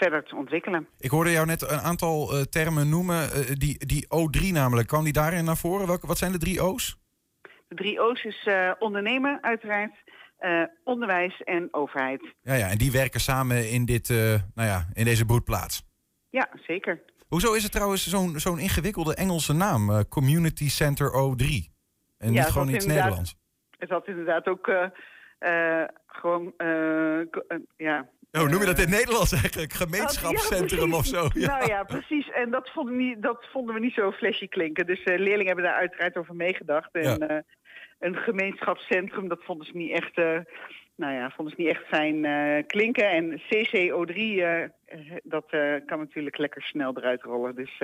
verder 0.00 0.24
te 0.24 0.36
ontwikkelen. 0.36 0.88
Ik 0.98 1.10
hoorde 1.10 1.30
jou 1.30 1.46
net 1.46 1.62
een 1.62 1.80
aantal 1.80 2.34
uh, 2.34 2.42
termen 2.42 2.88
noemen, 2.88 3.28
die, 3.58 3.86
die 3.86 4.06
O3 4.06 4.52
namelijk. 4.52 4.88
Kwam 4.88 5.04
die 5.04 5.12
daarin 5.12 5.44
naar 5.44 5.56
voren? 5.56 5.86
Welke, 5.86 6.06
wat 6.06 6.18
zijn 6.18 6.32
de 6.32 6.38
drie 6.38 6.62
O's? 6.62 6.98
De 7.68 7.74
drie 7.74 8.00
O's 8.00 8.24
is 8.24 8.48
ondernemen 8.78 9.42
uiteraard, 9.42 9.94
onderwijs 10.84 11.42
en 11.42 11.68
overheid. 11.70 12.34
Ja, 12.42 12.54
ja, 12.54 12.68
en 12.68 12.78
die 12.78 12.92
werken 12.92 13.20
samen 13.20 13.70
in, 13.70 13.84
dit, 13.84 14.08
nou 14.54 14.68
ja, 14.68 14.86
in 14.92 15.04
deze 15.04 15.24
broedplaats? 15.24 15.82
Ja, 16.30 16.48
zeker. 16.66 17.00
Hoezo 17.28 17.52
is 17.52 17.62
het 17.62 17.72
trouwens 17.72 18.08
zo'n 18.08 18.38
zo'n 18.38 18.58
ingewikkelde 18.58 19.14
Engelse 19.14 19.52
naam, 19.52 20.08
Community 20.08 20.68
Center 20.68 21.10
O3? 21.10 21.44
En 22.18 22.32
ja, 22.32 22.42
niet 22.42 22.52
gewoon 22.52 22.68
iets 22.68 22.86
Nederlands? 22.86 23.36
Het 23.78 23.90
had 23.90 24.06
inderdaad 24.06 24.46
ook 24.46 24.70
gewoon, 26.06 26.54
ja. 27.76 28.08
Oh, 28.32 28.48
noem 28.48 28.60
je 28.60 28.66
dat 28.66 28.78
in 28.78 28.88
het 28.88 28.98
Nederlands 28.98 29.32
eigenlijk? 29.32 29.72
Gemeenschapscentrum 29.72 30.90
ja, 30.90 30.96
of 30.96 31.06
zo? 31.06 31.28
Ja. 31.34 31.46
Nou 31.46 31.68
ja, 31.68 31.82
precies. 31.82 32.30
En 32.30 32.50
dat 32.50 32.70
vonden, 32.70 32.96
we 32.96 33.02
niet, 33.02 33.22
dat 33.22 33.46
vonden 33.52 33.74
we 33.74 33.80
niet 33.80 33.94
zo 33.94 34.12
flashy 34.12 34.48
klinken. 34.48 34.86
Dus 34.86 34.98
uh, 34.98 35.04
leerlingen 35.04 35.46
hebben 35.46 35.64
daar 35.64 35.74
uiteraard 35.74 36.16
over 36.16 36.34
meegedacht. 36.34 36.88
En 36.92 37.18
ja. 37.18 37.42
een 37.98 38.14
gemeenschapscentrum, 38.14 39.28
dat 39.28 39.44
vonden 39.44 39.66
ze 39.66 39.76
niet 39.76 39.92
echt 39.92 40.16
nou 40.96 41.12
ja, 41.12 41.30
vonden 41.30 41.54
ze 41.56 41.62
niet 41.62 41.70
echt 41.70 41.86
fijn 41.86 42.26
klinken. 42.66 43.10
En 43.10 43.40
CCO3, 43.40 44.14
uh, 44.16 44.64
dat 45.22 45.46
kan 45.86 45.98
natuurlijk 45.98 46.38
lekker 46.38 46.62
snel 46.62 46.96
eruit 46.96 47.22
rollen. 47.22 47.54
Dus 47.54 47.80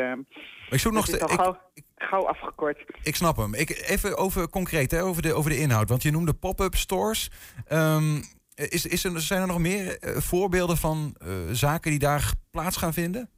ik 0.70 0.78
zoek 0.78 0.92
nog 0.92 1.09
ik, 1.09 1.30
gauw, 1.30 1.59
gauw, 1.96 2.26
afgekort. 2.26 2.85
Ik 3.02 3.16
snap 3.16 3.37
hem. 3.37 3.54
Ik, 3.54 3.70
even 3.70 4.16
over 4.16 4.48
concreet, 4.48 4.90
hè, 4.90 5.02
over, 5.02 5.22
de, 5.22 5.32
over 5.32 5.50
de 5.50 5.59
inhoud. 5.59 5.88
Want 5.88 6.02
je 6.02 6.11
noemde 6.11 6.35
pop-up 6.35 6.74
stores. 6.74 7.30
Um, 7.72 8.22
is, 8.56 8.86
is 8.86 9.04
er, 9.04 9.20
zijn 9.20 9.40
er 9.40 9.46
nog 9.46 9.58
meer 9.58 9.98
voorbeelden 10.00 10.76
van 10.76 11.16
zaken 11.52 11.90
die 11.90 12.00
daar 12.00 12.32
plaats 12.50 12.76
gaan 12.76 12.92
vinden? 12.92 13.30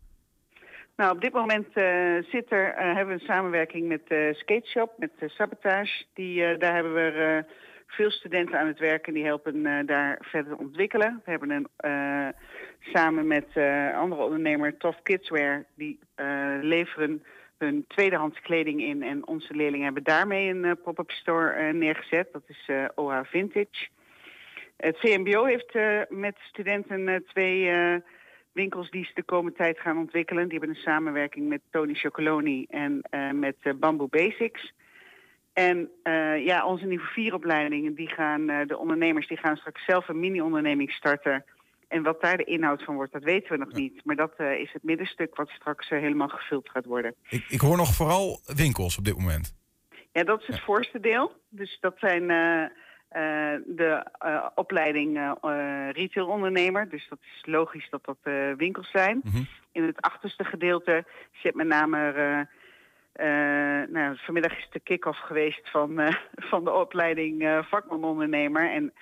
Nou, 0.96 1.14
op 1.14 1.20
dit 1.20 1.32
moment 1.32 1.66
zit 2.30 2.52
er, 2.52 2.74
hebben 2.76 3.06
we 3.06 3.12
een 3.12 3.26
samenwerking 3.26 3.88
met 3.88 4.02
Skate 4.36 4.68
Shop, 4.68 4.92
met 4.98 5.10
Sabotage. 5.26 6.04
Die, 6.14 6.56
daar 6.56 6.74
hebben 6.74 6.94
we 6.94 7.44
veel 7.88 8.10
studenten 8.10 8.58
aan 8.58 8.66
het 8.66 8.78
werken 8.78 9.14
die 9.14 9.24
helpen 9.24 9.56
uh, 9.56 9.78
daar 9.86 10.18
verder 10.20 10.56
ontwikkelen. 10.56 11.20
We 11.24 11.30
hebben 11.30 11.50
een, 11.50 11.68
uh, 11.84 12.28
samen 12.80 13.26
met 13.26 13.46
uh, 13.54 13.98
andere 13.98 14.22
ondernemer 14.22 14.76
Tof 14.76 15.02
Kidswear, 15.02 15.64
die 15.74 15.98
leveren 16.60 17.22
hun 17.58 17.84
tweedehands 17.88 18.40
kleding 18.40 18.82
in. 18.82 19.02
En 19.02 19.26
onze 19.26 19.54
leerlingen 19.54 19.84
hebben 19.84 20.02
daarmee 20.02 20.48
een 20.48 20.78
pop-up 20.82 21.10
store 21.10 21.72
neergezet. 21.72 22.28
Dat 22.32 22.42
is 22.46 22.70
OH 22.94 23.20
Vintage. 23.24 23.88
Het 24.78 24.98
VMBO 24.98 25.44
heeft 25.44 25.74
met 26.08 26.36
studenten 26.38 27.24
twee 27.26 27.70
winkels 28.52 28.90
die 28.90 29.04
ze 29.04 29.10
de 29.14 29.22
komende 29.22 29.56
tijd 29.56 29.78
gaan 29.78 29.98
ontwikkelen. 29.98 30.48
Die 30.48 30.58
hebben 30.58 30.76
een 30.76 30.82
samenwerking 30.82 31.48
met 31.48 31.60
Tony 31.70 31.94
Chocoloni 31.94 32.66
en 32.68 33.02
met 33.32 33.56
Bamboo 33.76 34.08
Basics. 34.08 34.72
En 35.52 35.90
ja, 36.44 36.66
onze 36.66 36.86
niveau 36.86 37.08
4 37.08 37.34
opleidingen, 37.34 37.94
die 37.94 38.08
gaan, 38.08 38.46
de 38.46 38.78
ondernemers 38.78 39.28
die 39.28 39.36
gaan 39.36 39.56
straks 39.56 39.84
zelf 39.84 40.08
een 40.08 40.20
mini-onderneming 40.20 40.90
starten. 40.90 41.44
En 41.88 42.02
wat 42.02 42.20
daar 42.20 42.36
de 42.36 42.44
inhoud 42.44 42.84
van 42.84 42.94
wordt, 42.94 43.12
dat 43.12 43.22
weten 43.22 43.50
we 43.50 43.64
nog 43.64 43.72
niet. 43.72 44.04
Maar 44.04 44.16
dat 44.16 44.32
eh, 44.36 44.52
is 44.52 44.72
het 44.72 44.82
middenstuk 44.82 45.36
wat 45.36 45.48
straks 45.48 45.90
eh, 45.90 46.00
helemaal 46.00 46.28
gevuld 46.28 46.68
gaat 46.68 46.84
worden. 46.84 47.14
Ik, 47.28 47.44
ik 47.48 47.60
hoor 47.60 47.76
nog 47.76 47.94
vooral 47.94 48.40
winkels 48.46 48.98
op 48.98 49.04
dit 49.04 49.18
moment. 49.18 49.54
Ja, 50.12 50.24
dat 50.24 50.40
is 50.40 50.46
het 50.46 50.60
voorste 50.60 51.00
deel. 51.00 51.32
Dus 51.48 51.78
dat 51.80 51.94
zijn 51.98 52.30
eh, 52.30 52.64
eh, 53.08 53.22
de 53.66 54.04
eh, 54.18 54.46
opleiding 54.54 55.16
eh, 55.16 55.88
retailondernemer. 55.92 56.88
Dus 56.88 57.06
dat 57.08 57.18
is 57.22 57.42
logisch 57.46 57.90
dat 57.90 58.04
dat 58.04 58.18
winkels 58.56 58.90
zijn. 58.90 59.20
Mhm. 59.24 59.42
In 59.72 59.84
het 59.84 60.00
achterste 60.00 60.44
gedeelte 60.44 61.04
zit 61.32 61.54
met 61.54 61.66
name... 61.66 62.46
nou, 63.90 64.16
vanmiddag 64.16 64.58
is 64.58 64.68
de 64.70 64.80
kick-off 64.80 65.18
geweest 65.18 65.70
van, 65.70 66.14
van 66.50 66.64
de 66.64 66.72
opleiding 66.72 67.42
eh 67.42 67.58
vakmanondernemer. 67.62 68.70
En 68.70 68.92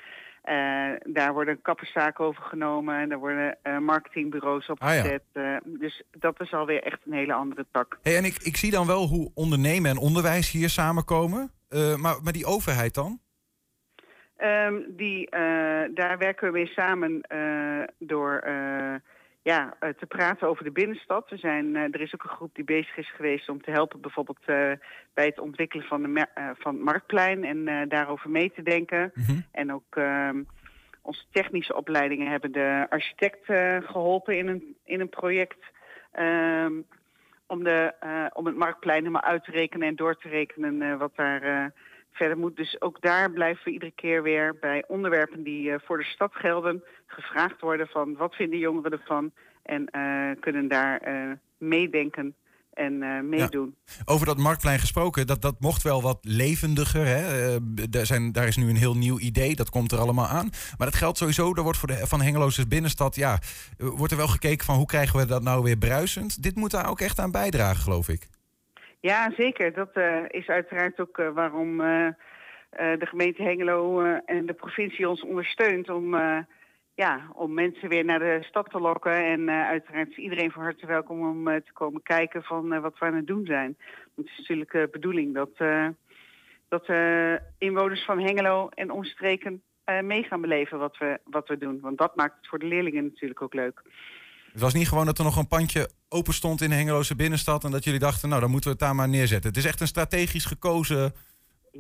daar 1.13 1.33
worden 1.33 1.63
kapperszaken 1.63 2.25
overgenomen. 2.25 3.01
En 3.01 3.09
daar 3.09 3.19
worden 3.19 3.59
marketingbureaus 3.85 4.67
opgezet. 4.69 5.23
Eh, 5.33 5.57
dus 5.65 6.03
dat 6.11 6.41
is 6.41 6.53
alweer 6.53 6.83
echt 6.83 6.99
een 7.05 7.13
hele 7.13 7.33
andere 7.33 7.67
tak. 7.73 7.99
Hey, 8.03 8.17
en 8.17 8.25
ik, 8.25 8.37
ik 8.43 8.57
zie 8.57 8.71
dan 8.71 8.87
wel 8.87 9.07
hoe 9.07 9.31
ondernemen 9.35 9.91
en 9.91 9.99
onderwijs 9.99 10.51
hier 10.51 10.71
samenkomen. 10.71 11.51
Maar, 11.97 12.17
maar 12.23 12.33
die 12.33 12.47
overheid 12.47 12.95
dan? 12.95 13.21
Ehm, 14.37 14.81
die, 14.89 15.31
eh, 15.31 15.89
daar 15.95 16.19
werken 16.19 16.47
we 16.47 16.53
mee 16.53 16.67
samen 16.67 17.21
eh, 17.21 17.83
door 17.99 18.39
eh, 18.39 18.95
ja, 19.43 19.77
te 19.81 20.07
praten 20.09 20.49
over 20.49 20.65
de 20.65 20.71
binnenstad. 20.71 21.31
We 21.31 21.37
zijn, 21.37 21.77
er 21.77 22.01
is 22.01 22.15
ook 22.15 22.23
een 22.23 22.37
groep 22.37 22.55
die 22.55 22.65
bezig 22.65 22.97
is 22.97 23.13
geweest 23.13 23.49
om 23.49 23.63
te 23.63 23.71
helpen 23.71 24.01
bijvoorbeeld 24.01 24.45
bij 25.15 25.27
het 25.27 25.39
ontwikkelen 25.39 25.85
van, 25.85 26.03
de 26.03 26.09
mer- 26.09 26.31
eh, 26.35 26.51
van 26.59 26.75
het 26.75 26.85
Marktplein 26.85 27.45
en 27.45 27.89
daarover 27.89 28.31
mee 28.31 28.53
te 28.53 28.63
denken. 28.63 29.11
Mhm. 29.15 29.41
En 29.53 29.73
ook 29.73 29.97
ehm, 29.97 30.43
onze 31.03 31.25
technische 31.31 31.77
opleidingen 31.77 32.31
hebben 32.31 32.53
de 32.53 32.87
architect 32.89 33.49
eh, 33.49 33.77
geholpen 33.83 34.39
in 34.39 34.47
een, 34.47 34.77
in 34.85 35.01
een 35.01 35.09
project 35.09 35.73
ehm, 36.13 36.73
om, 37.47 37.65
de, 37.65 37.93
om 38.33 38.47
het 38.47 38.57
Marktplein 38.57 38.99
helemaal 38.99 39.23
uit 39.23 39.45
te 39.45 39.51
rekenen 39.51 39.89
en 39.89 39.97
door 39.97 40.17
te 40.17 40.29
rekenen 40.29 40.99
wat 40.99 41.17
daar 41.17 41.73
verder 42.17 42.39
moet. 42.39 42.57
Dus 42.57 42.81
ook 42.81 43.01
daar 43.01 43.31
blijven 43.31 43.65
we 43.65 43.71
iedere 43.71 43.93
keer 43.95 44.23
weer 44.23 44.57
bij 44.61 44.85
onderwerpen 44.87 45.43
die 45.43 45.71
eh, 45.71 45.79
voor 45.85 45.99
de 45.99 46.05
stad 46.05 46.35
gelden 46.35 46.83
gevraagd 47.07 47.61
worden 47.61 47.87
van 47.87 48.17
wat 48.17 48.35
vinden 48.35 48.59
jongeren 48.59 48.93
ervan 48.93 49.33
en 49.63 49.87
eh, 49.87 50.41
kunnen 50.41 50.69
daar 50.69 50.99
eh, 51.01 51.31
meedenken 51.59 52.35
en 52.73 53.29
meedoen. 53.29 53.75
Over 54.05 54.27
dat 54.27 54.39
marktplein 54.39 54.79
gesproken, 54.79 55.27
dat, 55.27 55.43
dat 55.43 55.61
mocht 55.61 55.83
wel 55.83 56.03
wat 56.03 56.19
levendiger. 56.21 57.07
Hè? 57.07 57.57
Daar, 57.91 58.07
zijn, 58.07 58.33
daar 58.33 58.47
is 58.47 58.57
nu 58.57 58.69
een 58.69 58.77
heel 58.77 58.97
nieuw 58.97 59.19
idee, 59.19 59.55
dat 59.55 59.71
komt 59.71 59.93
er 59.93 59.99
allemaal 59.99 60.27
aan. 60.27 60.51
Maar 60.79 60.87
dat 60.87 60.97
geldt 60.97 61.19
sowieso, 61.19 61.55
daar 61.55 61.65
wordt 61.65 61.79
voor 61.79 61.89
de, 61.89 62.07
van 62.07 62.21
Hengeloze 62.21 62.67
binnenstad... 62.67 63.15
ja, 63.15 63.39
wordt 63.77 64.13
er 64.13 64.19
wel 64.19 64.29
gekeken 64.29 64.67
van 64.67 64.77
hoe 64.77 64.87
krijgen 64.87 65.19
we 65.19 65.27
dat 65.27 65.43
nou 65.43 65.63
weer 65.63 65.77
bruisend. 65.77 66.43
Dit 66.43 66.57
moet 66.57 66.71
daar 66.71 66.91
ook 66.91 67.01
echt 67.01 67.19
aan 67.19 67.31
bijdragen, 67.31 67.83
geloof 67.83 68.09
ik. 68.09 68.29
Ja, 69.01 69.33
zeker. 69.37 69.73
Dat 69.73 69.93
eh, 69.93 70.23
is 70.29 70.47
uiteraard 70.47 71.01
ook 71.01 71.19
eh, 71.19 71.31
waarom 71.31 71.81
eh, 71.81 72.09
de 72.71 73.07
gemeente 73.07 73.43
Hengelo 73.43 74.03
en 74.27 74.47
de 74.47 74.53
provincie 74.53 75.09
ons 75.09 75.23
ondersteunt 75.23 75.91
om, 75.91 76.15
ja, 76.95 77.31
om 77.33 77.55
mensen 77.55 77.89
weer 77.89 78.05
naar 78.05 78.19
de 78.19 78.39
stad 78.41 78.71
te 78.71 78.81
lokken. 78.81 79.25
En 79.25 79.51
uiteraard 79.51 80.11
is 80.11 80.17
iedereen 80.17 80.51
van 80.51 80.63
harte 80.63 80.87
welkom 80.87 81.29
om 81.29 81.45
te 81.45 81.73
komen 81.73 82.03
kijken 82.03 82.43
van 82.43 82.81
wat 82.81 82.99
we 82.99 83.05
aan 83.05 83.15
het 83.15 83.27
doen 83.27 83.47
zijn. 83.47 83.77
Het 84.17 84.27
is 84.27 84.39
natuurlijk 84.39 84.73
de 84.73 84.89
bedoeling 84.93 85.35
dat, 85.35 85.51
dat 86.69 86.89
inwoners 87.59 88.05
van 88.05 88.21
Hengelo 88.21 88.69
en 88.69 88.91
omstreken 88.91 89.63
mee 90.03 90.23
gaan 90.23 90.41
beleven 90.41 90.79
wat 90.79 90.99
we, 90.99 91.21
wat 91.25 91.49
we 91.49 91.59
doen. 91.59 91.81
Want 91.81 91.99
dat 91.99 92.17
maakt 92.17 92.37
het 92.37 92.49
voor 92.49 92.59
de 92.59 92.67
leerlingen 92.67 93.05
natuurlijk 93.05 93.43
ook 93.43 93.55
leuk. 93.55 93.83
Het 94.53 94.61
was 94.61 94.75
niet 94.75 94.89
gewoon 94.89 95.07
dat 95.07 95.19
er 95.19 95.25
nog 95.25 95.37
een 95.37 95.49
pandje 95.49 95.89
open 96.09 96.35
stond 96.35 96.61
in 96.61 96.69
de 96.69 96.75
Hengeloze 96.75 97.17
binnenstad... 97.17 97.65
en 97.65 97.71
dat 97.71 97.85
jullie 97.85 98.01
dachten, 98.01 98.29
nou, 98.29 98.41
dan 98.41 98.51
moeten 98.51 98.71
we 98.71 98.77
het 98.77 98.87
daar 98.87 98.95
maar 98.95 99.09
neerzetten. 99.09 99.49
Het 99.49 99.59
is 99.59 99.65
echt 99.65 99.81
een 99.81 99.87
strategisch 99.87 100.45
gekozen 100.45 101.15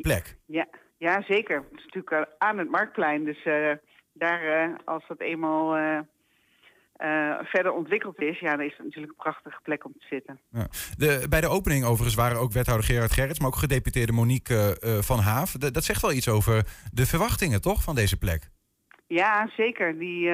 plek. 0.01 0.39
Ja, 0.47 0.67
ja 0.99 1.23
zeker. 1.23 1.57
Het 1.57 1.79
is 1.79 1.85
natuurlijk 1.85 2.11
eh, 2.11 2.35
aan 2.39 2.59
het 2.59 2.71
Marktplein. 2.71 3.25
Dus 3.25 3.45
eh, 3.45 3.73
daar, 4.12 4.43
eh, 4.43 4.75
als 4.85 5.05
dat 5.09 5.21
eenmaal 5.21 6.05
verder 7.43 7.73
ontwikkeld 7.73 8.21
is... 8.21 8.39
ja, 8.39 8.51
dan 8.57 8.67
is 8.67 8.75
het 8.77 8.85
natuurlijk 8.85 9.12
een 9.12 9.23
prachtige 9.23 9.61
plek 9.62 9.85
om 9.85 9.93
te 9.93 10.07
zitten. 10.11 10.41
Ja. 10.51 10.67
De, 10.97 11.27
bij 11.29 11.41
de 11.41 11.49
opening 11.49 11.85
overigens 11.85 12.15
waren 12.15 12.39
ook 12.39 12.53
wethouder 12.53 12.87
Gerard 12.87 13.12
Gerrits... 13.12 13.39
maar 13.39 13.49
ook 13.49 13.57
gedeputeerde 13.57 14.12
Monique 14.12 14.77
van 15.01 15.19
Haaf. 15.19 15.53
Dat 15.53 15.85
zegt 15.85 16.03
wel 16.03 16.12
iets 16.12 16.29
over 16.29 16.67
de 16.93 17.07
verwachtingen, 17.07 17.61
toch, 17.61 17.83
van 17.83 17.95
deze 17.95 18.19
plek? 18.19 18.51
Ja, 19.07 19.51
zeker. 19.57 19.99
Die, 19.99 20.31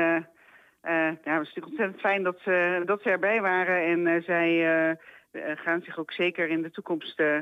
ja, 0.82 1.10
het 1.10 1.18
is 1.24 1.24
natuurlijk 1.24 1.66
ontzettend 1.66 2.00
fijn 2.00 2.22
dat 2.22 2.38
ze, 2.44 2.82
dat 2.84 3.02
ze 3.02 3.10
erbij 3.10 3.40
waren. 3.40 3.86
En 3.86 4.06
eh, 4.06 4.22
zij 4.22 4.48
eh, 4.48 4.90
eh, 4.90 5.58
gaan 5.58 5.80
zich 5.82 5.98
ook 5.98 6.12
zeker 6.12 6.48
in 6.48 6.62
de 6.62 6.70
toekomst 6.70 7.20
eh, 7.20 7.38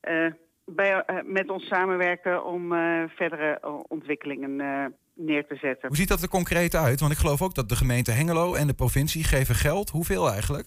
eh, 0.00 0.32
bij, 0.64 1.02
eh, 1.02 1.16
met 1.24 1.50
ons 1.50 1.66
samenwerken... 1.66 2.44
om 2.44 2.72
eh, 2.72 3.02
verdere 3.08 3.58
eh, 3.60 3.80
ontwikkelingen 3.88 4.60
eh, 4.60 4.84
neer 5.14 5.46
te 5.46 5.56
zetten. 5.56 5.88
Hoe 5.88 5.96
ziet 5.96 6.08
dat 6.08 6.22
er 6.22 6.28
concreet 6.28 6.74
uit? 6.74 7.00
Want 7.00 7.12
ik 7.12 7.18
geloof 7.18 7.42
ook 7.42 7.54
dat 7.54 7.68
de 7.68 7.76
gemeente 7.76 8.10
Hengelo 8.10 8.54
en 8.54 8.66
de 8.66 8.74
provincie 8.74 9.24
geven 9.24 9.54
geld. 9.54 9.90
Hoeveel 9.90 10.30
eigenlijk? 10.30 10.66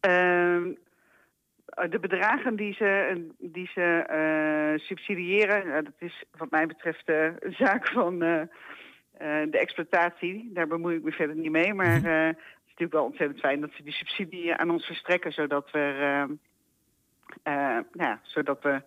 Ehm, 0.00 0.72
de 1.88 1.98
bedragen 2.00 2.56
die 2.56 2.74
ze, 2.74 3.22
die 3.38 3.70
ze 3.74 4.04
eh, 4.08 4.86
subsidiëren, 4.86 5.62
eh, 5.62 5.84
dat 5.84 5.94
is 5.98 6.24
wat 6.38 6.50
mij 6.50 6.66
betreft 6.66 7.08
eh, 7.08 7.24
een 7.24 7.54
zaak 7.58 7.88
van 7.88 8.22
eh, 8.22 8.40
eh, 8.40 8.48
de 9.50 9.58
exploitatie. 9.58 10.50
Daar 10.54 10.66
bemoei 10.66 10.96
ik 10.96 11.02
me 11.02 11.10
verder 11.12 11.36
niet 11.36 11.50
mee. 11.50 11.74
Maar 11.74 11.98
Mhm. 11.98 12.06
eh, 12.06 12.26
het 12.26 12.36
is 12.36 12.66
natuurlijk 12.66 12.92
wel 12.92 13.04
ontzettend 13.04 13.40
fijn 13.40 13.60
dat 13.60 13.70
ze 13.76 13.82
die 13.82 13.92
subsidie 13.92 14.54
aan 14.54 14.70
ons 14.70 14.84
verstrekken, 14.86 15.32
zodat 15.32 15.70
we, 15.70 15.78
eh, 15.78 16.22
eh, 17.42 17.84
nou 17.92 18.10
ja, 18.10 18.20
zodat 18.22 18.62
we 18.62 18.82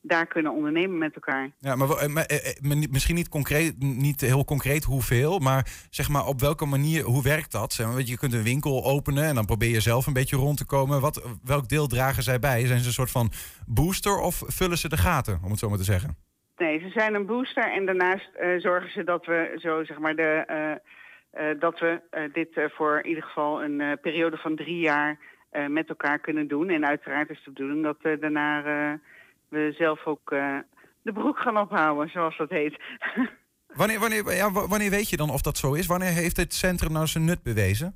daar 0.00 0.26
kunnen 0.26 0.52
ondernemen 0.52 0.98
met 0.98 1.14
elkaar. 1.14 1.50
Ja, 1.58 1.76
maar, 1.76 1.90
eh, 1.90 2.08
maar, 2.08 2.24
eh, 2.24 2.50
eh, 2.50 2.88
misschien 2.90 3.14
niet, 3.14 3.28
concreet, 3.28 3.82
niet 3.82 4.20
heel 4.20 4.44
concreet 4.44 4.84
hoeveel, 4.84 5.38
maar 5.38 5.86
zeg 5.90 6.08
maar 6.08 6.26
op 6.26 6.40
welke 6.40 6.66
manier, 6.66 7.02
hoe 7.02 7.22
werkt 7.22 7.52
dat? 7.52 7.72
Zeg 7.72 7.86
maar, 7.86 7.98
je, 7.98 8.06
je 8.06 8.18
kunt 8.18 8.32
een 8.32 8.42
winkel 8.42 8.84
openen 8.84 9.24
en 9.24 9.34
dan 9.34 9.44
probeer 9.46 9.70
je 9.70 9.80
zelf 9.80 10.06
een 10.06 10.12
beetje 10.12 10.36
rond 10.36 10.56
te 10.56 10.64
komen. 10.66 11.00
Wat, 11.00 11.22
welk 11.44 11.68
deel 11.68 11.86
dragen 11.86 12.22
zij 12.22 12.38
bij? 12.38 12.66
Zijn 12.66 12.80
ze 12.80 12.86
een 12.86 12.92
soort 12.92 13.10
van 13.10 13.32
booster 13.66 14.18
of 14.18 14.42
vullen 14.46 14.78
ze 14.78 14.88
de 14.88 14.96
gaten, 14.96 15.40
om 15.44 15.50
het 15.50 15.58
zo 15.58 15.68
maar 15.68 15.78
te 15.78 15.84
zeggen? 15.84 16.16
Nee, 16.56 16.78
ze 16.80 16.90
zijn 16.90 17.14
een 17.14 17.26
booster 17.26 17.72
en 17.72 17.86
daarnaast 17.86 18.28
eh, 18.34 18.58
zorgen 18.60 18.90
ze 18.90 19.04
dat 19.04 19.26
we 19.26 19.56
zo 19.56 19.84
zeg 19.84 19.98
maar 19.98 20.16
de 20.16 20.44
eh, 20.46 20.72
eh, 21.50 21.60
dat 21.60 21.78
we 21.78 22.00
dit 22.32 22.48
voor 22.74 22.98
in 22.98 23.08
ieder 23.08 23.22
geval 23.22 23.62
een 23.62 23.98
periode 24.00 24.36
van 24.36 24.56
drie 24.56 24.78
jaar 24.78 25.18
met 25.68 25.88
elkaar 25.88 26.18
kunnen 26.18 26.48
doen. 26.48 26.68
En 26.68 26.86
uiteraard 26.86 27.30
is 27.30 27.42
de 27.44 27.50
bedoeling 27.50 27.82
dat 27.82 28.20
daarna 28.20 28.62
we 29.48 29.72
zelf 29.78 30.06
ook 30.06 30.30
de 31.02 31.12
broek 31.12 31.38
gaan 31.38 31.58
ophouden, 31.58 32.08
zoals 32.08 32.36
dat 32.36 32.50
heet. 32.50 32.76
Wanneer, 33.74 33.98
wanneer, 33.98 34.34
ja, 34.34 34.52
wa- 34.52 34.66
wanneer 34.66 34.90
weet 34.90 35.10
je 35.10 35.16
dan 35.16 35.30
of 35.30 35.40
dat 35.40 35.56
zo 35.56 35.72
is? 35.74 35.86
Wanneer 35.86 36.12
heeft 36.12 36.36
dit 36.36 36.54
centrum 36.54 36.92
nou 36.92 37.06
zijn 37.06 37.24
nut 37.24 37.42
bewezen? 37.42 37.94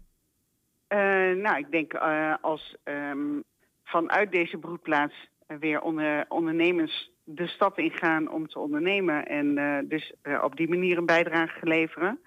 Nou, 1.42 1.58
ik 1.58 1.70
denk 1.70 1.94
als 2.40 2.76
ehm, 2.84 3.40
vanuit 3.84 4.32
deze 4.32 4.56
broedplaats 4.56 5.28
weer 5.46 5.80
onder, 5.80 6.24
ondernemers 6.28 7.10
de 7.34 7.46
stad 7.46 7.78
ingaan 7.78 8.30
om 8.30 8.48
te 8.48 8.58
ondernemen 8.58 9.26
en 9.26 9.58
eh, 9.58 9.78
dus 9.88 10.12
eh, 10.22 10.42
op 10.42 10.56
die 10.56 10.68
manier 10.68 10.98
een 10.98 11.06
bijdrage 11.06 11.66
leveren. 11.66 12.20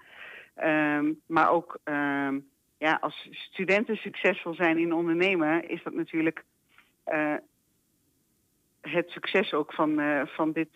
Ehm, 0.54 1.12
maar 1.26 1.50
ook 1.50 1.78
ehm, 1.84 2.38
ja, 2.78 2.98
als 3.00 3.28
studenten 3.30 3.96
succesvol 3.96 4.54
zijn 4.54 4.78
in 4.78 4.92
ondernemen, 4.92 5.68
is 5.68 5.82
dat 5.82 5.94
natuurlijk 5.94 6.44
eh, 7.04 7.34
het 8.80 9.10
succes 9.10 9.52
ook 9.52 9.72
van, 9.72 10.00
van 10.26 10.52
dit 10.52 10.68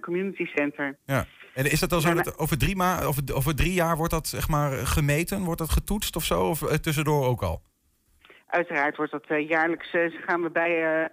community 0.00 0.44
center. 0.44 0.98
Ja. 1.06 1.24
En 1.54 1.70
is 1.70 1.80
dat 1.80 1.90
dan 1.90 2.00
zo 2.00 2.14
dat 2.14 2.38
over 2.38 2.58
drie, 2.58 2.76
ma 2.76 3.02
over, 3.02 3.22
over 3.34 3.56
drie 3.56 3.72
jaar 3.72 3.96
wordt 3.96 4.12
dat 4.12 4.26
zeg 4.26 4.48
maar 4.48 4.72
gemeten? 4.72 5.44
Wordt 5.44 5.60
dat 5.60 5.70
getoetst 5.70 6.16
of 6.16 6.24
zo? 6.24 6.48
Of 6.48 6.58
tussendoor 6.58 7.26
ook 7.26 7.42
al? 7.42 7.62
Uiteraard 8.46 8.96
wordt 8.96 9.12
dat 9.12 9.24
jaarlijks, 9.48 9.90
gaan 10.26 10.42
we 10.42 10.50
bij, 10.50 11.10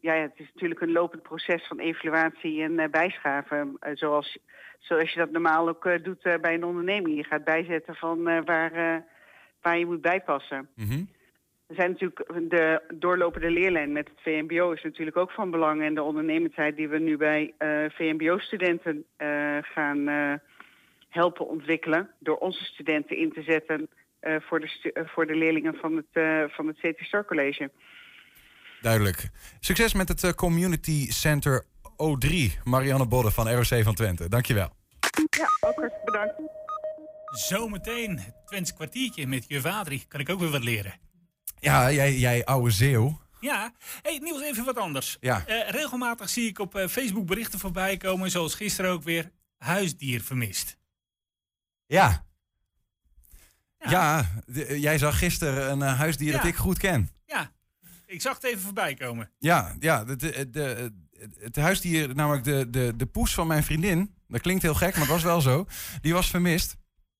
ja, 0.00 0.14
het 0.14 0.32
is 0.36 0.50
natuurlijk 0.54 0.80
een 0.80 0.92
lopend 0.92 1.22
proces 1.22 1.66
van 1.66 1.78
evaluatie 1.78 2.62
en 2.62 2.78
eh, 2.78 2.90
bijschaven. 2.90 3.76
eh, 3.80 3.90
zoals, 3.94 4.38
zoals 4.78 5.12
je 5.12 5.18
dat 5.18 5.30
normaal 5.30 5.68
ook 5.68 5.86
eh, 5.86 6.02
doet 6.02 6.22
bij 6.22 6.54
een 6.54 6.64
onderneming. 6.64 7.16
Je 7.16 7.24
gaat 7.24 7.44
bijzetten 7.44 7.94
van 7.94 8.22
waar, 8.44 9.04
waar 9.62 9.78
je 9.78 9.86
moet 9.86 10.00
bijpassen. 10.00 10.68
Mhm. 10.74 11.02
Er 11.66 11.74
zijn 11.74 11.90
natuurlijk 11.90 12.50
de 12.50 12.82
doorlopende 12.94 13.50
leerlijn 13.50 13.92
met 13.92 14.08
het 14.08 14.20
VMBO 14.20 14.72
is 14.72 14.82
natuurlijk 14.82 15.16
ook 15.16 15.30
van 15.30 15.50
belang. 15.50 15.82
En 15.82 15.94
de 15.94 16.02
ondernemendheid 16.02 16.76
die 16.76 16.88
we 16.88 16.98
nu 16.98 17.16
bij 17.16 17.54
VMBO-studenten 17.88 19.04
gaan 19.62 20.08
helpen 21.08 21.48
ontwikkelen. 21.48 22.10
Door 22.18 22.36
onze 22.36 22.64
studenten 22.64 23.16
in 23.16 23.32
te 23.32 23.42
zetten 23.42 23.88
voor, 24.20 24.60
de 24.60 24.92
voor 25.06 25.26
de 25.26 25.34
leerlingen 25.34 25.74
van 25.74 25.96
het, 25.96 26.50
van 26.52 26.66
het 26.66 26.78
CT 26.78 27.04
Star 27.04 27.24
College. 27.24 27.70
Duidelijk. 28.84 29.30
Succes 29.60 29.92
met 29.92 30.08
het 30.08 30.24
eh, 30.24 30.32
Community 30.32 31.10
Center 31.10 31.64
O3. 31.82 32.62
Marianne 32.64 33.06
Bodde 33.06 33.30
van 33.30 33.50
ROC 33.50 33.82
van 33.82 33.94
Twente. 33.94 34.28
Dankjewel. 34.28 34.76
Ja, 35.30 35.48
ook 35.60 35.76
hartstikke 35.76 36.04
bedankt. 36.04 36.34
Zometeen 37.24 38.18
het 38.18 38.34
Twents 38.46 38.74
kwartiertje 38.74 39.26
met 39.26 39.44
juf 39.48 39.64
Adrie. 39.64 40.04
Kan 40.08 40.20
ik 40.20 40.28
ook 40.28 40.40
weer 40.40 40.50
wat 40.50 40.64
leren. 40.64 40.94
Ja, 41.58 41.92
jij, 41.92 42.18
jij 42.18 42.44
oude 42.44 42.70
zeeuw. 42.70 43.20
Ja, 43.40 43.72
hey, 44.02 44.18
Niels, 44.18 44.42
even 44.42 44.64
wat 44.64 44.78
anders. 44.78 45.16
Ja. 45.20 45.44
Eh, 45.46 45.70
regelmatig 45.70 46.28
zie 46.28 46.48
ik 46.48 46.58
op 46.58 46.74
eh, 46.74 46.88
Facebook 46.88 47.26
berichten 47.26 47.58
voorbij 47.58 47.96
komen, 47.96 48.30
zoals 48.30 48.54
gisteren 48.54 48.90
ook 48.90 49.02
weer, 49.02 49.30
huisdier 49.58 50.20
vermist. 50.22 50.76
Ja. 51.86 52.24
Ja, 53.78 54.30
jij 54.68 54.98
zag 54.98 55.18
gisteren 55.18 55.70
een 55.70 55.80
huisdier 55.80 56.32
dat 56.32 56.44
ik 56.44 56.56
goed 56.56 56.78
ken. 56.78 57.13
Ik 58.14 58.20
zag 58.20 58.34
het 58.34 58.44
even 58.44 58.60
voorbij 58.60 58.94
komen. 58.94 59.30
Ja, 59.38 59.74
ja 59.78 60.04
de, 60.04 60.16
de, 60.16 60.50
de- 60.50 60.92
het 61.40 61.56
huisdier, 61.56 62.14
namelijk 62.14 62.44
de, 62.44 62.66
de, 62.70 62.92
de 62.96 63.06
poes 63.06 63.34
van 63.34 63.46
mijn 63.46 63.64
vriendin. 63.64 64.14
Dat 64.28 64.40
klinkt 64.40 64.62
heel 64.62 64.74
gek, 64.74 64.92
maar 64.92 65.00
het 65.02 65.10
was 65.10 65.22
wel 65.22 65.40
zo. 65.40 65.66
Die 66.00 66.12
was 66.12 66.30
vermist. 66.30 66.76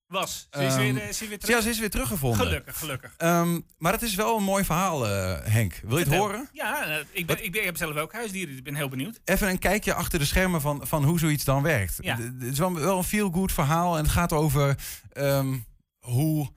Was, 0.07 0.49
ze 0.51 0.62
is, 0.64 0.72
Ehm, 0.74 0.80
weer, 0.80 0.97
eh, 0.97 1.03
ze 1.03 1.22
is 1.22 1.28
weer 1.28 1.38
terug. 1.38 1.57
Ja, 1.57 1.62
ze 1.62 1.68
is 1.68 1.78
weer 1.78 1.90
teruggevonden. 1.90 2.47
Gelukkig, 2.47 2.78
gelukkig. 2.78 3.14
Ehm, 3.16 3.61
maar 3.78 3.92
het 3.92 4.03
is 4.03 4.14
wel 4.14 4.36
een 4.36 4.42
mooi 4.42 4.64
verhaal, 4.64 5.09
eh, 5.09 5.53
Henk. 5.53 5.80
Wil 5.84 5.99
je 5.99 6.05
het 6.05 6.14
horen? 6.14 6.49
Ja, 6.53 6.84
eh, 6.86 7.05
ik, 7.11 7.26
ben, 7.26 7.45
ik, 7.45 7.53
ben, 7.53 7.61
ik 7.61 7.66
heb 7.66 7.76
zelf 7.76 7.97
ook 7.97 8.12
huisdieren, 8.12 8.57
ik 8.57 8.64
ben 8.64 8.74
heel 8.74 8.88
benieuwd. 8.88 9.20
Even 9.24 9.49
een 9.49 9.59
kijkje 9.59 9.95
achter 9.95 10.18
de 10.18 10.24
schermen 10.24 10.61
van, 10.61 10.86
van 10.86 11.05
hoe 11.05 11.18
zoiets 11.18 11.45
dan 11.45 11.62
werkt. 11.62 11.97
Ja. 12.01 12.16
Het 12.18 12.42
is 12.42 12.59
wel, 12.59 12.74
wel 12.74 12.99
een 12.99 13.05
feel-good 13.05 13.53
verhaal. 13.53 13.97
En 13.97 14.03
het 14.03 14.12
gaat 14.12 14.32
over 14.32 14.76
ehm, 15.12 15.57
hoe 15.99 16.51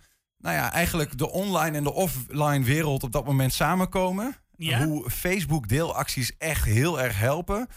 nou 0.48 0.60
ja, 0.60 0.74
eigenlijk 0.74 1.18
de 1.18 1.30
online 1.30 1.78
en 1.78 1.84
de 1.84 1.94
offline 1.94 2.64
wereld 2.64 3.04
op 3.04 3.12
dat 3.12 3.26
moment 3.26 3.54
samenkomen. 3.54 4.36
Ja. 4.58 4.86
Hoe 4.86 5.10
Facebook 5.10 5.68
deelacties 5.68 6.38
echt 6.38 6.66
heel 6.66 7.02
erg 7.02 7.20
helpen. 7.20 7.68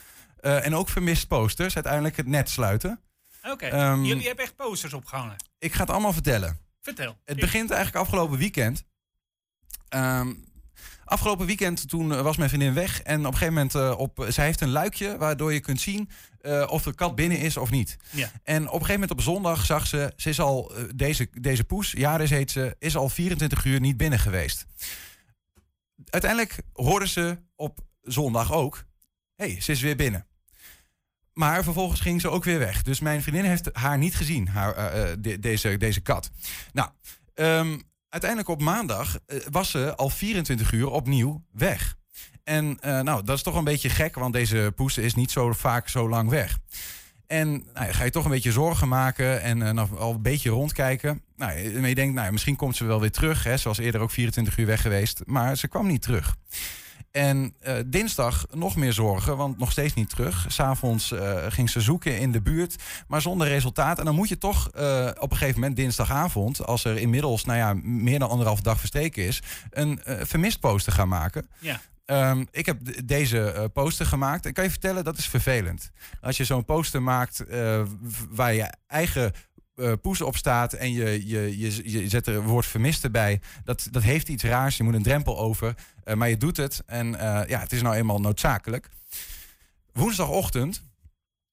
Eh, 0.40 0.66
en 0.66 0.74
ook 0.74 0.88
vermist 0.88 1.28
posters 1.28 1.74
uiteindelijk 1.74 2.16
het 2.16 2.26
net 2.26 2.50
sluiten. 2.50 3.00
Oké, 3.42 3.66
Ehm, 3.66 4.02
jullie 4.04 4.26
hebben 4.26 4.44
echt 4.44 4.56
posters 4.56 4.92
opgehangen. 4.92 5.36
Ik 5.58 5.72
ga 5.72 5.80
het 5.80 5.90
allemaal 5.90 6.12
vertellen. 6.12 6.58
Vertel. 6.80 7.16
Het 7.24 7.40
begint 7.40 7.70
eigenlijk 7.70 8.04
afgelopen 8.04 8.38
weekend. 8.38 8.84
Ehm, 9.88 10.34
afgelopen 11.10 11.46
weekend 11.46 11.88
toen 11.88 12.12
eh, 12.12 12.20
was 12.20 12.36
mijn 12.36 12.48
vriendin 12.48 12.74
weg. 12.74 13.02
En 13.02 13.18
op 13.18 13.32
een 13.32 13.38
gegeven 13.38 13.54
moment, 13.54 13.74
eh, 13.74 13.98
op, 13.98 14.26
zij 14.28 14.44
heeft 14.44 14.60
een 14.60 14.70
luikje 14.70 15.16
waardoor 15.16 15.52
je 15.52 15.60
kunt 15.60 15.80
zien 15.80 16.10
eh, 16.40 16.66
of 16.70 16.82
de 16.82 16.94
kat 16.94 17.14
binnen 17.14 17.38
is 17.38 17.56
of 17.56 17.70
niet. 17.70 17.96
Ja. 18.10 18.30
En 18.42 18.58
op 18.62 18.64
een 18.66 18.70
gegeven 18.72 18.92
moment 18.92 19.10
op 19.10 19.20
zondag 19.20 19.64
zag 19.64 19.86
ze, 19.86 20.12
ze 20.16 20.28
is 20.28 20.40
al, 20.40 20.72
deze, 20.94 21.28
deze 21.32 21.64
poes, 21.64 21.92
Jaris 21.92 22.30
heet 22.30 22.50
ze, 22.50 22.76
is 22.78 22.96
al 22.96 23.08
24 23.08 23.64
uur 23.64 23.80
niet 23.80 23.96
binnen 23.96 24.18
geweest. 24.18 24.66
Uiteindelijk 26.04 26.62
hoorde 26.72 27.08
ze 27.08 27.38
op 27.56 27.78
zondag 28.02 28.52
ook, 28.52 28.84
hé, 29.36 29.50
hey, 29.50 29.60
ze 29.60 29.72
is 29.72 29.80
weer 29.80 29.96
binnen. 29.96 30.26
Maar 31.32 31.64
vervolgens 31.64 32.00
ging 32.00 32.20
ze 32.20 32.28
ook 32.28 32.44
weer 32.44 32.58
weg. 32.58 32.82
Dus 32.82 33.00
mijn 33.00 33.22
vriendin 33.22 33.44
heeft 33.44 33.68
haar 33.72 33.98
niet 33.98 34.14
gezien, 34.16 34.48
haar, 34.48 34.74
de- 35.20 35.38
deze, 35.38 35.76
deze 35.76 36.00
kat. 36.00 36.30
Nou, 36.72 36.88
ehm, 37.34 37.78
uiteindelijk 38.10 38.50
op 38.50 38.62
maandag 38.62 39.18
eh, 39.26 39.38
was 39.50 39.70
ze 39.70 39.96
al 39.96 40.10
24 40.10 40.72
uur 40.72 40.90
opnieuw 40.90 41.44
weg. 41.52 41.98
En 42.44 42.78
eh, 42.80 43.00
nou, 43.00 43.24
dat 43.24 43.36
is 43.36 43.42
toch 43.42 43.54
een 43.54 43.64
beetje 43.64 43.88
gek, 43.88 44.14
want 44.14 44.32
deze 44.32 44.72
poes 44.76 44.98
is 44.98 45.14
niet 45.14 45.30
zo 45.30 45.52
vaak 45.52 45.88
zo 45.88 46.08
lang 46.08 46.28
weg. 46.28 46.58
En 47.26 47.64
nou, 47.74 47.92
ga 47.92 48.04
je 48.04 48.10
toch 48.10 48.24
een 48.24 48.30
beetje 48.30 48.52
zorgen 48.52 48.88
maken 48.88 49.42
en 49.42 49.62
eh, 49.62 49.72
nou, 49.72 49.98
al 49.98 50.14
een 50.14 50.22
beetje 50.22 50.50
rondkijken. 50.50 51.22
Nou, 51.36 51.58
je 51.88 51.94
denkt, 51.94 52.14
nou, 52.14 52.32
misschien 52.32 52.56
komt 52.56 52.76
ze 52.76 52.84
wel 52.84 53.00
weer 53.00 53.10
terug. 53.10 53.44
Hè. 53.44 53.56
Ze 53.56 53.68
was 53.68 53.78
eerder 53.78 54.00
ook 54.00 54.10
24 54.10 54.58
uur 54.58 54.66
weg 54.66 54.80
geweest, 54.80 55.20
maar 55.26 55.56
ze 55.56 55.68
kwam 55.68 55.86
niet 55.86 56.02
terug. 56.02 56.36
En 57.10 57.54
eh, 57.60 57.74
dinsdag 57.86 58.46
nog 58.50 58.76
meer 58.76 58.92
zorgen, 58.92 59.36
want 59.36 59.58
nog 59.58 59.70
steeds 59.70 59.94
niet 59.94 60.10
terug. 60.10 60.44
S'avonds 60.48 61.12
eh 61.12 61.46
ging 61.48 61.70
ze 61.70 61.80
zoeken 61.80 62.18
in 62.18 62.32
de 62.32 62.42
buurt, 62.42 62.76
maar 63.08 63.20
zonder 63.20 63.48
resultaat. 63.48 63.98
En 63.98 64.04
dan 64.04 64.14
moet 64.14 64.28
je 64.28 64.38
toch 64.38 64.70
eh, 64.70 65.10
op 65.18 65.30
een 65.30 65.36
gegeven 65.36 65.60
moment 65.60 65.76
dinsdagavond, 65.76 66.66
als 66.66 66.84
er 66.84 66.96
inmiddels 66.96 67.44
nou 67.44 67.58
ja, 67.58 67.74
meer 67.82 68.18
dan 68.18 68.28
anderhalf 68.28 68.60
dag 68.60 68.78
verstreken 68.78 69.24
is, 69.24 69.42
een 69.70 70.00
vermist 70.04 70.60
poster 70.60 70.92
gaan 70.92 71.08
maken. 71.08 71.48
Ja. 71.58 71.80
Ehm, 72.04 72.44
ik 72.50 72.66
heb 72.66 73.06
deze 73.06 73.70
poster 73.72 74.06
gemaakt. 74.06 74.46
En 74.46 74.52
kan 74.52 74.64
je 74.64 74.70
vertellen, 74.70 75.04
dat 75.04 75.18
is 75.18 75.28
vervelend. 75.28 75.90
Als 76.20 76.36
je 76.36 76.44
zo'n 76.44 76.64
poster 76.64 77.02
maakt 77.02 77.44
waar 78.30 78.54
je 78.54 78.74
eigen 78.86 79.32
eh 79.80 79.92
poes 80.02 80.20
op 80.20 80.36
staat 80.36 80.72
en 80.72 80.92
je, 80.92 81.28
je, 81.28 81.58
je, 81.58 81.90
je 81.90 82.08
zet 82.08 82.26
er 82.26 82.34
een 82.34 82.46
woord 82.46 82.66
vermist 82.66 83.04
erbij. 83.04 83.40
Dat, 83.64 83.88
dat 83.90 84.02
heeft 84.02 84.28
iets 84.28 84.44
raars. 84.44 84.76
Je 84.76 84.82
moet 84.82 84.94
een 84.94 85.02
drempel 85.02 85.38
over. 85.38 85.74
Eh, 86.04 86.14
maar 86.14 86.28
je 86.28 86.36
doet 86.36 86.56
het. 86.56 86.82
En 86.86 87.14
eh, 87.14 87.48
ja, 87.48 87.60
het 87.60 87.72
is 87.72 87.82
nou 87.82 87.94
eenmaal 87.94 88.20
noodzakelijk. 88.20 88.88
Woensdagochtend. 89.92 90.82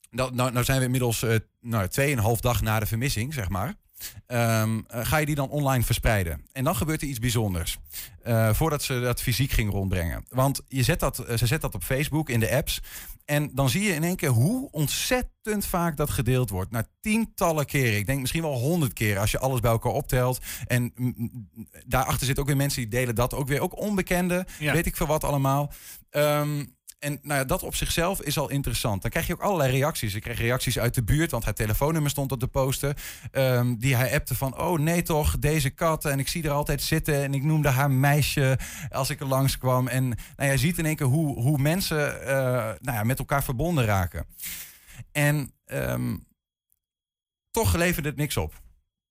Nou, 0.09 0.33
nou, 0.33 0.63
zijn 0.63 0.79
we 0.79 0.85
inmiddels 0.85 1.25
nou, 1.61 1.87
tweeënhalf 1.87 2.41
dag 2.41 2.61
na 2.61 2.79
de 2.79 2.85
vermissing, 2.85 3.33
zeg 3.33 3.49
maar. 3.49 3.75
Ehm, 4.27 4.79
eh, 4.87 5.05
ga 5.05 5.17
je 5.17 5.25
die 5.25 5.35
dan 5.35 5.49
online 5.49 5.83
verspreiden. 5.83 6.41
En 6.51 6.63
dan 6.63 6.75
gebeurt 6.75 7.01
er 7.01 7.07
iets 7.07 7.19
bijzonders. 7.19 7.77
Eh, 8.23 8.53
voordat 8.53 8.83
ze 8.83 8.99
dat 8.99 9.21
fysiek 9.21 9.51
ging 9.51 9.71
rondbrengen. 9.71 10.25
Want 10.29 10.61
je 10.67 10.83
zet 10.83 10.99
dat, 10.99 11.19
eh, 11.19 11.37
ze 11.37 11.47
zet 11.47 11.61
dat 11.61 11.75
op 11.75 11.83
Facebook 11.83 12.29
in 12.29 12.39
de 12.39 12.51
apps. 12.51 12.81
En 13.25 13.51
dan 13.53 13.69
zie 13.69 13.83
je 13.83 13.93
in 13.93 14.03
één 14.03 14.15
keer 14.15 14.29
hoe 14.29 14.67
ontzettend 14.71 15.65
vaak 15.65 15.97
dat 15.97 16.09
gedeeld 16.09 16.49
wordt. 16.49 16.71
Na 16.71 16.87
tientallen 16.99 17.65
keren. 17.65 17.97
Ik 17.97 18.05
denk 18.05 18.19
misschien 18.19 18.41
wel 18.41 18.59
honderd 18.59 18.93
keer 18.93 19.19
als 19.19 19.31
je 19.31 19.39
alles 19.39 19.59
bij 19.59 19.71
elkaar 19.71 19.91
optelt. 19.91 20.39
En 20.67 20.93
daarachter 21.85 22.25
zitten 22.25 22.43
ook 22.43 22.49
weer 22.49 22.57
mensen 22.57 22.81
die 22.81 22.89
delen 22.89 23.15
dat 23.15 23.33
ook 23.33 23.47
weer. 23.47 23.61
Ook 23.61 23.79
onbekenden. 23.79 24.45
Ja. 24.59 24.73
Weet 24.73 24.85
ik 24.85 24.95
veel 24.95 25.07
wat 25.07 25.23
allemaal. 25.23 25.71
Ehm, 26.09 26.65
en 26.99 27.19
nou 27.21 27.39
ja, 27.39 27.45
dat 27.45 27.63
op 27.63 27.75
zichzelf 27.75 28.21
is 28.21 28.37
al 28.37 28.49
interessant. 28.49 29.01
Dan 29.01 29.11
krijg 29.11 29.27
je 29.27 29.33
ook 29.33 29.41
allerlei 29.41 29.71
reacties. 29.71 30.13
Ik 30.13 30.21
kreeg 30.21 30.39
reacties 30.39 30.79
uit 30.79 30.93
de 30.93 31.03
buurt, 31.03 31.31
want 31.31 31.43
haar 31.43 31.53
telefoonnummer 31.53 32.11
stond 32.11 32.31
op 32.31 32.39
de 32.39 32.47
poster. 32.47 32.97
ehm, 33.31 33.75
die 33.75 33.95
hij 33.95 34.13
appte 34.13 34.35
van, 34.35 34.59
oh 34.59 34.79
nee 34.79 35.01
toch, 35.01 35.39
deze 35.39 35.69
kat. 35.69 36.05
En 36.05 36.19
ik 36.19 36.27
zie 36.27 36.43
er 36.43 36.51
altijd 36.51 36.81
zitten. 36.81 37.23
En 37.23 37.33
ik 37.33 37.43
noemde 37.43 37.69
haar 37.69 37.91
meisje 37.91 38.59
als 38.89 39.09
ik 39.09 39.19
er 39.19 39.27
langskwam. 39.27 39.87
En 39.87 40.17
nou, 40.35 40.51
je 40.51 40.57
ziet 40.57 40.77
in 40.77 40.85
één 40.85 40.95
keer 40.95 41.07
hoe, 41.07 41.41
hoe 41.41 41.57
mensen 41.57 42.21
eh, 42.21 42.35
nou 42.81 42.97
ja, 42.97 43.03
met 43.03 43.19
elkaar 43.19 43.43
verbonden 43.43 43.85
raken. 43.85 44.25
En 45.11 45.51
ehm, 45.65 46.17
toch 47.51 47.75
leverde 47.75 48.09
het 48.09 48.17
niks 48.17 48.37
op. 48.37 48.61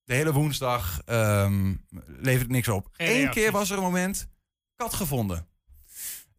De 0.04 0.14
hele 0.14 0.32
woensdag 0.32 1.00
ehm 1.04 1.74
leverde 2.06 2.38
het 2.38 2.48
niks 2.48 2.68
op. 2.68 2.88
Eén 2.96 3.30
keer 3.30 3.52
was 3.52 3.70
er 3.70 3.76
een 3.76 3.82
moment, 3.82 4.28
kat 4.76 4.94
gevonden. 4.94 5.46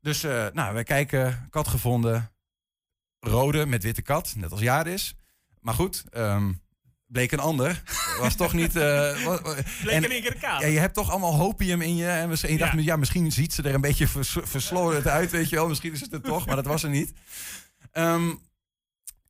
Dus 0.07 0.23
eh, 0.23 0.45
nou, 0.53 0.73
wij 0.73 0.83
kijken, 0.83 1.47
kat 1.49 1.67
gevonden. 1.67 2.31
Rode 3.19 3.65
met 3.65 3.83
witte 3.83 4.01
kat, 4.01 4.33
net 4.37 4.51
als 4.51 4.59
Jadis. 4.61 5.15
Maar 5.61 5.73
goed, 5.73 6.03
ehm, 6.09 6.51
bleek 7.05 7.31
een 7.31 7.39
ander. 7.39 7.83
Was 8.21 8.35
toch 8.35 8.53
niet... 8.53 8.73
wa- 8.73 9.41
Bleek 9.81 9.93
en- 9.95 10.03
in 10.03 10.11
één 10.11 10.21
keer 10.21 10.33
een 10.33 10.39
kaart. 10.39 10.61
ja, 10.61 10.67
je 10.67 10.79
hebt 10.79 10.93
toch 10.93 11.09
allemaal 11.11 11.35
hopium 11.35 11.81
in 11.81 11.95
je. 11.95 12.07
En 12.07 12.29
je 12.29 12.57
dacht, 12.57 12.73
Ja. 12.73 12.79
ja. 12.79 12.95
misschien 12.95 13.31
ziet 13.31 13.53
ze 13.53 13.63
er 13.63 13.73
een 13.73 13.81
beetje 13.81 14.07
vers 14.07 14.37
verslorend 14.41 15.07
uit, 15.07 15.31
weet 15.31 15.49
je 15.49 15.55
wel. 15.55 15.67
Misschien 15.67 15.93
is 15.93 16.01
het 16.01 16.13
er 16.13 16.21
toch, 16.21 16.45
maar 16.45 16.55
dat 16.55 16.65
was 16.65 16.83
er 16.83 16.89
niet. 16.89 17.13
Ehm, 17.91 18.33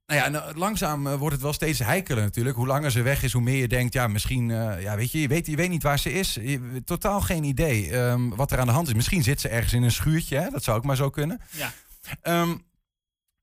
nou 0.08 0.22
ja, 0.22 0.28
nou, 0.28 0.58
langzaam 0.58 1.08
eh, 1.08 1.16
wordt 1.16 1.34
het 1.34 1.44
wel 1.44 1.54
steeds 1.54 1.80
heikeler 1.80 2.24
natuurlijk. 2.24 2.56
Hoe 2.56 2.68
langer 2.68 2.92
ze 2.92 3.02
weg 3.02 3.24
is, 3.24 3.34
hoe 3.34 3.42
meer 3.42 3.56
je 3.58 3.68
denkt, 3.68 3.94
ja, 3.94 4.08
misschien, 4.08 4.52
eh, 4.52 4.82
ja, 4.82 4.96
weet 4.96 5.12
je, 5.12 5.22
je 5.22 5.28
weet, 5.28 5.48
je 5.48 5.56
weet 5.56 5.70
niet 5.70 5.84
waar 5.84 6.00
ze 6.00 6.12
is. 6.12 6.34
Je- 6.34 6.82
totaal 6.86 7.22
geen 7.22 7.44
idee 7.44 7.92
ehm, 7.92 8.30
wat 8.30 8.52
er 8.52 8.60
aan 8.60 8.66
de 8.68 8.72
hand 8.74 8.88
is. 8.88 8.94
Misschien 8.94 9.24
zit 9.24 9.42
ze 9.42 9.50
ergens 9.50 9.74
in 9.74 9.84
een 9.84 9.92
schuurtje, 9.92 10.38
hè? 10.38 10.50
dat 10.50 10.64
zou 10.64 10.78
ook 10.78 10.84
maar 10.86 10.96
zo 10.96 11.10
kunnen. 11.10 11.42
Ja. 11.52 11.74
Ehm, 12.22 12.58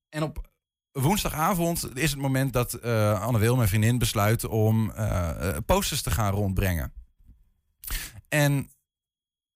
en 0.08 0.22
op 0.22 0.50
woensdagavond 0.92 1.96
is 1.96 2.10
het 2.10 2.20
moment 2.20 2.52
dat 2.52 2.74
eh 2.74 3.20
Anne 3.22 3.38
Wil, 3.38 3.56
mijn 3.56 3.68
vriendin, 3.68 3.98
besluit 3.98 4.44
om 4.44 4.92
posters 5.66 6.02
te 6.02 6.10
gaan 6.10 6.32
rondbrengen. 6.32 6.92
En 8.28 8.68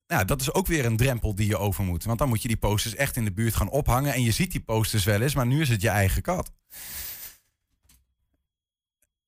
ja, 0.08 0.24
dat 0.24 0.40
is 0.40 0.52
ook 0.52 0.66
weer 0.66 0.84
een 0.84 0.96
drempel 0.96 1.34
die 1.34 1.48
je 1.48 1.58
over 1.58 1.84
moet. 1.84 2.04
Want 2.04 2.18
dan 2.18 2.28
moet 2.28 2.42
je 2.42 2.48
die 2.48 2.56
posters 2.56 2.94
echt 2.94 3.16
in 3.16 3.24
de 3.24 3.32
buurt 3.32 3.56
gaan 3.56 3.70
ophangen. 3.70 4.12
En 4.12 4.22
je 4.22 4.30
ziet 4.30 4.50
die 4.50 4.60
posters 4.60 5.04
wel 5.04 5.20
eens, 5.20 5.34
maar 5.34 5.46
nu 5.46 5.60
is 5.60 5.68
het 5.68 5.82
je 5.82 5.88
eigen 5.88 6.22
kat. 6.22 6.52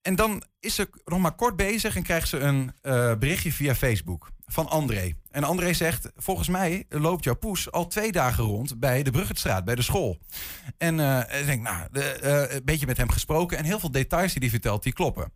En 0.03 0.17
dan 0.17 0.43
is 0.61 0.75
ze 0.75 0.91
nog 1.05 1.19
maar 1.19 1.35
kort 1.35 1.57
bezig 1.57 1.97
en 1.97 2.03
krijgt 2.03 2.29
ze 2.29 2.39
een 2.39 2.73
eh, 2.83 3.15
berichtje 3.15 3.53
via 3.53 3.75
Facebook 3.75 4.31
van 4.47 4.69
André. 4.69 5.13
En 5.31 5.45
André 5.45 5.73
zegt, 5.73 6.11
volgens 6.17 6.49
mij 6.49 6.85
loopt 6.89 7.25
jouw 7.25 7.35
poes 7.35 7.73
al 7.73 7.87
twee 7.87 8.13
dagen 8.13 8.45
rond 8.45 8.79
bij 8.81 9.03
de 9.03 9.11
Bruggetstraat, 9.11 9.65
bij 9.65 9.75
de 9.75 9.83
school. 9.83 10.19
En 10.79 11.01
eh, 11.01 11.41
ik 11.41 11.47
denk, 11.47 11.63
nou, 11.63 11.87
eh, 11.93 12.55
een 12.55 12.65
beetje 12.65 12.87
met 12.87 12.97
hem 12.97 13.11
gesproken 13.11 13.59
en 13.59 13.65
heel 13.65 13.81
veel 13.81 13.91
details 13.91 14.33
die 14.33 14.41
hij 14.41 14.51
vertelt, 14.51 14.83
die 14.83 14.93
kloppen. 14.93 15.33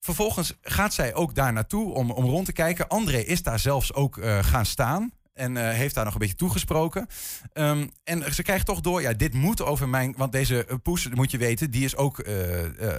Vervolgens 0.00 0.52
gaat 0.62 0.94
zij 0.94 1.14
ook 1.14 1.34
daar 1.34 1.52
naartoe 1.52 1.92
om, 1.94 2.10
om 2.10 2.24
rond 2.24 2.46
te 2.46 2.52
kijken. 2.52 2.88
André 2.88 3.18
is 3.18 3.42
daar 3.42 3.58
zelfs 3.58 3.94
ook 3.94 4.18
eh, 4.18 4.38
gaan 4.44 4.66
staan. 4.66 5.12
En 5.32 5.56
eh, 5.56 5.74
heeft 5.74 5.94
daar 5.94 6.04
nog 6.04 6.12
een 6.12 6.20
beetje 6.20 6.34
toegesproken. 6.34 7.06
Ehm, 7.52 7.86
en 8.04 8.34
ze 8.34 8.42
krijgt 8.42 8.66
toch 8.66 8.80
door, 8.80 9.02
ja, 9.02 9.12
dit 9.12 9.34
moet 9.34 9.62
over 9.62 9.88
mijn... 9.88 10.14
Want 10.16 10.32
deze 10.32 10.64
eh, 10.64 10.76
poes, 10.82 11.08
moet 11.08 11.30
je 11.30 11.38
weten, 11.38 11.70
die 11.70 11.84
is 11.84 11.96
ook 11.96 12.24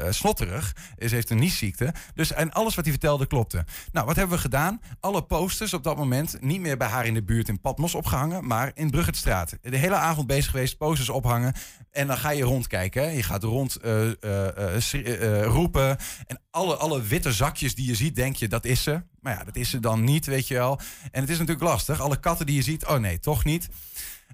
snotterig. 0.09 0.75
Ze 0.97 1.15
heeft 1.15 1.29
een 1.29 1.39
niesziekte. 1.39 1.93
Dus 2.13 2.31
en 2.31 2.51
alles 2.51 2.75
wat 2.75 2.83
hij 2.83 2.93
vertelde 2.93 3.27
klopte. 3.27 3.65
Nou, 3.91 4.05
wat 4.05 4.15
hebben 4.15 4.35
we 4.35 4.41
gedaan? 4.41 4.81
Alle 4.99 5.23
posters 5.23 5.73
op 5.73 5.83
dat 5.83 5.97
moment 5.97 6.41
niet 6.41 6.61
meer 6.61 6.77
bij 6.77 6.87
haar 6.87 7.05
in 7.05 7.13
de 7.13 7.23
buurt 7.23 7.47
in 7.47 7.61
Patmos 7.61 7.95
opgehangen... 7.95 8.47
maar 8.47 8.71
in 8.73 8.89
Bruggetstraat. 8.89 9.57
De 9.61 9.77
hele 9.77 9.95
avond 9.95 10.27
bezig 10.27 10.51
geweest, 10.51 10.77
posters 10.77 11.09
ophangen. 11.09 11.53
En 11.91 12.07
dan 12.07 12.17
ga 12.17 12.29
je 12.29 12.43
rondkijken. 12.43 13.15
Je 13.15 13.23
gaat 13.23 13.43
rond 13.43 13.75
eh, 13.75 14.23
eh, 14.23 14.75
eh, 14.93 15.45
roepen. 15.45 15.97
En 16.27 16.41
alle, 16.49 16.75
alle 16.75 17.01
witte 17.01 17.31
zakjes 17.31 17.75
die 17.75 17.87
je 17.87 17.95
ziet, 17.95 18.15
denk 18.15 18.35
je, 18.35 18.47
dat 18.47 18.65
is 18.65 18.83
ze. 18.83 19.03
Maar 19.19 19.37
ja, 19.37 19.43
dat 19.43 19.55
is 19.55 19.69
ze 19.69 19.79
dan 19.79 20.03
niet, 20.03 20.25
weet 20.25 20.47
je 20.47 20.53
wel. 20.53 20.79
En 21.11 21.21
het 21.21 21.29
is 21.29 21.37
natuurlijk 21.37 21.67
lastig. 21.67 21.99
Alle 21.99 22.19
katten 22.19 22.45
die 22.45 22.55
je 22.55 22.61
ziet, 22.61 22.85
oh 22.85 22.97
nee, 22.97 23.19
toch 23.19 23.43
niet. 23.43 23.69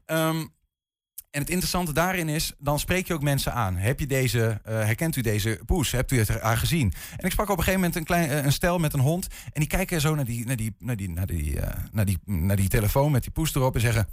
Ehm, 0.06 0.46
en 1.32 1.42
het 1.42 1.50
interessante 1.50 1.94
daarin 1.94 2.30
is, 2.30 2.54
dan 2.58 2.80
spreek 2.80 3.08
je 3.08 3.14
ook 3.14 3.22
mensen 3.22 3.54
aan. 3.54 3.76
Heb 3.76 4.00
je 4.00 4.08
deze, 4.08 4.62
herkent 4.64 5.16
u 5.16 5.22
deze 5.22 5.60
poes? 5.66 5.92
Hebt 5.92 6.12
u 6.12 6.20
het 6.20 6.28
haar 6.28 6.58
gezien? 6.58 6.94
En 7.18 7.26
ik 7.26 7.32
sprak 7.32 7.50
op 7.50 7.58
een 7.58 7.64
gegeven 7.64 7.80
moment 7.80 7.96
een, 7.96 8.04
klein, 8.04 8.46
een 8.46 8.52
stel 8.52 8.80
met 8.80 8.94
een 8.94 9.00
hond. 9.00 9.28
En 9.44 9.60
die 9.60 9.68
kijken 9.68 10.02
zo 10.02 10.16
naar 10.16 10.26
die, 10.26 10.46
naar, 10.46 10.56
die, 10.56 10.76
naar, 10.80 10.96
die, 10.96 11.10
naar, 11.10 11.26
die, 11.26 11.60
naar, 11.92 12.06
die, 12.06 12.18
naar 12.26 12.56
die 12.56 12.70
telefoon 12.70 13.12
met 13.12 13.24
die 13.24 13.32
poes 13.32 13.56
erop 13.56 13.76
en 13.76 13.82
zeggen... 13.82 14.08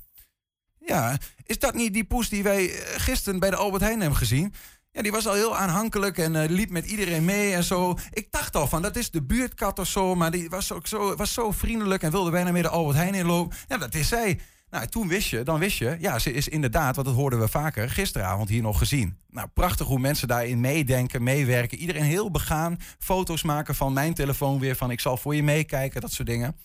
Ja, 0.87 1.19
is 1.45 1.59
dat 1.59 1.75
niet 1.75 1.93
die 1.93 2.05
poes 2.05 2.29
die 2.29 2.43
wij 2.43 2.71
eh, 2.71 3.01
gisteren 3.01 3.41
bij 3.41 3.51
de 3.51 3.57
Albert 3.57 3.83
Heijn 3.83 4.01
hebben 4.01 4.19
gezien? 4.19 4.55
Ja, 4.91 5.03
die 5.03 5.13
was 5.13 5.27
al 5.27 5.35
heel 5.35 5.57
aanhankelijk 5.57 6.19
en 6.19 6.37
eh, 6.37 6.49
liep 6.49 6.71
met 6.71 6.87
iedereen 6.87 7.25
mee 7.25 7.55
en 7.55 7.65
zo. 7.65 7.99
Ik 8.13 8.27
dacht 8.31 8.57
al 8.57 8.67
van, 8.67 8.83
dat 8.83 8.97
is 8.97 9.11
de 9.11 9.23
buurtkat 9.23 9.79
of 9.79 9.87
zo, 9.87 10.15
maar 10.15 10.31
die 10.31 10.51
was 10.51 10.73
ook 10.73 10.87
zo, 10.87 11.17
was 11.17 11.33
zo 11.33 11.51
vriendelijk 11.51 12.03
en 12.03 12.11
wilde 12.11 12.31
bijna 12.31 12.51
mee 12.51 12.63
de 12.63 12.69
Albert 12.69 12.97
Heijn 12.97 13.15
inlopen. 13.15 13.57
Ja, 13.69 13.77
dat 13.77 13.95
is 13.95 14.09
zij. 14.09 14.39
Nou, 14.71 14.87
toen 14.87 15.09
wist 15.09 15.29
je, 15.29 15.43
dan 15.43 15.59
wist 15.59 15.79
je, 15.79 15.97
ja, 16.01 16.19
ze 16.19 16.33
is 16.33 16.49
inderdaad, 16.49 16.95
want 16.95 17.07
dat 17.07 17.17
hoorden 17.17 17.39
we 17.39 17.49
vaker, 17.49 17.91
gisteravond 17.91 18.49
hier 18.49 18.63
nog 18.63 18.79
gezien. 18.79 19.19
Nou, 19.31 19.49
prachtig 19.55 19.87
hoe 19.87 19.99
mensen 19.99 20.29
daarin 20.29 20.61
meedenken, 20.61 21.23
meewerken. 21.23 21.79
Iedereen 21.79 22.03
heel 22.03 22.31
begaan, 22.31 22.77
foto's 22.99 23.43
maken 23.43 23.75
van 23.75 23.93
mijn 23.93 24.15
telefoon 24.15 24.59
weer, 24.59 24.77
van 24.77 24.91
ik 24.91 25.01
zal 25.01 25.17
voor 25.17 25.35
je 25.35 25.43
meekijken, 25.43 26.01
dat 26.01 26.13
soort 26.13 26.29
dingen. 26.29 26.57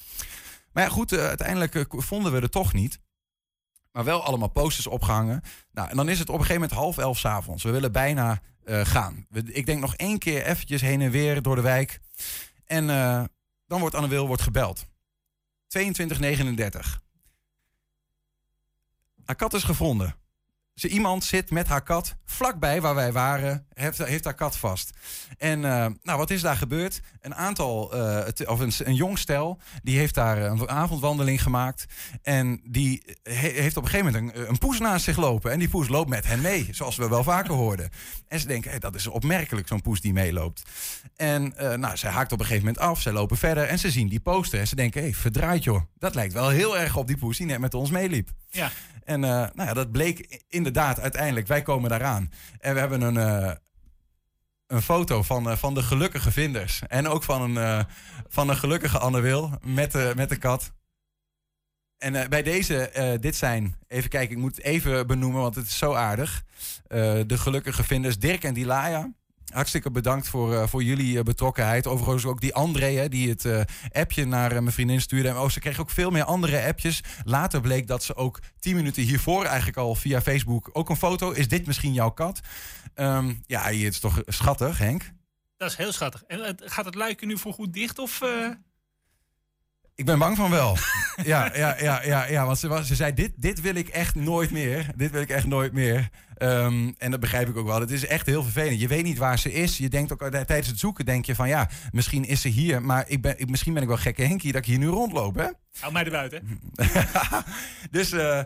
Maar 0.72 0.84
ja, 0.84 0.90
goed, 0.90 1.12
eh, 1.12 1.26
uiteindelijk 1.26 1.86
vonden 1.90 2.32
we 2.32 2.42
er 2.42 2.50
toch 2.50 2.74
niet. 2.74 3.00
Maar 3.92 4.04
wel 4.04 4.24
allemaal 4.24 4.48
posters 4.50 4.88
opgehangen. 4.88 5.42
Nou, 5.72 5.90
en 5.90 5.96
dan 5.96 6.10
is 6.10 6.20
het 6.20 6.30
op 6.30 6.34
een 6.34 6.46
gegeven 6.46 6.62
moment 6.62 6.80
half 6.80 6.98
elf 6.98 7.18
's 7.18 7.26
avonds. 7.26 7.64
We 7.64 7.72
willen 7.72 7.92
bijna 7.92 8.42
eh, 8.64 8.86
gaan. 8.86 9.26
We, 9.30 9.44
ik 9.44 9.66
denk 9.66 9.80
nog 9.80 9.96
één 9.96 10.20
keer 10.20 10.46
eventjes 10.46 10.82
heen 10.82 11.02
en 11.02 11.12
weer 11.12 11.42
door 11.42 11.56
de 11.56 11.62
wijk. 11.62 12.00
En 12.66 12.90
eh, 12.90 13.24
dan 13.68 13.80
wordt 13.80 13.96
Anne 13.96 14.08
Wil 14.08 14.28
wordt 14.28 14.42
gebeld. 14.42 14.86
2239. 15.68 17.02
Haar 19.26 19.36
kat 19.36 19.54
is 19.54 19.64
gevonden. 19.64 20.16
Ze, 20.80 20.88
iemand 20.88 21.24
zit 21.24 21.52
met 21.52 21.68
haar 21.68 21.84
kat 21.84 22.16
vlakbij 22.26 22.82
waar 22.82 22.96
wij 22.96 23.12
waren, 23.12 23.66
heeft, 23.74 23.98
heeft 23.98 24.24
haar 24.24 24.34
kat 24.34 24.58
vast. 24.58 24.90
En 25.38 25.66
eh, 25.66 25.86
nou, 26.04 26.18
wat 26.18 26.30
is 26.30 26.42
daar 26.42 26.56
gebeurd? 26.56 27.02
Een 27.22 27.36
aantal, 27.36 27.94
eh, 27.94 28.50
of 28.50 28.60
een, 28.60 28.72
een 28.84 28.96
jong 28.96 29.18
stel, 29.20 29.60
die 29.84 29.98
heeft 29.98 30.14
daar 30.14 30.38
een 30.38 30.70
avondwandeling 30.70 31.42
gemaakt. 31.42 31.86
En 32.22 32.62
die 32.64 33.04
he- 33.24 33.50
heeft 33.50 33.78
op 33.78 33.84
een 33.84 33.90
gegeven 33.90 34.14
moment 34.14 34.36
een, 34.36 34.50
een 34.50 34.58
poes 34.58 34.80
naast 34.80 35.04
zich 35.04 35.18
lopen. 35.18 35.52
En 35.52 35.60
die 35.60 35.70
poes 35.70 35.88
loopt 35.88 36.10
met 36.10 36.26
hen 36.26 36.42
mee, 36.42 36.68
zoals 36.72 36.96
we 36.96 37.10
wel 37.10 37.24
vaker 37.24 37.54
hoorden. 37.54 37.90
En 38.28 38.40
ze 38.40 38.48
denken, 38.48 38.72
hé, 38.72 38.78
dat 38.80 38.96
is 38.96 39.08
opmerkelijk, 39.08 39.68
zo'n 39.68 39.82
poes 39.82 40.02
die 40.02 40.14
meeloopt. 40.14 40.64
En 41.16 41.58
eh, 41.58 41.74
nou, 41.78 41.98
zij 41.98 42.12
haakt 42.12 42.32
op 42.32 42.40
een 42.40 42.46
gegeven 42.46 42.66
moment 42.68 42.84
af, 42.84 43.02
zij 43.02 43.12
lopen 43.12 43.38
verder 43.38 43.64
en 43.64 43.80
ze 43.80 43.92
zien 43.92 44.08
die 44.08 44.20
poster. 44.20 44.60
En 44.60 44.68
ze 44.68 44.76
denken, 44.76 45.02
hé, 45.04 45.12
verdraaid 45.14 45.64
joh, 45.64 45.82
dat 45.98 46.16
lijkt 46.16 46.34
wel 46.34 46.50
heel 46.50 46.78
erg 46.78 46.96
op 46.96 47.08
die 47.08 47.18
poes 47.18 47.38
die 47.38 47.46
net 47.46 47.60
met 47.60 47.74
ons 47.74 47.90
meeliep. 47.90 48.30
Ja. 48.50 48.72
En 49.04 49.24
eh, 49.24 49.30
nou 49.30 49.68
ja, 49.68 49.74
dat 49.74 49.92
bleek 49.92 50.44
inderdaad 50.70 51.00
uiteindelijk. 51.00 51.48
Wij 51.48 51.62
komen 51.62 51.90
daaraan. 51.90 52.32
En 52.60 52.74
we 52.74 52.80
hebben 52.80 53.02
een, 53.02 53.18
eh, 53.18 53.56
een 54.68 54.82
foto 54.82 55.24
van, 55.24 55.50
eh, 55.50 55.58
van 55.58 55.74
de 55.74 55.84
gelukkige 55.84 56.32
vinders. 56.32 56.82
En 56.88 57.08
ook 57.08 57.24
van 57.24 57.42
een, 57.42 57.58
eh, 57.58 57.84
van 58.28 58.50
een 58.50 58.58
gelukkige 58.58 59.00
Anne 59.00 59.20
Wil 59.20 59.52
met, 59.64 60.16
met 60.16 60.30
de 60.30 60.38
kat. 60.38 60.74
En 61.98 62.30
bij 62.30 62.44
deze, 62.44 63.18
dit 63.22 63.36
zijn, 63.36 63.76
even 63.88 64.10
kijken, 64.10 64.36
ik 64.36 64.42
moet 64.42 64.56
het 64.56 64.66
even 64.66 65.08
benoemen, 65.08 65.42
want 65.42 65.56
het 65.56 65.66
is 65.66 65.78
zo 65.78 65.94
aardig. 65.94 66.44
De 66.88 67.38
gelukkige 67.38 67.84
vinders 67.84 68.20
Dirk 68.20 68.44
en 68.44 68.54
Dilaya. 68.54 69.12
Hartstikke 69.54 69.92
bedankt 69.92 70.28
voor, 70.28 70.54
eh, 70.54 70.68
voor 70.68 70.84
jullie 70.84 71.18
eh, 71.18 71.24
betrokkenheid. 71.24 71.88
Overigens 71.88 72.26
ook 72.26 72.42
die 72.42 72.54
André, 72.54 72.94
hè, 72.94 73.10
die 73.10 73.30
het 73.30 73.46
eh, 73.46 73.62
appje 73.92 74.26
naar 74.26 74.50
mijn 74.50 74.72
vriendin 74.72 75.02
stuurde. 75.02 75.30
En 75.30 75.38
oh, 75.38 75.50
ze 75.50 75.60
kreeg 75.60 75.80
ook 75.80 75.90
veel 75.90 76.10
meer 76.10 76.24
andere 76.24 76.66
appjes. 76.66 77.04
Later 77.24 77.62
bleek 77.62 77.88
dat 77.88 78.04
ze 78.04 78.16
ook 78.16 78.40
tien 78.60 78.76
minuten 78.76 79.04
hiervoor 79.04 79.46
eigenlijk 79.46 79.78
al 79.78 79.96
via 79.96 80.22
Facebook 80.22 80.70
ook 80.74 80.90
een 80.90 80.96
foto. 80.96 81.32
Is 81.32 81.48
dit 81.48 81.66
misschien 81.66 81.94
jouw 81.94 82.10
kat? 82.10 82.40
Ehm, 82.94 83.34
ja, 83.46 83.62
het 83.62 83.74
is 83.76 84.00
toch 84.00 84.22
schattig, 84.26 84.78
Henk? 84.78 85.12
Dat 85.58 85.70
is 85.70 85.78
heel 85.78 85.92
schattig. 85.92 86.24
En 86.24 86.58
gaat 86.64 86.86
het 86.86 86.96
luiken 86.96 87.28
nu 87.28 87.38
voor 87.38 87.54
goed 87.54 87.74
dicht? 87.74 88.00
Of, 88.00 88.22
Ik 89.96 90.06
ben 90.06 90.20
bang 90.20 90.38
van 90.38 90.50
wel. 90.50 90.78
ja, 91.24 91.56
ja, 91.56 91.76
ja, 91.80 92.04
ja, 92.04 92.26
ja, 92.26 92.46
want 92.46 92.58
ze, 92.58 92.68
was, 92.68 92.88
ze 92.88 92.96
zei, 92.96 93.14
dit, 93.14 93.32
dit 93.36 93.62
wil 93.62 93.76
ik 93.76 93.88
echt 93.88 94.16
nooit 94.16 94.52
meer. 94.52 94.92
Dit 94.96 95.12
wil 95.12 95.22
ik 95.22 95.30
echt 95.30 95.46
nooit 95.46 95.74
meer. 95.74 96.10
Ehm, 96.40 96.92
en 96.98 97.12
dat 97.12 97.20
begrijp 97.20 97.48
ik 97.48 97.58
ook 97.58 97.68
wel. 97.68 97.80
Het 97.80 97.92
is 97.92 98.06
echt 98.06 98.26
heel 98.26 98.44
vervelend. 98.44 98.80
Je 98.80 98.88
weet 98.88 99.04
niet 99.04 99.18
waar 99.18 99.40
ze 99.40 99.54
is. 99.54 99.78
Je 99.78 99.90
denkt 99.90 100.14
ook 100.14 100.22
eh, 100.22 100.42
tijdens 100.42 100.68
het 100.68 100.80
zoeken, 100.80 101.06
denk 101.06 101.26
je 101.26 101.36
van 101.36 101.48
ja, 101.48 101.70
misschien 101.92 102.26
is 102.26 102.42
ze 102.42 102.48
hier. 102.48 102.82
Maar 102.82 103.04
ik 103.08 103.22
ben, 103.22 103.40
ik, 103.40 103.50
misschien 103.50 103.74
ben 103.74 103.82
ik 103.82 103.88
wel 103.88 103.98
gekke 103.98 104.24
Henkie 104.24 104.52
dat 104.52 104.62
ik 104.62 104.68
hier 104.68 104.78
nu 104.78 104.88
rondloop, 104.88 105.36
hè? 105.36 105.48
hou 105.80 105.94
mij 105.94 106.04
er 106.04 106.12
buiten. 106.12 106.62
dus 107.92 108.12
eh, 108.12 108.40
eh, 108.40 108.46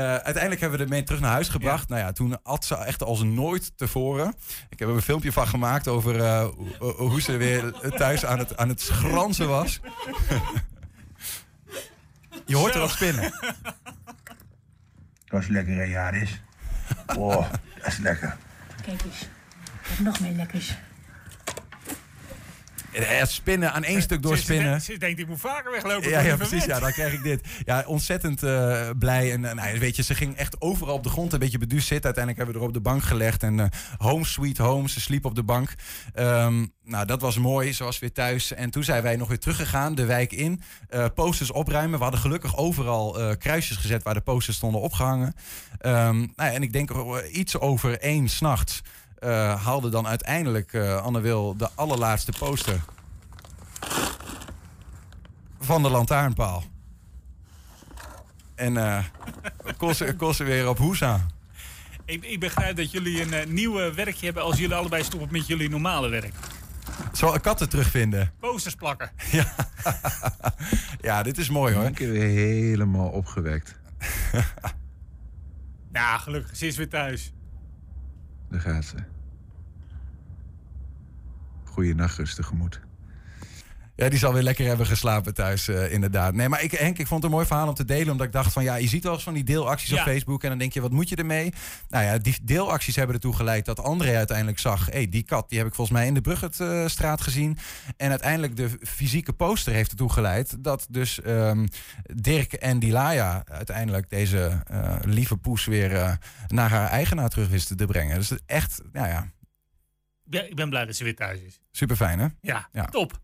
uiteindelijk 0.00 0.60
hebben 0.60 0.78
we 0.78 0.84
ermee 0.84 1.02
terug 1.02 1.20
naar 1.20 1.30
huis 1.30 1.48
gebracht. 1.48 1.88
Nou 1.88 2.00
ja, 2.00 2.12
toen 2.12 2.42
at 2.42 2.64
ze 2.64 2.76
echt 2.76 3.02
als 3.02 3.22
nooit 3.22 3.72
tevoren. 3.76 4.34
Ik 4.68 4.78
heb 4.78 4.88
er 4.88 4.94
een 4.94 5.02
filmpje 5.02 5.32
van 5.32 5.46
gemaakt 5.46 5.88
over 5.88 6.20
eh, 6.20 6.48
hoe, 6.78 7.20
ze 7.20 7.36
weer 7.36 7.72
thuis 7.96 8.24
aan 8.24 8.38
het, 8.38 8.56
aan 8.56 8.68
het 8.68 8.80
schransen 8.80 9.48
was. 9.48 9.80
Je 12.46 12.56
hoort 12.56 12.74
er 12.74 12.80
al 12.80 12.88
spinnen. 12.88 13.32
Dat 15.24 15.42
is 15.42 15.48
lekker, 15.48 15.74
hè, 15.74 15.82
Jaris? 15.82 16.42
Oh, 17.06 17.50
dat 17.78 17.86
is 17.86 17.98
lekker. 17.98 18.36
Kijk 18.82 19.02
eens. 19.02 19.20
Ik 19.82 19.88
heb 19.88 19.98
nog 19.98 20.20
meer 20.20 20.32
lekkers. 20.32 20.74
Het 23.02 23.30
spinnen 23.30 23.72
aan 23.72 23.84
één 23.84 24.02
stuk 24.02 24.16
Ze- 24.16 24.22
ze, 24.22 24.28
doorspinnen. 24.28 24.68
denkt- 24.70 24.84
ze 24.84 24.98
denkt, 24.98 25.20
ik 25.20 25.28
moet 25.28 25.40
vaker 25.40 25.70
weglopen. 25.70 26.10
Ja, 26.10 26.20
ja, 26.20 26.36
precies. 26.36 26.64
Ja, 26.64 26.80
dan 26.80 26.92
krijg 26.92 27.12
ik 27.12 27.22
dit. 27.22 27.40
Ja, 27.64 27.84
ontzettend 27.86 28.42
eh, 28.42 28.90
blij. 28.98 29.32
En 29.32 29.44
eh, 29.44 29.54
nou, 29.54 29.78
weet 29.78 29.96
je, 29.96 30.02
ze 30.02 30.14
ging 30.14 30.36
echt 30.36 30.60
overal 30.60 30.94
op 30.94 31.02
de 31.02 31.08
grond 31.08 31.32
een 31.32 31.38
beetje 31.38 31.58
beduusd 31.58 31.86
zitten. 31.86 32.04
Uiteindelijk 32.04 32.36
hebben 32.44 32.54
we 32.54 32.60
er 32.60 32.76
op 32.78 32.84
de 32.84 32.90
bank 32.90 33.02
gelegd. 33.02 33.42
En 33.42 33.60
eh, 33.60 33.66
home 33.98 34.24
sweet 34.24 34.58
home. 34.58 34.88
Ze 34.88 35.00
sliep 35.00 35.24
op 35.24 35.34
de 35.34 35.42
bank. 35.42 35.74
Ehm, 36.14 36.66
nou, 36.84 37.06
dat 37.06 37.20
was 37.20 37.38
mooi. 37.38 37.72
Ze 37.72 37.84
was 37.84 37.98
weer 37.98 38.12
thuis. 38.12 38.52
En 38.52 38.70
toen 38.70 38.84
zijn 38.84 39.02
wij 39.02 39.16
nog 39.16 39.28
weer 39.28 39.38
teruggegaan, 39.38 39.94
de 39.94 40.04
wijk 40.04 40.32
in. 40.32 40.62
Eh, 40.88 41.04
posters 41.14 41.50
opruimen. 41.52 41.96
We 41.96 42.02
hadden 42.02 42.20
gelukkig 42.20 42.56
overal 42.56 43.20
eh, 43.20 43.36
kruisjes 43.38 43.76
gezet 43.76 44.02
waar 44.02 44.14
de 44.14 44.20
posters 44.20 44.56
stonden 44.56 44.80
opgehangen. 44.80 45.34
Ehm, 45.78 46.16
nou 46.18 46.32
ja, 46.36 46.50
en 46.52 46.62
ik 46.62 46.72
denk 46.72 46.90
iets 47.32 47.58
over 47.58 47.98
één 47.98 48.28
s'nachts. 48.28 48.82
Eh 49.24 49.64
haalde 49.64 49.88
dan 49.88 50.06
uiteindelijk 50.06 50.72
eh, 50.72 51.02
Anne 51.02 51.20
Wil 51.20 51.56
de 51.56 51.68
allerlaatste 51.74 52.32
poster 52.38 52.80
van 55.60 55.82
de 55.82 55.90
lantaarnpaal. 55.90 56.64
En 58.54 58.76
eh 58.76 59.04
kon, 59.78 59.94
ze, 59.94 60.14
kon 60.16 60.34
ze 60.34 60.44
weer 60.44 60.68
op 60.68 60.78
Hoesa. 60.78 61.26
Ik, 62.04 62.24
ik 62.24 62.40
begrijp 62.40 62.76
dat 62.76 62.90
jullie 62.90 63.22
een 63.22 63.48
uh, 63.48 63.54
nieuw 63.54 63.94
werkje 63.94 64.24
hebben 64.24 64.42
als 64.42 64.58
jullie 64.58 64.74
allebei 64.74 65.04
stoppen 65.04 65.28
met 65.32 65.46
jullie 65.46 65.68
normale 65.68 66.08
werk. 66.08 66.34
Zo 67.12 67.36
katten 67.42 67.68
terugvinden. 67.68 68.32
Posters 68.40 68.74
plakken. 68.74 69.10
Ja, 69.32 69.54
ja 71.08 71.22
dit 71.22 71.38
is 71.38 71.48
mooi 71.48 71.74
hoor. 71.74 71.84
Ik 71.84 71.98
ben 71.98 72.10
weer 72.10 72.28
helemaal 72.28 73.08
opgewekt. 73.08 73.74
Nou, 75.92 76.20
gelukkig. 76.20 76.56
Ze 76.56 76.66
is 76.66 76.76
weer 76.76 76.88
thuis. 76.88 77.32
Daar 78.50 78.60
gaat 78.60 78.84
ze. 78.84 79.13
Goeie 81.74 81.94
nachtrust 81.94 82.36
tegemoet. 82.36 82.80
Ja, 83.96 84.08
die 84.08 84.18
zal 84.18 84.32
weer 84.32 84.42
lekker 84.42 84.66
hebben 84.66 84.86
geslapen 84.86 85.34
thuis, 85.34 85.68
uh, 85.68 85.92
inderdaad. 85.92 86.34
Nee, 86.34 86.48
maar 86.48 86.62
ik, 86.62 86.70
Henk, 86.70 86.98
ik 86.98 87.06
vond 87.06 87.22
het 87.22 87.30
een 87.30 87.36
mooi 87.36 87.46
verhaal 87.46 87.68
om 87.68 87.74
te 87.74 87.84
delen. 87.84 88.10
Omdat 88.10 88.26
ik 88.26 88.32
dacht 88.32 88.52
van, 88.52 88.62
ja, 88.62 88.74
je 88.74 88.88
ziet 88.88 89.04
wel 89.04 89.12
eens 89.12 89.22
van 89.22 89.34
die 89.34 89.44
deelacties 89.44 89.88
ja. 89.88 89.96
op 89.96 90.02
Facebook. 90.02 90.42
En 90.42 90.48
dan 90.48 90.58
denk 90.58 90.72
je, 90.72 90.80
wat 90.80 90.90
moet 90.90 91.08
je 91.08 91.16
ermee? 91.16 91.52
Nou 91.88 92.04
ja, 92.04 92.18
die 92.18 92.38
deelacties 92.42 92.96
hebben 92.96 93.14
ertoe 93.14 93.34
geleid 93.34 93.64
dat 93.64 93.80
André 93.80 94.16
uiteindelijk 94.16 94.58
zag... 94.58 94.86
hé, 94.86 94.92
hey, 94.92 95.08
die 95.08 95.22
kat, 95.22 95.48
die 95.48 95.58
heb 95.58 95.66
ik 95.66 95.74
volgens 95.74 95.96
mij 95.96 96.06
in 96.06 96.14
de 96.14 96.20
Bruggetstraat 96.20 97.18
uh, 97.18 97.24
gezien. 97.24 97.58
En 97.96 98.10
uiteindelijk 98.10 98.56
de 98.56 98.70
fysieke 98.80 99.32
poster 99.32 99.72
heeft 99.72 99.90
ertoe 99.90 100.12
geleid... 100.12 100.64
dat 100.64 100.86
dus 100.90 101.20
um, 101.26 101.68
Dirk 102.14 102.52
en 102.52 102.78
Dilaya 102.78 103.42
uiteindelijk 103.44 104.10
deze 104.10 104.62
uh, 104.72 104.94
lieve 105.02 105.36
poes... 105.36 105.64
weer 105.64 106.18
naar 106.48 106.70
haar 106.70 106.88
eigenaar 106.88 107.28
terug 107.28 107.48
wisten 107.48 107.76
te 107.76 107.86
brengen. 107.86 108.16
Dus 108.16 108.32
echt, 108.46 108.80
nou 108.92 109.08
ja... 109.08 109.32
ja 110.30 110.42
ik 110.42 110.54
ben 110.54 110.68
blij 110.68 110.84
dat 110.84 110.94
ze 110.94 111.04
weer 111.04 111.16
thuis 111.16 111.40
is. 111.40 111.60
Super 111.70 111.96
fijn, 111.96 112.18
hè? 112.18 112.26
Ja, 112.40 112.68
ja. 112.72 112.84
top. 112.84 113.20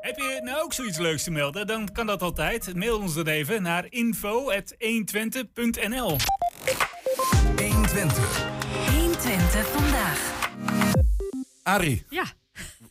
Heb 0.00 0.16
je 0.18 0.40
nou 0.44 0.62
ook 0.62 0.72
zoiets 0.72 0.98
leuks 0.98 1.22
te 1.22 1.30
melden? 1.30 1.66
Dan 1.66 1.92
kan 1.92 2.06
dat 2.06 2.22
altijd. 2.22 2.74
Mail 2.74 2.98
ons 2.98 3.14
dan 3.14 3.26
even 3.26 3.62
naar 3.62 3.86
info.120.nl 3.88 6.16
120. 7.56 8.46
120 8.90 9.66
vandaag. 9.68 10.30
Arie, 11.62 12.04
Ja, 12.08 12.24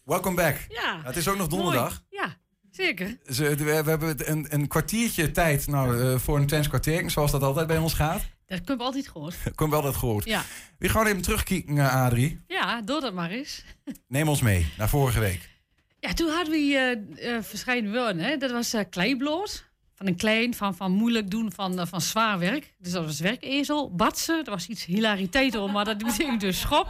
welcome 0.04 0.36
back. 0.36 0.56
ja. 0.70 1.02
Het 1.04 1.16
is 1.16 1.28
ook 1.28 1.38
nog 1.38 1.48
donderdag. 1.48 1.89
Mooi. 2.10 2.24
Ja, 2.26 2.36
zeker. 2.72 3.18
Ze- 3.30 3.56
we, 3.56 3.84
we 3.84 3.90
hebben 3.90 4.32
een, 4.32 4.46
een 4.50 4.68
kwartiertje 4.68 5.32
tijd 5.32 5.68
nou, 5.68 6.02
eh, 6.02 6.18
voor 6.20 6.38
een 6.38 6.48
Twents 6.48 6.68
kwartier, 6.68 7.10
zoals 7.10 7.32
dat 7.32 7.44
altijd 7.44 7.68
bij 7.68 7.78
ons 7.78 7.94
gaat. 7.94 8.22
Dat 8.46 8.62
je 8.66 8.78
altijd 8.78 9.08
gehoord. 9.08 9.36
Kom 9.56 9.70
wel 9.70 9.82
dat 9.82 9.96
gehoord. 9.96 10.26
Ja. 10.26 10.44
We 10.78 10.90
gaan 10.90 11.06
even 11.06 11.22
terugkijken, 11.22 11.78
eh, 11.78 12.04
Adrie. 12.06 12.40
ja, 12.48 12.82
doe 12.82 13.02
dat 13.02 13.14
maar 13.14 13.30
eens. 13.30 13.64
Neem 14.08 14.30
ons 14.30 14.42
mee 14.42 14.72
naar 14.78 14.90
vorige 14.90 15.20
week. 15.20 15.50
Ja, 16.00 16.14
toen 16.14 16.30
hadden 16.30 16.52
we 16.54 16.60
uh, 17.20 17.34
uh, 17.34 17.42
verschillende 17.42 17.92
woorden. 18.00 18.20
Hè. 18.20 18.38
Dat 18.38 18.52
was 18.52 18.76
kleibloot. 18.90 19.70
Van 19.96 20.08
een 20.08 20.16
klein, 20.16 20.54
van, 20.54 20.76
van 20.76 20.92
moeilijk 20.92 21.30
doen, 21.30 21.52
van, 21.52 21.88
van 21.88 22.02
zwaar 22.02 22.40
werk. 22.40 22.74
Dus 22.78 22.92
dat 22.92 23.06
was 23.06 23.20
werkezel. 23.20 23.96
Batsen, 23.96 24.36
dat 24.38 24.48
was 24.48 24.68
iets 24.68 24.86
hilariteit 24.86 25.56
om, 25.56 25.72
maar 25.72 25.86
dat 25.86 25.98
betekent 25.98 26.42
dus 26.48 26.60
schop. 26.60 26.88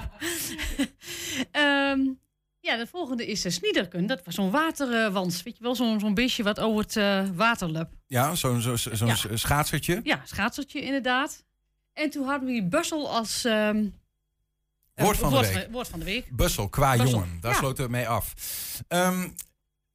um, 1.51 2.19
ja, 2.61 2.77
de 2.77 2.87
volgende 2.87 3.25
is 3.27 3.45
uh, 3.45 3.51
sniederkun. 3.51 4.07
Dat 4.07 4.21
was 4.23 4.35
zo'n 4.35 4.51
waterwans. 4.51 5.43
Weet 5.43 5.57
je 5.57 5.63
wel, 5.63 5.75
zo'n 5.75 5.99
zo'n 5.99 6.13
beestje 6.13 6.43
wat 6.43 6.59
over 6.59 6.81
het 6.81 6.95
uh, 6.95 7.23
water 7.35 7.69
loopt. 7.71 7.95
Ja, 8.07 8.35
zo'n 8.35 8.61
zo, 8.61 8.75
zo, 8.75 8.95
zo 8.95 9.05
ja. 9.05 9.15
schaatsertje. 9.33 9.99
Ja, 10.03 10.21
schaatsertje 10.25 10.81
inderdaad. 10.81 11.43
En 11.93 12.09
toen 12.09 12.25
hadden 12.27 12.53
we 12.53 12.63
Bussel 12.63 13.09
als... 13.09 13.43
Um, 13.43 13.99
Woord 14.95 15.17
van, 15.17 15.29
woord, 15.29 15.47
de 15.47 15.53
week. 15.53 15.67
woord 15.71 15.87
van 15.87 15.99
de 15.99 16.05
week. 16.05 16.35
Bussel, 16.35 16.69
qua 16.69 16.91
Bussel. 16.97 17.09
jongen. 17.09 17.37
Daar 17.41 17.51
Ja. 17.51 17.57
sloten 17.57 17.83
we 17.83 17.89
mee 17.91 18.07
af. 18.07 18.33
Um, 18.87 19.35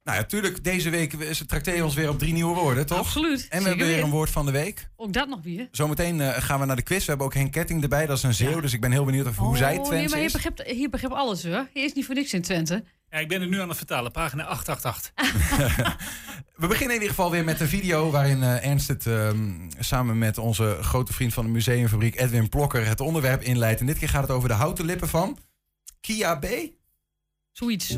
nou 0.07 0.19
ja, 0.19 0.25
tuurlijk, 0.25 0.63
deze 0.63 0.89
week 0.89 1.13
is 1.13 1.39
het 1.39 1.47
trakteren 1.47 1.85
ons 1.85 1.95
weer 1.95 2.09
op 2.09 2.19
drie 2.19 2.33
nieuwe 2.33 2.55
woorden, 2.55 2.85
toch? 2.85 2.97
Absoluut. 2.97 3.47
En 3.49 3.61
we 3.63 3.67
hebben 3.67 3.87
weer 3.87 4.03
een 4.03 4.09
woord 4.09 4.29
van 4.29 4.45
de 4.45 4.51
week. 4.51 4.89
Ook 4.95 5.13
dat 5.13 5.27
nog 5.27 5.39
weer. 5.43 5.67
Zometeen 5.71 6.19
uh, 6.19 6.29
gaan 6.37 6.59
we 6.59 6.65
naar 6.65 6.75
de 6.75 6.81
quiz. 6.81 6.99
We 6.99 7.05
hebben 7.05 7.25
ook 7.25 7.33
Henk 7.33 7.51
Ketting 7.51 7.83
erbij, 7.83 8.05
dat 8.05 8.17
is 8.17 8.23
een 8.23 8.33
zeeuw. 8.33 8.59
Dus 8.59 8.73
ik 8.73 8.81
ben 8.81 8.91
heel 8.91 9.05
benieuwd 9.05 9.27
of, 9.27 9.37
hoe 9.37 9.49
oh, 9.49 9.55
zij 9.55 9.73
het 9.73 9.89
nee, 9.89 10.09
maar 10.09 10.19
je 10.19 10.25
is. 10.25 10.31
begrijpt, 10.31 10.91
begrijpt 10.91 11.15
alles 11.15 11.43
hoor. 11.43 11.67
Je 11.73 11.79
is 11.79 11.93
niet 11.93 12.05
voor 12.05 12.15
niks 12.15 12.33
in 12.33 12.41
Twente. 12.41 12.83
Ja, 13.09 13.17
ik 13.17 13.27
ben 13.27 13.41
het 13.41 13.49
nu 13.49 13.59
aan 13.61 13.67
het 13.67 13.77
vertalen. 13.77 14.11
Pagina 14.11 14.43
888. 14.43 15.11
We 16.55 16.67
beginnen 16.67 16.95
in 16.95 17.01
ieder 17.01 17.15
geval 17.15 17.31
weer 17.31 17.43
met 17.43 17.59
een 17.59 17.67
video 17.67 18.11
waarin 18.11 18.37
uh, 18.37 18.65
Ernst 18.65 18.87
het 18.87 19.05
um, 19.05 19.69
samen 19.79 20.17
met 20.17 20.37
onze 20.37 20.77
grote 20.81 21.13
vriend 21.13 21.33
van 21.33 21.45
de 21.45 21.51
museumfabriek 21.51 22.19
Edwin 22.19 22.49
Plokker 22.49 22.87
het 22.87 22.99
onderwerp 22.99 23.41
inleidt. 23.41 23.79
En 23.79 23.85
dit 23.85 23.97
keer 23.97 24.09
gaat 24.09 24.21
het 24.21 24.31
over 24.31 24.49
de 24.49 24.55
houten 24.55 24.85
lippen 24.85 25.07
van 25.07 25.37
Kia 26.01 26.35
B. 26.35 26.47
Zoiets. 27.51 27.97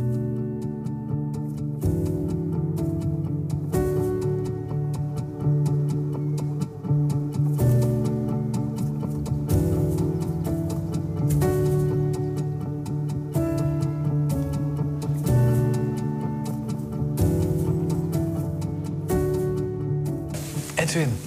Edwin, 20.90 21.18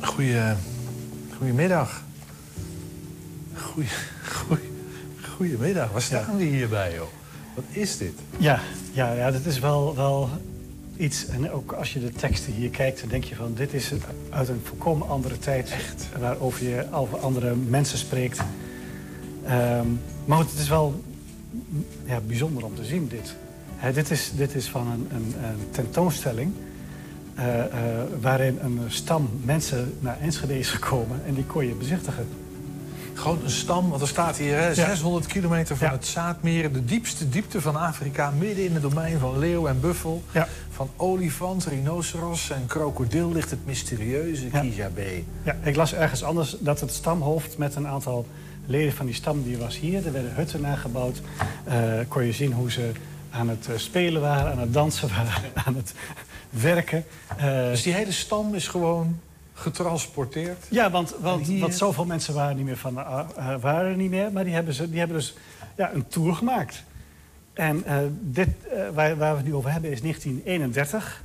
goeie, 0.00 0.54
goedemiddag. 1.36 2.02
Goeie, 3.54 3.88
goeie, 4.32 4.70
goedemiddag. 5.36 5.90
Waar 5.92 6.02
staan 6.02 6.36
we 6.36 6.44
hierbij, 6.44 6.94
joh? 6.94 7.06
Wat 7.54 7.64
is 7.70 7.96
dit? 7.96 8.12
Ja, 8.36 8.60
ja, 8.92 9.12
ja 9.12 9.30
dat 9.30 9.44
is 9.44 9.58
wel, 9.58 9.96
wel 9.96 10.28
iets. 10.96 11.26
En 11.26 11.50
ook 11.50 11.72
als 11.72 11.92
je 11.92 12.00
de 12.00 12.12
teksten 12.12 12.52
hier 12.52 12.70
kijkt, 12.70 13.00
dan 13.00 13.08
denk 13.08 13.24
je 13.24 13.34
van... 13.34 13.54
dit 13.54 13.74
is 13.74 13.92
uit 14.30 14.48
een 14.48 14.60
volkomen 14.64 15.08
andere 15.08 15.38
tijd. 15.38 15.70
Echt? 15.70 16.06
Waarover 16.18 16.68
je 16.68 16.86
over 16.92 17.18
andere 17.18 17.54
mensen 17.54 17.98
spreekt. 17.98 18.40
Um, 19.44 20.00
maar 20.24 20.38
het 20.38 20.52
is 20.58 20.68
wel 20.68 21.02
ja, 22.04 22.20
bijzonder 22.20 22.64
om 22.64 22.74
te 22.74 22.84
zien, 22.84 23.08
dit. 23.08 23.34
He, 23.76 23.92
dit, 23.92 24.10
is, 24.10 24.32
dit 24.36 24.54
is 24.54 24.68
van 24.68 24.86
een, 24.86 25.08
een, 25.10 25.34
een 25.44 25.70
tentoonstelling... 25.70 26.52
Uh, 27.38 27.44
uh, 27.46 27.62
waarin 28.20 28.58
een 28.62 28.80
stam 28.86 29.30
mensen 29.44 29.94
naar 30.00 30.20
Enschede 30.20 30.58
is 30.58 30.70
gekomen 30.70 31.20
en 31.26 31.34
die 31.34 31.44
kon 31.44 31.66
je 31.66 31.74
bezichtigen. 31.74 32.28
Gewoon 33.14 33.38
een 33.44 33.50
stam, 33.50 33.88
want 33.88 34.02
er 34.02 34.08
staat 34.08 34.36
hier 34.36 34.58
hè, 34.58 34.74
600 34.74 35.24
ja. 35.24 35.30
kilometer 35.30 35.76
van 35.76 35.86
ja. 35.86 35.92
het 35.92 36.06
Zaadmeer, 36.06 36.72
de 36.72 36.84
diepste 36.84 37.28
diepte 37.28 37.60
van 37.60 37.76
Afrika, 37.76 38.30
midden 38.30 38.64
in 38.64 38.72
het 38.72 38.82
domein 38.82 39.18
van 39.18 39.38
leeuw 39.38 39.66
en 39.66 39.80
buffel. 39.80 40.22
Ja. 40.32 40.48
Van 40.70 40.90
olifant, 40.96 41.64
rhinoceros 41.64 42.50
en 42.50 42.66
krokodil 42.66 43.32
ligt 43.32 43.50
het 43.50 43.66
mysterieuze 43.66 44.44
ja. 44.52 44.60
Kijabé. 44.60 45.22
Ja, 45.42 45.56
ik 45.62 45.76
las 45.76 45.94
ergens 45.94 46.22
anders 46.22 46.56
dat 46.60 46.80
het 46.80 46.92
stamhoofd 46.92 47.58
met 47.58 47.74
een 47.74 47.86
aantal 47.86 48.26
leden 48.66 48.92
van 48.92 49.06
die 49.06 49.14
stam 49.14 49.42
die 49.42 49.58
was 49.58 49.78
hier. 49.78 50.06
Er 50.06 50.12
werden 50.12 50.34
hutten 50.34 50.60
nagebouwd. 50.60 51.20
Uh, 51.68 51.74
kon 52.08 52.24
je 52.24 52.32
zien 52.32 52.52
hoe 52.52 52.70
ze 52.70 52.90
aan 53.30 53.48
het 53.48 53.68
spelen 53.76 54.20
waren, 54.20 54.52
aan 54.52 54.58
het 54.58 54.72
dansen 54.72 55.08
waren, 55.16 55.50
aan 55.54 55.76
het 55.76 55.94
werken. 56.50 57.04
Uh, 57.38 57.44
dus 57.44 57.82
die 57.82 57.92
hele 57.92 58.12
stam 58.12 58.54
is 58.54 58.68
gewoon 58.68 59.20
getransporteerd? 59.52 60.66
Ja, 60.70 60.90
want, 60.90 61.14
want, 61.20 61.74
zoveel 61.74 62.04
mensen 62.04 62.34
waren, 62.34 62.56
niet 62.56 62.64
meer 62.64 62.76
van, 62.76 62.98
uh, 62.98 63.24
waren 63.60 63.90
er 63.90 63.96
niet 63.96 64.10
meer. 64.10 64.32
Maar 64.32 64.44
die 64.44 64.54
hebben, 64.54 64.74
ze, 64.74 64.90
die 64.90 64.98
hebben 64.98 65.16
dus 65.16 65.34
ja, 65.76 65.92
een 65.92 66.08
tour 66.08 66.34
gemaakt. 66.34 66.82
En 67.52 67.84
uh, 67.86 67.96
dit, 68.20 68.48
waar, 68.94 69.16
waar, 69.16 69.30
we 69.30 69.36
het 69.36 69.46
nu 69.46 69.54
over 69.54 69.72
hebben 69.72 69.90
is 69.90 70.00
1931. 70.00 71.22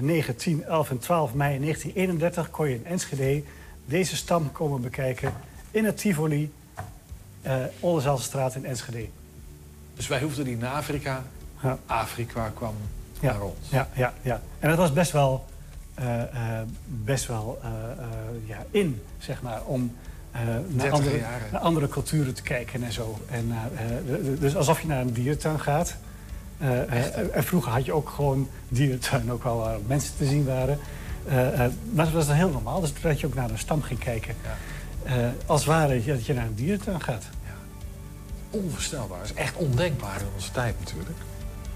9, 0.00 0.36
10, 0.36 0.64
11 0.64 0.90
en 0.90 0.98
12 0.98 1.34
mei 1.34 1.58
1931 1.60 2.50
kon 2.50 2.68
je 2.68 2.74
in 2.74 2.86
Enschede 2.86 3.42
deze 3.84 4.16
stam 4.16 4.52
komen 4.52 4.80
bekijken... 4.80 5.32
in 5.70 5.84
het 5.84 5.96
Tivoli, 5.96 6.52
uh, 7.46 7.56
Oldenzaalstraat 7.80 8.54
in 8.54 8.64
Enschede. 8.64 9.08
Dus 9.94 10.06
wij 10.06 10.20
hoefden 10.20 10.46
niet 10.46 10.60
naar 10.60 10.72
Afrika. 10.72 11.22
Ja. 11.62 11.78
Afrika 11.86 12.52
kwam 12.54 12.74
ja, 13.22 13.32
naar 13.32 13.42
ons. 13.42 13.68
Ja, 13.68 13.88
ja, 13.94 14.12
ja. 14.22 14.40
En 14.58 14.68
dat 14.68 14.78
was 14.78 14.92
best 14.92 15.12
wel, 15.12 15.44
uh, 16.00 16.06
uh, 16.06 16.22
best 16.86 17.26
wel 17.26 17.60
uh, 17.64 17.68
ja, 18.44 18.64
in, 18.70 19.02
zeg 19.18 19.42
maar, 19.42 19.62
om 19.64 19.96
naar 20.68 20.90
andere, 20.90 21.20
naar, 21.52 21.60
andere, 21.60 21.88
culturen 21.88 22.34
te 22.34 22.42
kijken 22.42 22.82
en 22.82 22.92
zo. 22.92 23.18
En, 23.30 23.52
dus 24.38 24.56
alsof 24.56 24.80
je 24.80 24.86
naar 24.86 25.00
een 25.00 25.12
dierentuin 25.12 25.60
gaat. 25.60 25.96
en 27.34 27.44
vroeger 27.44 27.72
had 27.72 27.84
je 27.84 27.92
ook 27.92 28.08
gewoon 28.08 28.48
dierentuin, 28.68 29.32
ook 29.32 29.42
wel 29.42 29.56
waar 29.56 29.78
mensen 29.86 30.16
te 30.16 30.24
zien 30.24 30.44
waren. 30.44 30.78
maar 31.92 32.04
dat 32.04 32.10
was 32.10 32.26
dan 32.26 32.36
heel 32.36 32.48
normaal, 32.50 32.80
dus 32.80 32.92
dat 33.00 33.20
je 33.20 33.26
ook 33.26 33.34
naar 33.34 33.50
een 33.50 33.58
stam 33.58 33.82
ging 33.82 33.98
kijken. 33.98 34.34
Ja. 35.04 35.32
als 35.46 35.60
het 35.60 35.68
ware 35.68 36.04
dat 36.04 36.26
je 36.26 36.34
naar 36.34 36.46
een 36.46 36.54
dierentuin 36.54 37.02
gaat. 37.02 37.24
Ja. 37.44 37.54
Onvoorstelbaar, 38.50 39.18
dat 39.18 39.30
is 39.30 39.34
echt 39.34 39.56
ondenkbaar 39.56 40.20
in 40.20 40.26
onze 40.34 40.50
tijd 40.50 40.74
natuurlijk. 40.78 41.18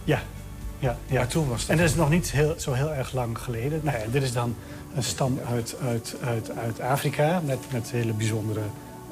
Ja, 0.05 0.23
ja, 0.79 0.97
ja. 1.07 1.17
Maar 1.17 1.27
toen 1.27 1.49
was 1.49 1.61
dat 1.61 1.71
en 1.71 1.77
dat 1.77 1.87
is 1.87 1.95
nog 1.95 2.11
niet 2.11 2.31
heel, 2.31 2.55
zo 2.59 2.73
heel 2.73 2.93
erg 2.93 3.13
lang 3.13 3.39
geleden. 3.39 3.81
Nou 3.83 3.99
ja, 3.99 4.05
dit 4.11 4.23
is 4.23 4.33
dan 4.33 4.55
een 4.95 5.03
stam 5.03 5.39
uit, 5.51 5.77
uit, 5.87 6.17
uit, 6.25 6.51
uit 6.57 6.81
Afrika 6.81 7.41
met, 7.45 7.59
met 7.73 7.91
hele 7.91 8.13
bijzondere 8.13 8.61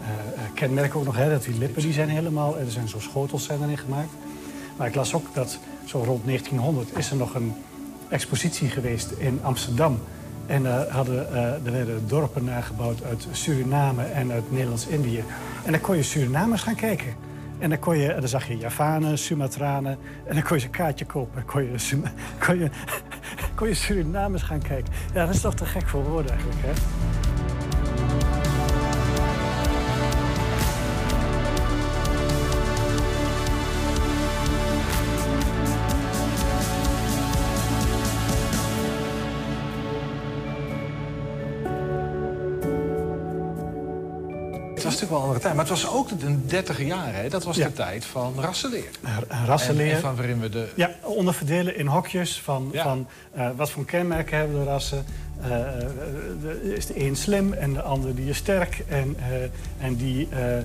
uh, 0.01 0.07
kenmerken 0.55 0.99
ook 0.99 1.05
nog. 1.05 1.17
Hè, 1.17 1.31
dat 1.31 1.43
die 1.43 1.59
lippen 1.59 1.83
die 1.83 1.93
zijn 1.93 2.09
helemaal, 2.09 2.59
er 2.59 2.71
zijn 2.71 2.89
zo 2.89 3.01
schotels 3.01 3.45
zijn 3.45 3.63
erin 3.63 3.79
gemaakt. 3.79 4.11
Maar 4.77 4.87
ik 4.87 4.95
las 4.95 5.15
ook 5.15 5.35
dat 5.35 5.59
zo 5.85 6.03
rond 6.03 6.25
1900 6.25 6.99
is 6.99 7.11
er 7.11 7.17
nog 7.17 7.35
een 7.35 7.55
expositie 8.09 8.69
geweest 8.69 9.11
in 9.11 9.41
Amsterdam. 9.43 9.99
En 10.47 10.63
uh, 10.63 10.81
hadden, 10.89 11.27
uh, 11.33 11.37
er 11.67 11.73
werden 11.73 12.09
dorpen 12.09 12.45
nagebouwd 12.45 13.05
uit 13.05 13.27
Suriname 13.31 14.05
en 14.05 14.33
uit 14.33 14.53
Nederlands-Indië. 14.53 15.25
En 15.65 15.73
dan 15.73 15.81
kon 15.81 15.97
je 15.97 16.03
Surinamers 16.03 16.63
gaan 16.63 16.75
kijken. 16.75 17.15
En 17.59 17.69
dan, 17.69 17.79
kon 17.79 17.99
je, 17.99 18.15
dan 18.15 18.29
zag 18.29 18.49
je 18.49 18.57
Javanen, 18.57 19.19
Sumatranen. 19.19 19.99
En 20.27 20.35
dan 20.35 20.43
kon 20.43 20.59
je 20.59 20.65
een 20.65 20.71
kaartje 20.71 21.05
kopen. 21.05 21.45
Kon 21.45 21.63
je, 21.63 22.01
kon 22.47 22.59
je, 22.59 22.71
kon 23.57 23.69
je 23.69 23.75
Surinamers 23.75 24.43
gaan 24.43 24.63
kijken. 24.63 24.93
Ja, 25.15 25.27
dat 25.27 25.35
is 25.35 25.41
toch 25.41 25.55
te 25.55 25.65
gek 25.65 25.89
voor 25.89 26.05
woorden 26.05 26.31
eigenlijk, 26.31 26.61
hè? 26.63 26.73
Was 45.01 45.03
natuurlijk 45.03 45.11
wel 45.11 45.19
een 45.21 45.25
andere 45.25 45.41
tijd. 45.41 45.55
Maar 45.55 45.65
het 45.65 45.83
was 45.83 45.93
ook 45.95 46.21
de 46.21 46.47
30 46.47 46.85
jaar, 46.87 47.15
hè? 47.15 47.29
Dat 47.29 47.45
was 47.45 47.57
Ja. 47.57 47.67
de 47.67 47.73
tijd 47.73 48.05
van 48.05 48.35
rassenleer. 48.41 48.85
rassenleer. 49.47 49.89
En, 49.89 49.95
en 49.95 50.01
van 50.01 50.17
waarin 50.17 50.41
we 50.41 50.49
de... 50.49 50.69
Ja, 50.75 50.91
onderverdelen 51.01 51.77
in 51.77 51.87
hokjes 51.87 52.41
van, 52.41 52.69
Ja. 52.73 52.83
van 52.83 53.07
eh, 53.33 53.49
wat 53.57 53.71
voor 53.71 53.85
kenmerken 53.85 54.39
hebben 54.39 54.57
de 54.59 54.65
rassen. 54.65 55.05
Eh, 55.41 55.51
eh, 55.61 55.75
de- 56.43 56.75
is 56.77 56.87
de 56.87 57.01
een 57.01 57.17
slim 57.17 57.53
en 57.53 57.73
de 57.73 57.83
ander 57.83 58.15
die 58.15 58.29
is 58.29 58.37
sterk. 58.37 58.85
En, 58.89 59.17
eh, 59.19 59.87
en 59.87 59.97
die, 59.97 60.29
eh, 60.31 60.59
eh, 60.59 60.65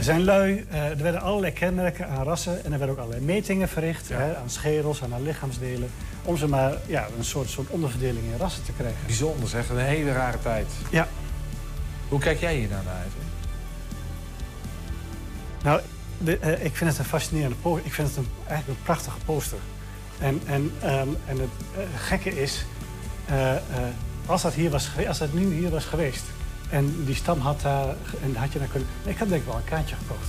zijn 0.00 0.24
lui. 0.24 0.66
Eh, 0.70 0.84
er 0.84 0.96
werden 1.02 1.20
allerlei 1.20 1.52
kenmerken 1.52 2.08
aan 2.08 2.24
rassen. 2.24 2.64
En 2.64 2.72
er 2.72 2.78
werden 2.78 2.96
ook 2.96 3.02
allerlei 3.02 3.24
metingen 3.24 3.68
verricht. 3.68 4.08
Hè, 4.08 4.36
aan 4.36 4.50
schedels 4.50 5.00
en 5.00 5.14
aan 5.14 5.22
lichaamsdelen. 5.22 5.90
Om 6.24 6.36
ze 6.36 6.46
maar 6.48 6.72
ja, 6.86 7.06
een 7.18 7.24
soort, 7.24 7.48
soort 7.50 7.68
onderverdeling 7.70 8.24
in 8.32 8.38
rassen 8.38 8.62
te 8.64 8.72
krijgen. 8.72 8.98
Bijzonder 9.06 9.48
zeg, 9.48 9.68
een 9.68 9.78
hele 9.78 10.12
rare 10.12 10.38
tijd. 10.42 10.66
Ja. 10.90 11.08
Hoe 12.08 12.18
kijk 12.20 12.40
jij 12.40 12.54
hier 12.54 12.68
naar 12.68 12.78
uit? 12.98 13.12
Nou, 15.68 15.80
eh, 16.40 16.64
ik 16.64 16.76
vind 16.76 16.90
het 16.90 16.98
een 16.98 17.04
fascinerende 17.04 17.56
poster. 17.56 17.86
Ik 17.86 17.92
vind 17.92 18.08
het 18.08 18.16
een, 18.16 18.28
eigenlijk 18.46 18.78
een 18.78 18.84
prachtige 18.84 19.18
poster. 19.24 19.58
En, 20.18 20.40
en, 20.46 20.72
ehm, 20.80 21.08
en 21.26 21.38
het 21.38 21.48
eh, 21.76 21.82
gekke 21.96 22.40
is, 22.40 22.64
eh, 23.26 23.52
als, 24.26 24.42
dat 24.42 24.54
hier 24.54 24.70
was, 24.70 24.90
als 25.08 25.18
dat 25.18 25.32
nu 25.32 25.54
hier 25.54 25.70
was 25.70 25.84
geweest... 25.84 26.24
en 26.70 27.04
die 27.04 27.14
stam 27.14 27.40
had 27.40 27.60
daar, 27.60 27.94
en 28.22 28.36
had 28.36 28.52
je 28.52 28.58
daar 28.58 28.68
kunnen... 28.68 28.88
Ik 29.04 29.18
had 29.18 29.28
denk 29.28 29.40
ik 29.40 29.46
wel 29.46 29.56
een 29.56 29.64
kaartje 29.64 29.96
gekocht. 29.96 30.28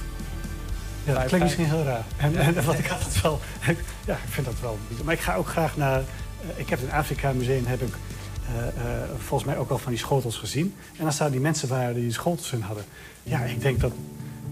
Ja, 1.04 1.14
dat 1.14 1.26
klinkt 1.26 1.46
misschien 1.46 1.66
heel 1.66 1.84
raar. 1.84 2.04
En, 2.18 2.36
en, 2.36 2.50
ik 2.78 2.86
het 2.86 3.22
wel... 3.22 3.40
ja, 4.10 4.14
ik 4.14 4.30
vind 4.30 4.46
dat 4.46 4.60
wel. 4.62 4.78
Maar 5.04 5.14
ik 5.14 5.20
ga 5.20 5.36
ook 5.36 5.48
graag 5.48 5.78
naar... 5.78 6.02
ik 6.56 6.70
heb 6.70 6.80
in 6.80 6.86
het 6.86 6.94
Afrika 6.94 7.32
Museum 7.32 7.66
heb 7.66 7.82
ik 7.82 7.94
volgens 9.18 9.50
mij 9.50 9.58
ook 9.58 9.70
al 9.70 9.78
van 9.78 9.92
die 9.92 10.02
schotels 10.02 10.38
gezien. 10.38 10.76
En 10.98 11.06
als 11.06 11.18
daar 11.18 11.32
die 11.32 11.40
mensen 11.40 11.68
waren 11.68 11.96
die 11.96 12.12
schotels 12.12 12.52
in 12.52 12.62
hadden... 12.62 12.84
Ja, 13.24 13.40
ik 13.40 13.62
denk 13.62 13.80
dat... 13.80 13.92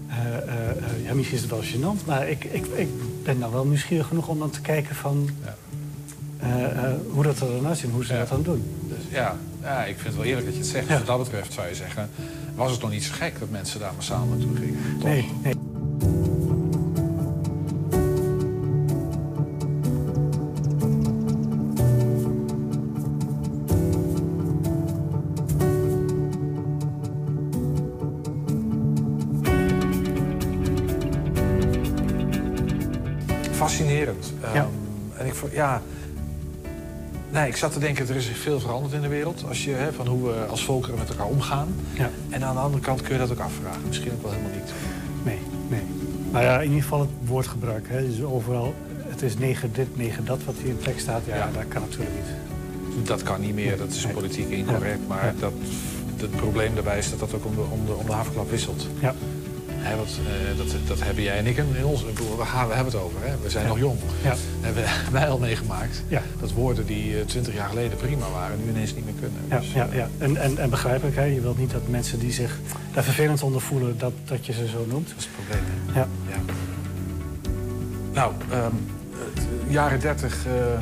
eh, 0.08 0.36
eh, 0.36 0.70
eh, 0.70 1.04
ja, 1.04 1.14
misschien 1.14 1.36
is 1.36 1.42
het 1.42 1.50
wel 1.50 1.62
gênant, 1.62 2.04
maar 2.06 2.28
ik, 2.28 2.44
ik, 2.44 2.66
ik 2.66 2.88
ben 3.22 3.40
dan 3.40 3.50
wel 3.50 3.66
nieuwsgierig 3.66 4.06
genoeg 4.06 4.28
om 4.28 4.38
dan 4.38 4.50
te 4.50 4.60
kijken 4.60 4.94
van... 4.94 5.30
hoe 7.10 7.22
dat 7.22 7.40
er 7.40 7.46
dan 7.46 7.66
uitziet 7.66 7.86
en 7.86 7.92
hoe 7.92 8.04
ze 8.04 8.12
dat 8.12 8.28
dan 8.28 8.42
doen. 8.42 8.64
Dus 8.88 9.04
ja, 9.08 9.36
ja, 9.62 9.84
ik 9.84 9.94
vind 9.94 10.06
het 10.06 10.16
wel 10.16 10.24
eerlijk 10.24 10.46
dat 10.46 10.54
je 10.54 10.60
het 10.60 10.70
zegt. 10.70 10.88
Wat 10.88 11.06
dat 11.06 11.18
betreft 11.18 11.52
zou 11.52 11.68
je 11.68 11.74
zeggen, 11.74 12.10
was 12.54 12.70
het 12.70 12.80
nog 12.80 12.90
niet 12.90 13.04
zo 13.04 13.12
gek 13.14 13.38
dat 13.38 13.50
mensen 13.50 13.80
daar 13.80 13.92
massaal 13.96 14.26
naartoe 14.26 14.56
gingen? 14.56 14.78
Toch? 14.98 15.08
Nee, 15.08 15.30
nee. 15.42 15.54
Ja, 35.58 35.82
nee, 37.30 37.48
ik 37.48 37.56
zat 37.56 37.72
te 37.72 37.78
denken, 37.78 38.08
er 38.08 38.16
is 38.16 38.26
veel 38.26 38.60
veranderd 38.60 38.92
in 38.94 39.00
de 39.00 39.08
wereld. 39.08 39.44
Als 39.48 39.64
je, 39.64 39.70
hè, 39.70 39.92
van 39.92 40.06
hoe 40.06 40.28
we 40.28 40.46
als 40.50 40.64
volkeren 40.64 40.98
met 40.98 41.08
elkaar 41.08 41.26
omgaan. 41.26 41.68
Ja. 41.92 42.10
En 42.30 42.44
aan 42.44 42.54
de 42.54 42.60
andere 42.60 42.82
kant 42.82 43.02
kun 43.02 43.12
je 43.12 43.18
dat 43.18 43.30
ook 43.30 43.38
afvragen. 43.38 43.80
Misschien 43.86 44.12
ook 44.12 44.22
wel 44.22 44.30
helemaal 44.30 44.52
niet. 44.52 44.72
Nee, 45.22 45.38
nee. 45.68 45.82
Nou 46.30 46.44
ja, 46.44 46.56
in 46.58 46.68
ieder 46.68 46.82
geval 46.82 47.00
het 47.00 47.10
woordgebruik. 47.24 47.88
Hè. 47.88 48.06
Dus 48.06 48.22
overal, 48.22 48.74
het 49.08 49.22
is 49.22 49.38
negen 49.38 49.72
dit, 49.72 49.96
negen 49.96 50.24
dat 50.24 50.44
wat 50.44 50.54
hier 50.60 50.70
in 50.70 50.76
de 50.76 50.82
tekst 50.82 51.00
staat. 51.00 51.22
Ja, 51.26 51.50
dat 51.54 51.68
kan 51.68 51.82
natuurlijk 51.82 52.10
niet. 52.14 53.06
Dat 53.06 53.22
kan 53.22 53.40
niet 53.40 53.54
meer, 53.54 53.76
dat 53.76 53.88
is 53.88 54.06
politiek 54.06 54.48
incorrect. 54.48 55.08
Maar 55.08 55.34
dat, 55.38 55.52
het 56.16 56.36
probleem 56.36 56.74
daarbij 56.74 56.98
is 56.98 57.10
dat 57.10 57.18
dat 57.18 57.34
ook 57.34 57.44
om 57.44 57.54
de, 57.54 57.60
om 57.70 57.86
de, 57.86 57.92
om 57.92 58.06
de 58.06 58.12
havenklap 58.12 58.50
wisselt. 58.50 58.86
Ja. 59.00 59.14
Hè, 59.78 59.96
want, 59.96 60.08
eh, 60.08 60.56
dat, 60.58 60.66
dat 60.86 61.00
hebben 61.02 61.22
jij 61.22 61.38
en 61.38 61.46
ik 61.46 61.56
in 61.56 61.84
ons. 61.84 62.04
We, 62.04 62.44
gaan, 62.44 62.68
we 62.68 62.74
hebben 62.74 62.92
het 62.92 63.02
over. 63.02 63.18
Hè? 63.22 63.34
We 63.42 63.50
zijn 63.50 63.62
Ja. 63.64 63.68
nog 63.68 63.78
jong. 63.78 63.98
Ja. 64.22 64.34
Hebben 64.60 64.84
wij 65.12 65.28
al 65.28 65.38
meegemaakt. 65.38 66.02
Ja. 66.08 66.22
Dat 66.40 66.52
woorden 66.52 66.86
die 66.86 67.24
twintig 67.24 67.54
jaar 67.54 67.68
geleden 67.68 67.96
prima 67.98 68.30
waren, 68.30 68.56
nu 68.64 68.70
ineens 68.70 68.94
niet 68.94 69.04
meer 69.04 69.14
kunnen. 69.20 69.40
Ja, 69.48 69.58
Dus, 69.58 69.72
ja, 69.72 69.86
eh, 69.88 69.96
ja. 69.96 70.08
En, 70.18 70.36
en, 70.36 70.58
en 70.58 70.70
begrijpelijk, 70.70 71.16
hè? 71.16 71.24
je 71.24 71.40
wilt 71.40 71.58
niet 71.58 71.70
dat 71.70 71.88
mensen 71.88 72.18
die 72.18 72.32
zich 72.32 72.58
daar 72.94 73.04
vervelend 73.04 73.42
onder 73.42 73.60
voelen, 73.60 73.98
dat, 73.98 74.12
dat 74.24 74.46
je 74.46 74.52
ze 74.52 74.66
zo 74.68 74.86
noemt. 74.88 75.08
Dat 75.08 75.16
is 75.18 75.24
het 75.24 75.34
probleem. 75.34 75.64
Ja. 75.94 76.08
Ja. 76.30 76.52
Nou, 78.12 78.32
ehm, 78.50 78.62
het, 79.34 79.38
eh, 79.66 79.72
jaren 79.72 80.00
30, 80.00 80.46
eh, 80.46 80.72
eh, 80.74 80.80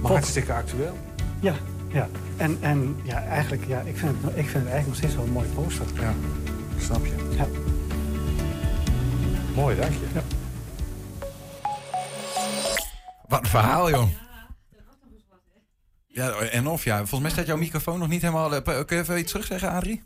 maar 0.00 0.10
hartstikke 0.12 0.52
actueel. 0.52 0.96
Ja, 1.40 1.54
ja. 1.92 2.08
En, 2.36 2.56
en 2.60 2.96
ja, 3.02 3.22
eigenlijk, 3.24 3.62
ja, 3.66 3.80
ik, 3.80 3.96
vind 3.96 4.12
het, 4.20 4.30
ik 4.30 4.48
vind 4.48 4.64
het 4.64 4.72
eigenlijk 4.72 4.86
nog 4.86 4.96
steeds 4.96 5.14
wel 5.14 5.24
een 5.24 5.30
mooi 5.30 5.46
poster. 5.54 5.86
Ja, 6.00 6.14
snap 6.80 7.04
je. 7.06 7.12
Ja. 7.36 7.46
Mooi, 9.56 9.76
dank 9.76 9.92
je. 9.92 10.06
Ja. 10.14 10.22
Wat 13.28 13.40
een 13.40 13.46
verhaal, 13.50 13.90
joh. 13.90 14.08
Ja, 16.06 16.30
en 16.38 16.66
of 16.66 16.84
ja. 16.84 16.96
Volgens 16.96 17.20
mij 17.20 17.30
staat 17.30 17.46
jouw 17.46 17.56
microfoon 17.56 17.98
nog 17.98 18.08
niet 18.08 18.20
helemaal... 18.22 18.54
eh, 18.54 18.62
Kun 18.84 18.96
je 18.96 19.02
even 19.02 19.18
iets 19.18 19.30
terugzeggen, 19.30 19.70
Adrie? 19.70 20.02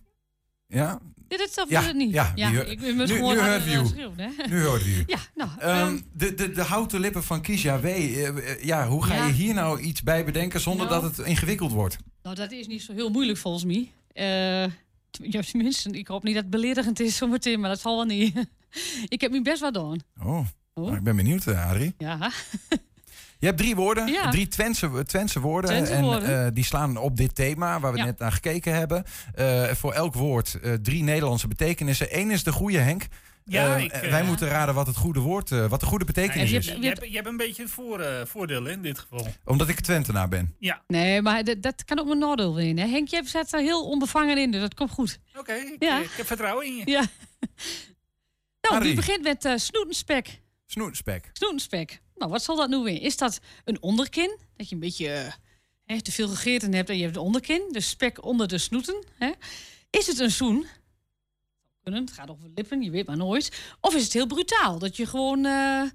Ja? 0.67 0.99
Dit 1.29 1.41
is 1.41 1.65
Ja, 1.69 1.83
het 1.83 1.97
niet? 1.97 2.13
ja, 2.13 2.33
ik 2.67 2.81
ben 2.81 2.97
nu- 2.97 3.07
gewoon 3.07 3.35
nu 3.35 3.41
hoort 3.41 3.67
u. 3.67 3.73
eh? 4.17 4.47
Nu 4.51 4.65
hoort 4.65 4.87
u. 4.87 5.05
Ja, 5.07 5.19
nou, 5.35 5.51
Ehm, 5.59 5.77
ehm, 5.79 5.99
de, 6.13 6.35
de, 6.35 6.51
de 6.51 6.63
houten 6.63 7.01
lippen 7.01 7.23
van 7.25 7.41
Kisha 7.41 7.81
W. 7.81 7.85
eh, 7.85 8.29
eh, 8.29 8.63
ja, 8.65 8.87
hoe 8.89 9.05
ga 9.05 9.15
Ja. 9.15 9.27
je 9.27 9.33
hier 9.33 9.55
nou 9.55 9.81
iets 9.81 10.03
bij 10.03 10.25
bedenken 10.25 10.61
zonder 10.61 10.87
Nou. 10.89 11.01
dat 11.03 11.17
het 11.17 11.27
ingewikkeld 11.27 11.73
wordt? 11.73 11.97
nou, 12.23 12.35
dat 12.37 12.53
is 12.53 12.67
niet 12.67 12.83
zo 12.83 12.93
heel 12.93 13.11
moeilijk 13.11 13.39
volgens 13.39 13.65
mij. 13.65 13.91
Eh, 14.13 14.71
t- 15.11 15.19
ja, 15.23 15.41
tenminste, 15.43 15.91
ik 15.91 16.09
hoop 16.09 16.23
niet 16.23 16.35
dat 16.35 16.43
het 16.43 16.53
beledigend 16.53 17.01
is 17.01 17.17
zometeen, 17.17 17.61
maar 17.61 17.71
dat 17.71 17.81
zal 17.81 17.97
wel 17.97 18.05
niet. 18.05 18.35
ik 19.09 19.21
heb 19.21 19.31
nu 19.31 19.43
best 19.43 19.61
wat 19.61 19.77
gedaan. 19.77 19.99
Oh, 20.23 20.47
nou, 20.75 20.97
ik 20.97 21.03
ben 21.03 21.17
benieuwd, 21.17 21.47
eh, 21.47 21.69
Adrie. 21.71 21.95
Ja. 21.99 22.31
Je 23.39 23.47
hebt 23.47 23.59
drie 23.59 23.75
woorden, 23.77 24.07
Ja. 24.07 24.31
drie 24.31 24.49
Twentse, 24.49 25.05
Twentse 25.07 25.41
woorden. 25.41 25.71
Twentse 25.71 25.93
en 25.93 26.03
woorden. 26.03 26.45
eh, 26.47 26.51
die 26.55 26.65
slaan 26.65 26.97
op 26.97 27.17
dit 27.17 27.35
thema 27.35 27.81
waar 27.81 27.93
we 27.93 27.99
Ja. 27.99 28.05
net 28.05 28.19
naar 28.19 28.33
gekeken 28.33 28.75
hebben. 28.75 29.05
Eh, 29.35 29.65
voor 29.71 29.93
elk 29.93 30.15
woord 30.15 30.59
eh, 30.63 30.73
drie 30.73 31.03
Nederlandse 31.03 31.49
betekenissen. 31.49 32.19
Eén 32.19 32.31
is 32.31 32.45
de 32.45 32.53
goede, 32.53 32.79
Henk. 32.79 33.07
Ja, 33.45 33.77
ik, 33.77 33.93
wij 34.11 34.23
moeten 34.25 34.49
raden 34.49 34.75
wat 34.75 34.87
het 34.87 34.97
goede 34.97 35.21
woord, 35.21 35.51
eh, 35.53 35.67
wat 35.67 35.81
de 35.81 35.87
goede 35.87 36.05
betekenis 36.05 36.51
je, 36.51 36.57
is. 36.57 36.67
hebt, 36.69 36.81
je, 36.83 36.89
hebt, 36.89 37.07
je 37.09 37.15
hebt 37.15 37.27
een 37.27 37.37
beetje 37.37 37.63
het 37.63 37.71
voor, 37.73 38.01
eh, 38.01 38.27
voordeel 38.27 38.67
in 38.67 38.83
dit 38.83 38.99
geval. 38.99 39.27
Omdat 39.45 39.69
ik 39.69 39.81
Twentenaar 39.81 40.29
ben. 40.29 40.55
Ja. 40.59 40.83
Nee, 40.87 41.23
maar 41.23 41.45
dat, 41.45 41.63
dat 41.63 41.85
kan 41.85 41.99
ook 41.99 42.07
mijn 42.07 42.19
nadeel 42.19 42.53
zijn. 42.53 42.79
Hè? 42.79 42.87
Henk, 42.87 43.09
jij 43.09 43.25
zet 43.27 43.53
er 43.53 43.61
heel 43.61 43.89
onbevangen 43.89 44.39
in, 44.39 44.51
dus 44.51 44.61
dat 44.61 44.75
komt 44.75 44.91
goed. 44.91 45.19
Oké, 45.39 45.53
ik, 45.53 45.77
Ja. 45.79 45.99
ik 46.01 46.11
heb 46.17 46.27
vertrouwen 46.27 46.67
in 46.67 46.77
je. 46.77 46.83
Ja. 46.91 47.05
Nou, 48.61 48.75
Harry. 48.75 48.87
die 48.87 48.95
begint 48.97 49.23
met 49.23 49.45
eh 49.45 49.57
snoetenspek. 49.57 50.41
Snoetenspek. 50.67 51.31
Snoetenspek. 51.33 52.01
Nou, 52.15 52.31
wat 52.31 52.43
zal 52.43 52.57
dat 52.57 52.69
nu 52.69 52.77
weer? 52.79 53.03
Is 53.03 53.17
dat 53.17 53.41
een 53.65 53.83
onderkin? 53.83 54.39
Dat 54.57 54.69
je 54.69 54.75
een 54.75 54.81
beetje 54.81 55.09
eh, 55.13 55.33
hè, 55.85 56.03
te 56.03 56.13
veel 56.13 56.29
gegeten 56.29 56.75
hebt 56.75 56.89
en 56.89 56.97
je 56.97 57.03
hebt 57.03 57.17
een 57.17 57.23
onderkin. 57.23 57.63
Dus 57.73 57.89
spek 57.89 58.25
onder 58.25 58.49
de 58.49 58.59
snoeten. 58.59 59.05
Hè? 59.19 59.31
Is 59.91 60.07
het 60.07 60.19
een 60.19 60.31
zoen? 60.31 60.67
Kunnen, 61.83 62.01
het 62.01 62.13
gaat 62.13 62.31
over 62.31 62.49
lippen, 62.55 62.83
je 62.83 62.91
weet 62.91 63.07
maar 63.07 63.17
nooit. 63.17 63.61
Of 63.81 63.95
is 63.95 64.03
het 64.05 64.13
heel 64.13 64.27
brutaal? 64.27 64.79
Dat 64.79 64.97
je 64.97 65.07
gewoon... 65.07 65.39
eh, 65.45 65.91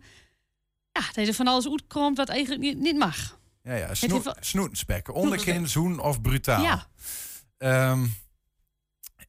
ja, 0.92 1.02
dat 1.14 1.26
je 1.26 1.34
van 1.34 1.48
alles 1.48 1.70
uitkomt 1.70 2.18
wat 2.18 2.30
eigenlijk 2.30 2.62
niet, 2.62 2.78
niet 2.78 2.98
mag. 2.98 3.40
Ja, 3.64 3.76
ja. 3.76 3.88
Het 3.88 3.98
Snoe, 3.98 4.12
heeft 4.12 4.24
wel- 4.26 4.36
Snoetenspek. 4.40 5.14
Onderkin, 5.16 5.68
zoen 5.68 6.00
of 6.00 6.22
brutaal. 6.22 6.64
Ja. 6.64 6.88
Ehm, 7.58 8.06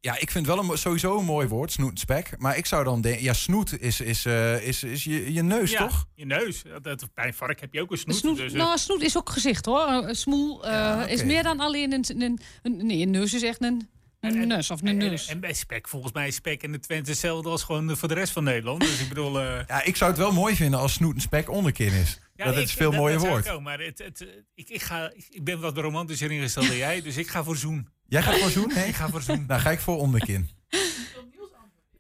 ja, 0.01 0.19
ik 0.19 0.31
vind 0.31 0.47
wel 0.47 0.59
een, 0.59 0.79
sowieso 0.79 1.19
een 1.19 1.25
mooi 1.25 1.49
woord, 1.49 1.73
snoetenspek. 1.73 2.31
Maar 2.39 2.57
ik 2.57 2.67
zou 2.67 2.85
dan 2.85 3.01
denken, 3.01 3.23
ja, 3.23 3.33
snoet 3.33 3.81
is, 3.81 4.01
is, 4.01 4.25
eh, 4.25 4.67
is, 4.67 4.83
is 4.83 5.05
je, 5.05 5.33
je 5.33 5.43
neus, 5.43 5.71
Ja, 5.71 5.79
toch? 5.79 6.07
Je 6.15 6.27
neus. 6.27 6.63
Dat, 6.63 6.85
dat- 6.85 7.09
bij 7.15 7.27
een 7.27 7.35
vark 7.35 7.61
heb 7.61 7.73
je 7.75 7.81
ook 7.81 7.91
een 7.91 7.99
snoet. 7.99 8.17
snoet, 8.17 8.37
dus, 8.37 8.53
eh, 8.53 8.59
nou, 8.59 8.79
snoet 8.79 9.03
is 9.03 9.17
ook 9.17 9.31
gezicht 9.31 9.67
hoor. 9.67 9.87
Een 9.89 10.15
smoel 10.15 10.67
eh, 10.67 11.03
is 11.09 11.25
meer 11.25 11.43
dan 11.43 11.61
alleen 11.61 11.93
een, 11.93 12.05
een, 12.23 12.41
een... 12.63 12.87
Nee, 12.87 13.03
een 13.03 13.11
neus 13.11 13.35
is 13.35 13.43
echt 13.43 13.63
een, 13.63 13.89
een 14.21 14.49
neus 14.49 14.71
of 14.71 14.81
een 14.81 14.87
en, 14.89 14.97
neus. 14.97 15.27
en 15.27 15.41
bij 15.41 15.53
spek, 15.53 15.89
volgens 15.89 16.13
mij 16.13 16.27
is 16.27 16.35
spek 16.35 16.63
in 16.63 16.73
de 16.73 16.79
Twente 16.79 17.11
hetzelfde 17.11 17.49
als 17.49 17.63
gewoon 17.63 17.97
voor 17.97 18.09
de 18.09 18.15
rest 18.15 18.33
van 18.33 18.45
Nederland. 18.45 18.81
Dus 18.81 19.01
ik 19.01 19.09
bedoel... 19.09 19.41
eh, 19.41 19.59
Ja, 19.67 19.85
ik 19.85 19.97
zou 19.97 20.11
het 20.11 20.21
wel 20.21 20.33
mooi 20.33 20.57
vinden 20.57 20.81
als 20.81 20.93
snoetenspek 20.93 21.51
onderkin 21.51 21.93
is. 21.93 22.21
Ja, 22.37 22.45
dat 22.45 22.57
ik- 22.57 22.63
is 22.63 22.73
veel 22.73 22.93
mooier 22.93 23.19
woord. 23.19 23.49
ook, 23.49 23.61
maar 23.63 23.81
het, 23.81 23.99
het, 23.99 24.21
eh, 24.21 24.29
ik, 24.55 24.69
ik, 24.69 24.83
ga, 24.83 25.13
ik, 25.31 25.45
ben 25.45 25.61
wat 25.61 25.77
romantischer 25.79 26.31
ingesteld 26.31 26.67
dan 26.67 26.77
jij, 26.87 27.03
dus 27.03 27.17
ik 27.17 27.29
ga 27.29 27.45
voor 27.45 27.57
zoen. 27.57 27.89
Jij 28.09 28.23
gaat 28.23 28.39
voor 28.39 28.51
zoen, 28.51 28.71
Henk? 28.73 28.87
Ik 28.93 28.95
ga 28.95 29.09
voor 29.09 29.23
zoen. 29.23 29.45
Nou, 29.47 29.61
ga 29.61 29.71
ik 29.71 29.81
voor 29.81 29.97
onderkin. 29.99 30.49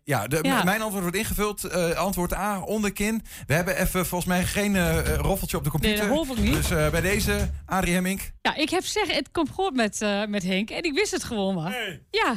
Ja, 0.07 0.27
de, 0.27 0.39
Ja. 0.43 0.63
m- 0.63 0.65
mijn 0.65 0.81
antwoord 0.81 1.03
wordt 1.03 1.17
ingevuld. 1.19 1.65
Eh, 1.65 1.91
antwoord 1.91 2.33
A, 2.35 2.61
onderkin. 2.61 3.23
We 3.47 3.55
hebben 3.55 3.77
even 3.77 4.07
volgens 4.07 4.25
mij 4.31 4.45
geen 4.45 4.77
eh, 4.77 4.99
eh, 4.99 5.19
roffeltje 5.19 5.57
op 5.57 5.65
de 5.65 5.71
computer. 5.71 5.99
Nee, 5.99 6.09
dat 6.09 6.17
hoef 6.27 6.37
ik 6.39 6.45
niet. 6.45 6.55
Dus 6.55 6.71
eh, 6.71 6.91
bij 6.91 7.01
deze, 7.01 7.51
Arie 7.67 7.95
Hemmink. 7.95 8.31
Ja, 8.43 8.55
ik 8.55 8.71
heb 8.71 8.85
zeggen, 8.85 9.15
het 9.15 9.31
komt 9.31 9.51
goed 9.51 9.75
met, 9.75 10.03
eh, 10.03 10.25
met 10.27 10.43
Henk. 10.43 10.71
En 10.71 10.83
ik 10.83 10.93
wist 10.95 11.11
het 11.11 11.25
gewoon 11.25 11.55
maar. 11.55 12.01
Ja. 12.11 12.35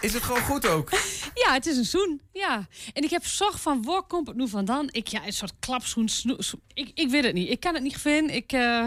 Is 0.00 0.12
het 0.12 0.22
gewoon 0.22 0.42
goed 0.42 0.66
ook? 0.66 0.90
Ja, 1.44 1.52
het 1.52 1.66
is 1.66 1.76
een 1.76 1.84
zoen. 1.84 2.20
Ja. 2.32 2.66
En 2.92 3.02
ik 3.02 3.10
heb 3.10 3.24
zorg 3.26 3.60
van, 3.60 3.82
waar 3.82 4.02
komt 4.02 4.26
het 4.26 4.36
nu 4.36 4.48
vandaan? 4.48 4.86
Ik, 4.90 5.06
ja, 5.08 5.26
een 5.26 5.32
soort 5.32 5.52
klapzoen. 5.60 6.08
snoe- 6.08 6.38
ik, 6.74 6.90
ik 6.94 7.10
weet 7.10 7.24
het 7.24 7.34
niet. 7.34 7.48
Ik 7.50 7.60
kan 7.60 7.74
het 7.74 7.82
niet 7.82 7.96
vinden. 7.98 8.36
Ik, 8.36 8.52
eh, 8.52 8.86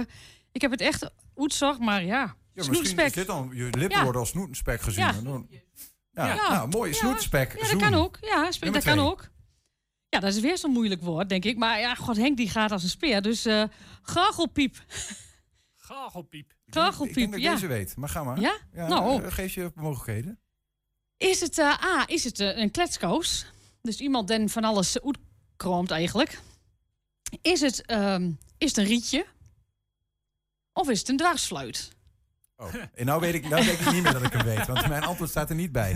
ik 0.52 0.62
heb 0.62 0.72
het 0.72 0.82
echt 0.82 1.10
uitzocht, 1.38 1.80
maar 1.80 2.04
ja. 2.06 2.36
Ja, 2.54 2.66
misschien 2.70 3.00
is 3.00 3.12
dit 3.12 3.28
dan, 3.28 3.52
je 3.54 3.64
lippen 3.64 3.90
Ja. 3.98 4.04
worden 4.04 4.22
als 4.22 4.30
snoetenspek 4.30 4.82
gezien. 4.82 5.04
Ja. 5.06 5.14
Ja, 6.14 6.26
Ja. 6.34 6.50
nou, 6.52 6.70
mooi. 6.70 6.90
Ja. 6.92 6.98
Snoetenspek, 6.98 7.62
Ja, 7.62 7.68
dat 7.72 7.82
kan 7.82 7.94
ook. 7.94 8.18
Ja, 8.22 8.52
spe- 8.52 8.64
Nummer 8.66 8.84
dat 8.84 8.96
kan 8.96 9.06
ook. 9.06 9.30
Ja, 10.10 10.20
dat 10.20 10.34
is 10.34 10.40
weer 10.42 10.58
zo'n 10.58 10.72
moeilijk 10.72 11.02
woord, 11.02 11.30
denk 11.30 11.46
ik. 11.46 11.58
Maar 11.58 11.80
ja, 11.80 11.96
god, 11.96 12.16
Henk 12.18 12.38
die 12.38 12.50
gaat 12.50 12.72
als 12.72 12.84
een 12.84 12.90
speer. 12.90 13.22
Dus 13.22 13.46
eh 13.46 13.64
gargelpiep. 14.02 14.78
Gagelpiep. 15.76 16.52
Ik 17.08 17.14
denk 17.16 17.32
dat 17.32 17.42
ja. 17.42 17.52
deze 17.54 17.68
weet, 17.68 17.96
maar 17.96 18.10
ga 18.10 18.24
maar. 18.24 18.40
Ja? 18.40 18.58
Nou. 18.72 19.24
eh, 19.24 19.32
Geef 19.32 19.54
je 19.54 19.72
mogelijkheden. 19.76 20.40
Is 21.18 21.40
het, 21.42 21.58
eh, 21.58 21.84
A, 21.84 22.04
is 22.08 22.24
het 22.24 22.40
een 22.40 22.72
kletskoos? 22.72 23.46
Dus 23.82 24.00
iemand 24.00 24.28
den 24.28 24.50
van 24.50 24.64
alles 24.64 24.98
uitkroomt 25.02 25.92
eigenlijk. 25.92 26.40
Is 27.42 27.62
het, 27.62 27.86
ehm, 27.86 28.32
is 28.58 28.68
het 28.68 28.78
een 28.78 28.86
rietje? 28.86 29.26
Of 30.74 30.90
is 30.90 31.00
het 31.00 31.10
een 31.10 31.18
dwarsfluit? 31.18 31.92
Oh. 32.58 32.74
En 32.96 33.06
nou 33.06 33.22
weet, 33.22 33.34
ik, 33.34 33.50
nou 33.50 33.66
denk 33.66 33.80
ik 33.80 33.92
niet 33.92 34.04
meer 34.04 34.14
dat 34.14 34.22
ik 34.24 34.34
hem 34.34 34.44
weet, 34.46 34.68
want 34.68 34.88
mijn 34.88 35.04
antwoord 35.04 35.30
staat 35.30 35.50
er 35.50 35.56
niet 35.56 35.72
bij. 35.72 35.92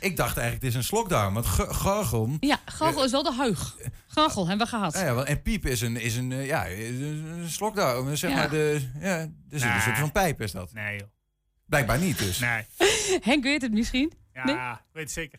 Ik 0.00 0.16
dacht 0.16 0.36
eigenlijk, 0.36 0.52
het 0.54 0.64
is 0.64 0.74
een 0.74 0.84
slokdarm, 0.84 1.34
want 1.34 1.46
gargel... 1.46 2.30
Ja, 2.40 2.58
gargel 2.64 3.04
is 3.04 3.10
wel 3.10 3.22
de 3.22 3.32
huig. 3.32 3.76
Gargel 4.06 4.48
hebben 4.48 4.66
we 4.66 4.72
gehad. 4.72 4.92
Ja, 4.98 5.24
en 5.24 5.42
piep 5.42 5.66
is 5.66 5.80
een, 5.80 5.96
is 5.96 6.16
een, 6.16 6.32
eh, 6.32 6.46
ja, 6.46 6.64
is 6.64 7.00
een 7.00 7.44
slokdarm. 7.50 8.16
Zeg 8.16 8.30
Ja. 8.30 8.36
maar 8.36 8.50
de, 8.50 8.88
ja, 9.00 9.28
dus 9.48 9.62
een 9.62 9.68
Nee. 9.68 9.80
soort 9.80 9.98
van 9.98 10.12
pijp 10.12 10.40
is 10.40 10.52
dat. 10.52 10.72
Nee, 10.72 10.98
joh. 10.98 11.08
Blijkbaar 11.66 11.98
niet 11.98 12.18
dus. 12.18 12.38
Nee. 12.38 12.66
Henk 13.20 13.42
weet 13.44 13.62
het 13.62 13.72
misschien. 13.72 14.12
Ja, 14.32 14.44
Nee? 14.44 14.56
weet 14.92 15.02
het 15.02 15.12
zeker. 15.12 15.38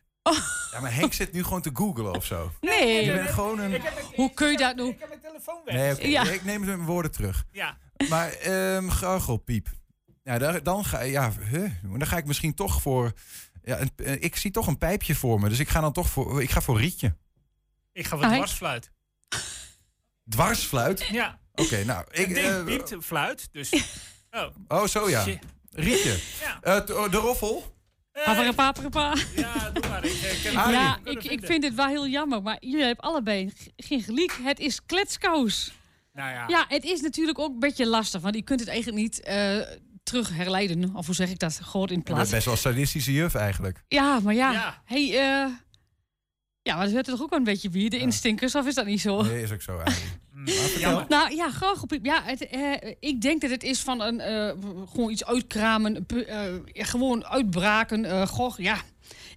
Ja, 0.71 0.79
maar 0.79 0.93
Henk 0.95 1.13
zit 1.13 1.31
nu 1.33 1.43
gewoon 1.43 1.61
te 1.61 1.69
googlen 1.73 2.15
of 2.15 2.25
zo. 2.25 2.51
Nee. 2.61 3.05
Je 3.05 3.13
bent 3.13 3.29
gewoon 3.29 3.59
een... 3.59 3.81
Hoe 4.15 4.33
kun 4.33 4.51
je 4.51 4.57
dat 4.57 4.75
nou? 4.75 4.89
Ik 4.89 4.99
heb 4.99 5.09
mijn 5.09 5.21
telefoon 5.21 5.59
weg. 5.65 5.75
Nee, 5.99 6.09
Ja. 6.09 6.21
ik 6.23 6.43
neem 6.43 6.59
het 6.59 6.69
met 6.69 6.75
mijn 6.77 6.89
woorden 6.89 7.11
terug. 7.11 7.43
Ja. 7.51 7.77
Maar 8.09 8.31
ehm 8.31 8.89
gargelpiep. 8.89 9.67
Ja, 10.23 10.37
daar, 10.37 10.63
dan, 10.63 10.85
ga, 10.85 11.01
ja, 11.01 11.31
huh, 11.51 11.71
dan 11.81 12.07
ga 12.07 12.17
ik 12.17 12.25
misschien 12.25 12.53
toch 12.53 12.81
voor... 12.81 13.11
Ja, 13.63 13.79
een, 13.79 13.91
eh, 13.95 14.23
ik 14.23 14.35
zie 14.35 14.51
toch 14.51 14.67
een 14.67 14.77
pijpje 14.77 15.15
voor 15.15 15.39
me, 15.39 15.49
dus 15.49 15.59
ik 15.59 15.69
ga 15.69 15.81
dan 15.81 15.93
toch 15.93 16.09
voor... 16.09 16.41
Ik 16.41 16.49
ga 16.49 16.61
voor 16.61 16.79
rietje. 16.79 17.15
Ik 17.91 18.05
ga 18.05 18.17
voor 18.17 18.27
dwarsfluit. 18.27 18.91
Dwarsfluit? 20.29 21.07
Ja. 21.11 21.39
Oké, 21.51 21.83
nou... 21.83 22.05
Ik, 22.11 22.27
Ik 22.27 22.33
denk 22.33 22.47
eh, 22.47 22.63
piept, 22.63 22.95
fluit. 23.05 23.49
Dus. 23.51 23.71
Oh. 24.33 24.47
oh, 24.67 24.87
zo 24.87 25.09
ja. 25.09 25.25
Rietje. 25.69 26.19
Ja. 26.41 26.61
Eh, 26.61 26.95
oh, 26.95 27.11
de 27.11 27.17
roffel? 27.17 27.73
Paprapa, 28.11 28.71
paprapa. 28.71 29.15
Ja, 29.35 29.69
doe 29.69 29.87
maar. 29.89 30.05
Ik, 30.05 30.21
eh, 30.21 30.41
ken 30.43 30.55
Arie. 30.55 30.73
Ja, 30.73 30.99
ik, 31.03 31.23
ik 31.23 31.45
vind 31.45 31.63
het 31.63 31.75
wel 31.75 31.87
heel 31.87 32.07
jammer, 32.07 32.41
maar 32.41 32.57
jullie 32.59 32.85
hebben 32.85 33.05
allebei 33.05 33.53
geen 33.75 34.01
gelijk. 34.01 34.39
Het 34.41 34.59
is 34.59 34.85
kletskous. 34.85 35.73
Nou 36.13 36.31
ja. 36.31 36.47
Ja, 36.47 36.65
het 36.67 36.83
is 36.83 37.01
natuurlijk 37.01 37.39
ook 37.39 37.53
een 37.53 37.59
beetje 37.59 37.87
lastig, 37.87 38.21
want 38.21 38.35
je 38.35 38.41
kunt 38.41 38.59
het 38.59 38.69
eigenlijk 38.69 39.01
niet 39.01 39.21
eh, 39.21 39.59
terug 40.03 40.29
herleiden. 40.35 40.95
Of 40.95 41.05
hoe 41.05 41.15
zeg 41.15 41.29
ik 41.29 41.39
dat? 41.39 41.59
Gewoon 41.63 41.87
in 41.87 42.03
plaats. 42.03 42.29
best 42.31 42.45
wel 42.45 42.55
sadistische 42.55 43.13
juf 43.13 43.35
eigenlijk. 43.35 43.83
Ja, 43.87 44.19
maar 44.19 44.33
ja. 44.33 44.51
Ja. 44.51 44.81
Hey, 44.85 45.03
eh, 45.09 45.51
ja, 46.61 46.75
maar 46.75 46.83
dat 46.83 46.93
werd 46.93 47.05
toch 47.05 47.21
ook 47.21 47.29
wel 47.29 47.39
een 47.39 47.45
beetje 47.45 47.69
wie? 47.69 47.89
De 47.89 47.97
instinkers, 47.99 48.55
of 48.55 48.67
is 48.67 48.75
dat 48.75 48.85
niet 48.85 49.01
zo? 49.01 49.21
Nee, 49.21 49.41
is 49.41 49.51
ook 49.51 49.61
zo 49.61 49.77
eigenlijk. 49.79 50.21
Mm. 50.35 51.05
Nou 51.07 51.35
ja, 51.35 51.51
gargelpiep. 51.51 52.05
Ja, 52.05 52.23
het, 52.23 52.47
eh, 52.47 52.91
ik 52.99 53.21
denk 53.21 53.41
dat 53.41 53.49
het 53.49 53.63
is 53.63 53.79
van 53.79 54.01
een 54.01 54.19
eh, 54.19 54.51
gewoon 54.93 55.09
iets 55.09 55.25
uitkramen, 55.25 56.05
eh, 56.07 56.43
ja, 56.65 56.83
gewoon 56.83 57.25
uitbraken. 57.25 58.05
eh 58.05 58.27
goh, 58.27 58.57
ja. 58.57 58.77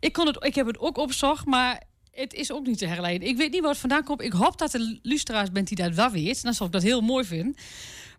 Ik, 0.01 0.13
kon 0.13 0.27
het, 0.27 0.45
ik 0.45 0.55
heb 0.55 0.67
het 0.67 0.79
ook 0.79 0.99
opzocht, 0.99 1.47
maar 1.47 1.83
het 2.11 2.35
is 2.35 2.53
ook 2.53 2.67
niet 2.67 2.79
te 2.79 2.87
herleiden. 2.87 3.29
Ik 3.29 3.37
weet 3.37 3.53
niet 3.53 3.61
waar 3.61 3.71
het 3.71 3.79
vandaan 3.79 4.05
komt. 4.05 4.21
Ik 4.23 4.33
hoop 4.33 4.59
dat 4.59 4.71
de 4.71 4.99
luisteraars 5.03 5.51
bent 5.51 5.69
die 5.69 5.77
dat 5.77 5.95
wel 5.95 6.11
weet. 6.11 6.43
Dan 6.43 6.55
zou 6.55 6.67
ik 6.69 6.75
dat 6.75 6.83
heel 6.83 7.01
mooi 7.01 7.25
vinden. 7.25 7.57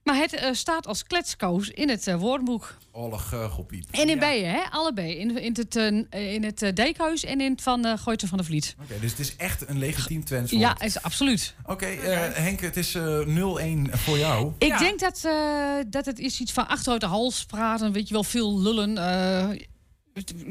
Maar 0.08 0.16
het 0.18 0.34
eh, 0.34 0.54
staat 0.54 0.88
als 0.88 1.04
kletskous 1.04 1.70
in 1.70 1.90
het 1.90 2.08
eh, 2.08 2.16
woordenboek. 2.20 2.78
Olle 2.92 3.18
gargelpiep. 3.18 3.86
En 3.92 4.02
in 4.02 4.08
Ja. 4.08 4.18
beide, 4.18 4.46
hè? 4.46 4.62
Allebei. 4.70 5.16
In, 5.16 5.38
in 5.38 5.54
het, 5.58 5.76
eh, 5.76 6.34
in 6.34 6.44
het 6.44 6.72
Dijkhuis 6.76 7.24
en 7.24 7.42
in 7.42 7.52
het 7.52 7.62
van 7.62 7.86
uh, 7.86 7.98
Gooiten 7.98 8.28
van 8.28 8.38
de 8.38 8.44
Vliet. 8.44 8.76
Oké, 8.84 9.00
dus 9.00 9.12
het 9.12 9.20
is 9.20 9.36
echt 9.36 9.70
een 9.70 9.78
legitiem 9.78 10.26
Twents 10.26 10.52
woord. 10.52 10.64
Ja, 10.64 10.80
is 10.80 11.02
absoluut. 11.02 11.56
Oké, 11.66 11.86
eh, 11.86 12.34
Henk, 12.34 12.60
het 12.60 12.78
is 12.78 12.96
eh 12.96 13.20
0-1 13.26 13.90
voor 13.98 14.18
jou. 14.18 14.54
Ik 14.58 14.68
Ja. 14.68 14.78
denk 14.78 15.00
dat, 15.00 15.22
eh, 15.26 15.78
dat 15.88 16.06
het 16.06 16.20
is 16.20 16.40
iets 16.40 16.52
van 16.52 16.68
achteruit 16.68 17.02
de 17.02 17.08
hals 17.08 17.46
praten, 17.46 17.92
weet 17.92 18.08
je 18.08 18.14
wel, 18.14 18.24
veel 18.24 18.62
lullen. 18.62 18.98
eh, 18.98 19.50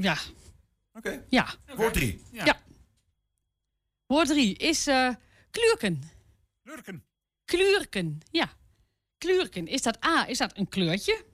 ja, 0.02 0.16
Oké, 0.92 1.22
ja. 1.28 1.46
woord 1.76 1.92
3. 1.94 2.22
Ja. 2.32 2.44
Ja. 2.44 2.56
Woord 4.06 4.28
drie 4.28 4.54
is 4.56 4.86
eh 4.86 5.08
kleurken. 5.50 6.02
Lurken. 6.62 7.04
Kleurken, 7.44 8.20
ja. 8.30 8.48
Kleurken. 9.26 9.66
Is 9.66 9.82
dat 9.82 10.04
A, 10.04 10.28
is 10.28 10.38
dat 10.38 10.52
een 10.58 10.68
kleurtje? 10.68 11.24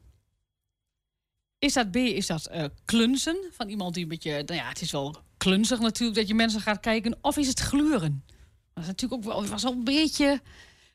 Is 1.58 1.72
dat 1.72 1.90
B, 1.90 1.96
is 1.96 2.26
dat 2.26 2.46
eh 2.46 2.64
klunzen? 2.84 3.36
Van 3.52 3.68
iemand 3.68 3.94
die 3.94 4.02
een 4.02 4.08
beetje, 4.08 4.30
nou 4.32 4.54
ja, 4.54 4.68
het 4.68 4.80
is 4.80 4.90
wel 4.90 5.16
klunzig 5.36 5.78
natuurlijk 5.80 6.18
dat 6.18 6.28
je 6.28 6.34
mensen 6.34 6.60
gaat 6.60 6.80
kijken. 6.80 7.18
Of 7.20 7.36
is 7.36 7.46
het 7.48 7.60
gluren? 7.60 8.24
Dat 8.74 8.82
is 8.82 8.88
natuurlijk 8.88 9.22
ook 9.26 9.32
wel, 9.32 9.46
was 9.46 9.62
wel 9.62 9.72
een 9.72 9.84
beetje... 9.84 10.40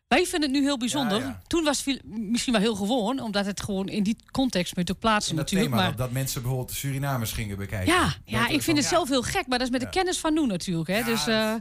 Wij 0.07 0.25
vinden 0.25 0.49
het 0.49 0.59
nu 0.59 0.65
heel 0.65 0.77
bijzonder. 0.77 1.19
Ja, 1.19 1.25
ja. 1.25 1.41
Toen 1.47 1.63
was 1.63 1.85
het 1.85 2.03
misschien 2.05 2.53
wel 2.53 2.61
heel 2.61 2.75
gewoon, 2.75 3.19
omdat 3.19 3.45
het 3.45 3.61
gewoon 3.61 3.87
in 3.89 4.03
die 4.03 4.15
context 4.31 4.75
moet 4.75 4.91
ook 4.91 4.99
plaatsen 4.99 5.35
dat 5.35 5.43
natuurlijk. 5.43 5.69
thema 5.71 5.81
maar 5.81 5.89
dat, 5.91 5.99
dat 6.05 6.11
mensen 6.11 6.41
bijvoorbeeld 6.41 6.69
de 6.71 6.75
Surinamers 6.75 7.31
gingen 7.31 7.57
bekijken. 7.57 7.93
ja, 7.93 8.13
ja, 8.25 8.47
ik 8.47 8.61
vind 8.61 8.77
het 8.77 8.85
zelf 8.85 9.09
heel 9.09 9.21
gek, 9.21 9.47
maar 9.47 9.57
dat 9.57 9.67
is 9.67 9.73
met 9.73 9.81
Ja. 9.81 9.87
de 9.87 9.93
kennis 9.93 10.17
van 10.17 10.33
nu 10.33 10.45
natuurlijk. 10.45 10.87
Hè? 10.89 10.97
Ja, 10.97 11.05
dus, 11.05 11.27
eh, 11.27 11.53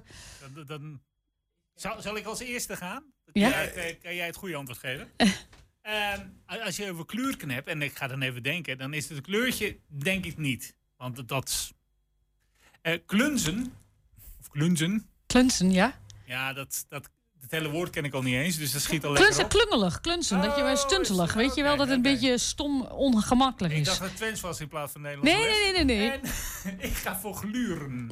zal, 1.77 2.03
zal 2.03 2.17
ik 2.17 2.25
als 2.27 2.41
eerste 2.41 2.77
gaan? 2.77 3.05
Ja. 3.33 3.51
Kan, 3.51 3.51
jij, 3.51 3.65
het, 3.65 3.75
eh, 3.77 3.95
kan 4.03 4.15
jij 4.15 4.27
het 4.27 4.37
goede 4.37 4.55
antwoord 4.57 4.79
geven? 4.79 5.11
Ehm, 5.83 6.21
als 6.47 6.77
je 6.77 6.91
over 6.91 7.07
kleurken 7.07 7.51
hebt, 7.51 7.69
en 7.69 7.83
ik 7.83 7.97
ga 7.97 8.07
dan 8.07 8.23
even 8.23 8.43
denken, 8.43 8.79
dan 8.79 8.95
is 8.95 9.09
het 9.09 9.17
een 9.17 9.23
kleurtje, 9.23 9.77
denk 9.87 10.25
ik 10.25 10.37
niet. 10.39 10.75
Want 10.97 11.29
dat- 11.29 11.49
is. 11.49 11.73
eh, 12.83 12.99
klunzen, 13.07 13.73
of 14.41 14.49
klunzen, 14.49 15.09
klunzen, 15.27 15.71
ja. 15.73 15.99
ja, 16.27 16.53
dat, 16.53 16.85
dat, 16.89 17.09
het 17.41 17.51
hele 17.51 17.71
woord 17.71 17.91
ken 17.91 18.05
ik 18.05 18.15
al 18.15 18.23
niet 18.23 18.35
eens, 18.35 18.57
dus 18.59 18.73
dat 18.73 18.83
schiet 18.83 19.05
al 19.05 19.13
lekker 19.13 19.33
Klunzen, 19.35 19.45
op. 19.45 19.51
klungelig, 19.69 20.01
klunzen. 20.01 20.41
dat 20.43 20.57
je 20.57 20.63
Oh, 20.63 20.77
stuntelig. 20.77 21.29
is- 21.29 21.35
Weet 21.35 21.55
je 21.55 21.63
wel 21.63 21.77
dat 21.77 21.87
het 21.87 21.97
een 21.97 22.03
beetje 22.03 22.39
stom, 22.39 22.83
ongemakkelijk 22.83 23.75
Ik 23.75 23.81
is. 23.81 23.87
dacht 23.87 23.99
dat 23.99 24.09
het 24.09 24.17
Twents 24.17 24.41
was 24.41 24.61
in 24.61 24.69
plaats 24.69 24.93
van 24.93 25.01
Nederlands. 25.01 25.33
Nee, 25.33 25.45
nee, 25.73 25.73
nee, 25.73 25.85
nee, 25.85 25.99
nee. 26.09 26.11
En 26.73 26.81
ik 26.91 26.95
ga 26.95 27.19
voor 27.19 27.35
gluren. 27.35 28.11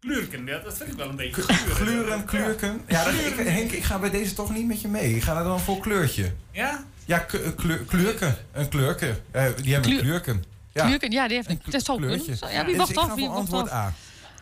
Klurken, 0.00 0.46
ja, 0.46 0.58
dat 0.58 0.76
vind 0.76 0.90
ik 0.90 0.96
wel 0.96 1.08
een 1.08 1.16
beetje 1.16 1.42
gluren. 1.42 1.76
Gluren, 1.76 2.24
kleurken. 2.24 2.80
Ja, 2.88 3.04
dat, 3.04 3.14
ik, 3.14 3.34
Henk, 3.36 3.70
ik 3.70 3.84
ga 3.84 3.98
bij 3.98 4.10
deze 4.10 4.34
toch 4.34 4.54
niet 4.54 4.66
met 4.66 4.80
je 4.80 4.88
mee. 4.88 5.14
Ik 5.16 5.22
ga 5.22 5.36
er 5.38 5.44
dan 5.44 5.60
voor 5.60 5.80
kleurtje. 5.80 6.32
Ja? 6.50 6.84
Ja, 7.04 7.26
eh, 7.26 7.38
kleur, 7.56 7.78
kleurken. 7.78 8.36
Een 8.52 8.68
kleurken. 8.68 9.18
Eh, 9.30 9.44
die 9.62 9.72
hebben 9.72 9.90
Kleur- 9.90 10.02
kleurken. 10.02 10.44
Ja, 10.72 10.86
Klurken, 10.86 11.10
ja, 11.10 11.26
die 11.26 11.36
heeft 11.36 11.48
een, 11.48 11.58
kunnen. 11.58 11.96
kleurtje. 11.96 12.36
Ja, 12.52 12.64
wie 12.64 12.66
Dus 12.68 12.76
wacht 12.76 12.90
ik 12.90 12.96
af, 12.96 13.08
ga 13.08 13.14
wie 13.14 13.24
voor 13.24 13.34
wacht 13.34 13.40
antwoord 13.52 13.70
af. 13.70 13.76
A. 13.78 13.92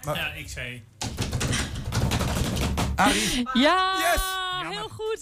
Maar 0.04 0.16
Ja, 0.16 0.32
ik 0.32 0.48
zei. 0.48 0.82
Arie, 2.96 3.48
Ja, 3.52 3.96
Yes! 4.14 4.22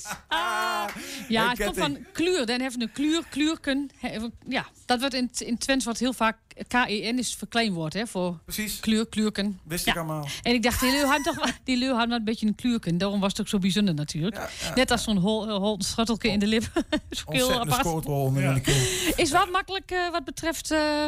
Goed. 0.03 0.17
Ah. 0.29 0.85
Ja, 1.29 1.49
het 1.49 1.65
komt 1.65 1.77
van 1.79 1.99
kleur. 2.13 2.47
Dan 2.47 2.61
heeft 2.61 2.81
een 2.81 2.93
kleur, 2.93 3.23
kleurken. 3.31 3.91
Ja, 4.49 4.67
dat 4.87 5.01
wordt 5.01 5.15
in, 5.15 5.31
in 5.39 5.59
Twents 5.59 5.85
wordt 5.85 6.01
heel 6.01 6.13
vaak 6.13 6.37
K-E-N 6.69 7.19
is 7.19 7.35
verkleinwoord 7.35 7.93
hè, 7.93 8.07
voor 8.07 8.39
precies. 8.45 8.81
kleur, 8.81 9.07
kleurken. 9.09 9.61
Wist 9.65 9.85
Ja. 9.85 9.93
ik 9.93 9.99
allemaal. 9.99 10.29
En 10.43 10.55
ik 10.55 10.63
dacht, 10.63 10.81
die 10.81 10.91
leeuw 10.91 11.05
had 11.07 11.23
toch 11.25 11.53
die 11.65 11.77
leeuw 11.77 11.95
had 11.95 12.11
een 12.11 12.25
beetje 12.25 12.47
een 12.47 12.55
kleurken. 12.55 12.99
Daarom 12.99 13.21
was 13.21 13.31
het 13.31 13.41
ook 13.41 13.49
zo 13.49 13.59
bijzonder 13.59 13.95
natuurlijk. 13.95 14.37
Ja, 14.37 14.49
ja. 14.63 14.75
Net 14.75 14.91
als 14.91 15.03
zo'n 15.03 15.17
hol, 15.17 15.49
hol 15.51 15.77
schuttelke 15.83 16.29
in 16.29 16.39
de 16.39 16.47
lip. 16.47 16.63
Heel 17.27 17.53
apart. 17.61 18.07
in 18.07 18.35
de. 18.65 19.13
Is 19.17 19.31
wel 19.31 19.47
makkelijk 19.47 19.91
eh, 19.91 20.11
wat 20.11 20.25
betreft 20.25 20.71
eh, 20.71 21.07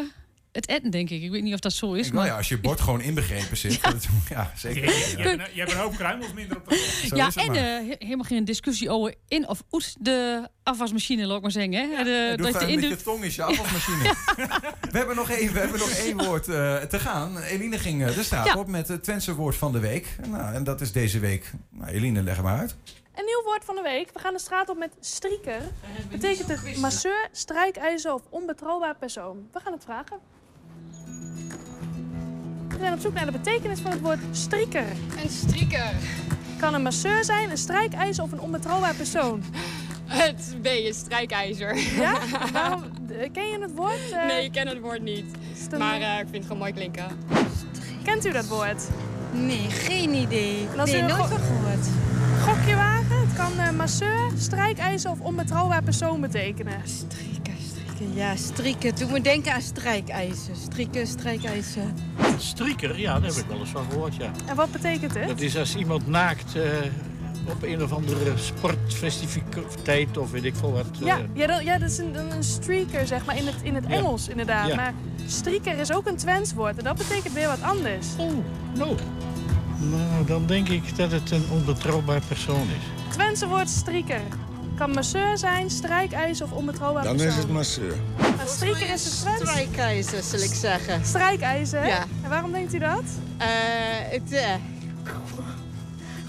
het 0.57 0.69
eten, 0.69 0.91
denk 0.91 1.11
ik. 1.11 1.23
Ik 1.23 1.31
weet 1.31 1.43
niet 1.43 1.55
of 1.55 1.61
dat 1.61 1.73
zo 1.73 1.93
is. 1.93 2.11
Maar... 2.11 2.27
ja, 2.27 2.37
als 2.37 2.49
je 2.49 2.59
bord 2.61 2.81
gewoon 2.81 3.01
inbegrepen 3.01 3.57
zit. 3.57 3.81
Ja, 3.83 3.93
ja 4.29 4.53
zeker. 4.57 4.85
Je, 4.85 4.91
hebt 5.17 5.41
een, 5.41 5.47
je 5.53 5.61
hebt 5.61 5.73
een 5.73 5.79
hoop 5.79 5.95
kruimels 5.97 6.33
minder 6.33 6.57
op 6.57 6.69
de 6.69 7.09
ja, 7.15 7.31
en 7.35 7.49
eh, 7.55 7.63
he- 7.63 7.95
helemaal 7.99 8.25
geen 8.25 8.45
discussie 8.45 8.91
over 8.91 9.15
in 9.29 9.49
of 9.49 9.63
uit 9.71 9.97
de 10.01 10.49
afwasmachine, 10.63 11.27
laat 11.27 11.37
ik 11.37 11.43
maar 11.43 11.51
zeggen. 11.51 11.73
Hè? 11.73 12.05
De, 12.05 12.11
Ja, 12.11 12.37
doe 12.37 12.53
dat 12.53 12.61
je 12.61 12.73
in 12.73 12.81
de- 12.81 12.89
je 12.89 12.97
tong 12.97 13.25
is 13.25 13.35
je 13.35 13.43
afwasmachine. 13.43 14.15
we, 14.93 14.99
hebben 14.99 15.17
nog 15.17 15.31
één, 15.31 15.53
we 15.53 15.59
hebben 15.59 15.79
nog 15.79 15.91
één 15.91 16.25
woord 16.25 16.49
eh, 16.49 16.77
te 16.77 16.99
gaan. 16.99 17.39
Eline 17.39 17.79
ging 17.79 18.07
eh, 18.07 18.15
de 18.15 18.23
straat 18.23 18.47
Ja. 18.47 18.55
op 18.55 18.67
met 18.67 18.89
het 18.89 19.03
Twentse 19.03 19.35
woord 19.35 19.57
van 19.57 19.73
de 19.73 19.79
week. 19.79 20.17
Nou, 20.29 20.55
en 20.55 20.65
dat 20.65 20.81
is 20.81 20.93
deze 20.93 21.19
week. 21.19 21.53
Nou, 21.71 21.91
Eline, 21.91 22.23
leg 22.23 22.35
hem 22.35 22.45
maar 22.45 22.59
uit. 22.59 22.77
Een 23.15 23.25
nieuw 23.25 23.43
woord 23.45 23.65
van 23.65 23.75
de 23.75 23.83
week. 23.83 24.11
We 24.13 24.19
gaan 24.19 24.33
de 24.33 24.39
straat 24.41 24.69
op 24.69 24.79
met 24.79 24.91
strieker. 25.01 25.61
Betekent 26.11 26.49
het 26.49 26.77
masseur, 26.77 27.29
strijkijzer 27.33 28.13
of 28.15 28.23
onbetrouwbaar 28.29 28.97
persoon? 28.97 29.49
We 29.53 29.61
gaan 29.61 29.73
het 29.73 29.85
vragen. 29.85 30.19
We 32.77 32.83
zijn 32.83 32.93
op 32.93 33.01
zoek 33.01 33.15
naar 33.15 33.27
de 33.27 33.33
betekenis 33.33 33.81
van 33.81 33.91
het 33.91 34.01
woord 34.01 34.19
strieker. 34.31 34.85
Een 35.23 35.31
strieker. 35.31 35.91
Kan 36.59 36.75
een 36.75 36.83
masseur 36.83 37.25
zijn, 37.25 37.51
een 37.51 37.57
strijkijzer 37.57 38.25
of 38.25 38.33
een 38.33 38.41
onbetrouwbaar 38.41 38.95
persoon? 38.95 39.43
Het 40.07 40.57
B 40.63 40.67
is 40.67 40.97
strijkijzer. 40.99 41.77
Ja? 42.01 42.19
Waarom, 42.53 42.83
eh, 43.09 43.29
ken 43.33 43.47
je 43.49 43.59
het 43.61 43.73
woord? 43.75 44.11
Eh, 44.13 44.27
Nee, 44.27 44.45
ik 44.45 44.53
ken 44.53 44.69
het 44.69 44.81
woord 44.81 45.03
niet. 45.03 45.25
Maar 45.79 46.01
eh, 46.01 46.13
ik 46.13 46.19
vind 46.19 46.33
het 46.35 46.43
gewoon 46.43 46.59
mooi 46.59 46.73
klinken. 46.73 47.07
Kent 48.03 48.27
u 48.27 48.33
dat 48.33 48.47
woord? 48.47 48.83
Nee, 49.33 49.67
geen 49.71 50.15
idee. 50.15 50.67
Als 50.79 50.91
nee, 50.91 51.03
nooit 51.03 51.13
go- 51.13 51.25
gehoord. 51.37 51.87
Gokje 52.43 52.75
wagen. 52.75 53.21
Het 53.21 53.37
kan 53.37 53.59
eh, 53.59 53.71
masseur, 53.71 54.31
strijkijzer 54.39 55.11
of 55.11 55.21
onbetrouwbaar 55.21 55.83
persoon 55.83 56.21
betekenen. 56.21 56.81
Strikken. 56.85 57.36
Ja, 58.15 58.37
strikken. 58.37 58.95
Toen 58.95 59.09
moet 59.09 59.25
denken 59.25 59.53
aan 59.53 59.61
strijkijzer. 59.61 60.55
Strikken, 60.63 61.07
strijkijzer. 61.07 61.83
Strieker, 62.39 62.99
ja, 62.99 63.21
daar 63.21 63.31
heb 63.31 63.45
ik 63.45 63.49
wel 63.49 63.59
eens 63.59 63.71
van 63.71 63.85
gehoord, 63.91 64.17
ja. 64.17 64.31
En 64.47 64.57
wat 64.57 64.73
betekent 64.73 65.15
het? 65.15 65.29
Dat 65.29 65.41
is 65.41 65.57
als 65.57 65.77
iemand 65.77 66.07
naakt 66.07 66.55
eh, 66.57 66.63
op 67.49 67.63
een 67.63 67.83
of 67.83 67.93
andere 67.93 68.33
sportfestiviteit 68.37 70.17
of 70.17 70.31
weet 70.31 70.45
ik 70.45 70.55
veel 70.57 70.73
wat. 70.73 70.87
Ja, 70.99 71.17
eh, 71.19 71.25
ja, 71.33 71.47
dat, 71.47 71.63
ja, 71.63 71.79
dat 71.79 71.91
is 71.91 71.99
een, 71.99 72.15
een 72.33 72.45
streaker, 72.45 73.07
zeg 73.07 73.25
maar, 73.25 73.37
in 73.37 73.47
het, 73.47 73.57
in 73.63 73.75
het 73.75 73.85
Ja. 73.89 73.95
Engels 73.95 74.29
inderdaad. 74.29 74.69
Ja. 74.69 74.75
Maar 74.75 74.95
strieker 75.27 75.79
is 75.79 75.93
ook 75.93 76.07
een 76.07 76.17
Twents 76.17 76.53
woord 76.55 76.79
en 76.79 76.85
dat 76.85 76.97
betekent 76.97 77.33
weer 77.35 77.49
wat 77.49 77.63
anders. 77.63 78.07
Oh, 78.19 78.33
no. 78.75 78.95
Nou, 79.79 80.27
dan 80.27 80.47
denk 80.47 80.69
ik 80.69 80.97
dat 80.97 81.13
het 81.13 81.31
een 81.31 81.45
onbetrouwbaar 81.51 82.21
persoon 82.29 82.67
is. 82.69 83.15
Twentse 83.15 83.49
woord 83.49 83.69
strieker. 83.69 84.21
Kan 84.77 84.91
masseur 84.91 85.39
zijn, 85.39 85.71
strijkijzer 85.71 86.45
of 86.47 86.53
onbetrouwbaar 86.53 87.03
Dan 87.05 87.13
persoon. 87.17 87.33
is 87.33 87.37
het 87.37 87.49
masseur. 87.53 87.95
Maar 88.19 88.47
strieker 88.47 88.91
is 88.93 89.05
het 89.05 89.21
Twents? 89.21 89.41
Strijkijzer, 89.41 90.23
zal 90.23 90.41
ik 90.41 90.55
zeggen. 90.55 91.05
Strijkijzer? 91.05 91.87
Ja. 91.87 92.05
En 92.23 92.31
waarom 92.31 92.53
denkt 92.53 92.75
u 92.75 92.79
dat? 92.79 93.03
Eh, 93.37 93.47
het, 94.11 94.33
eh, 94.33 94.55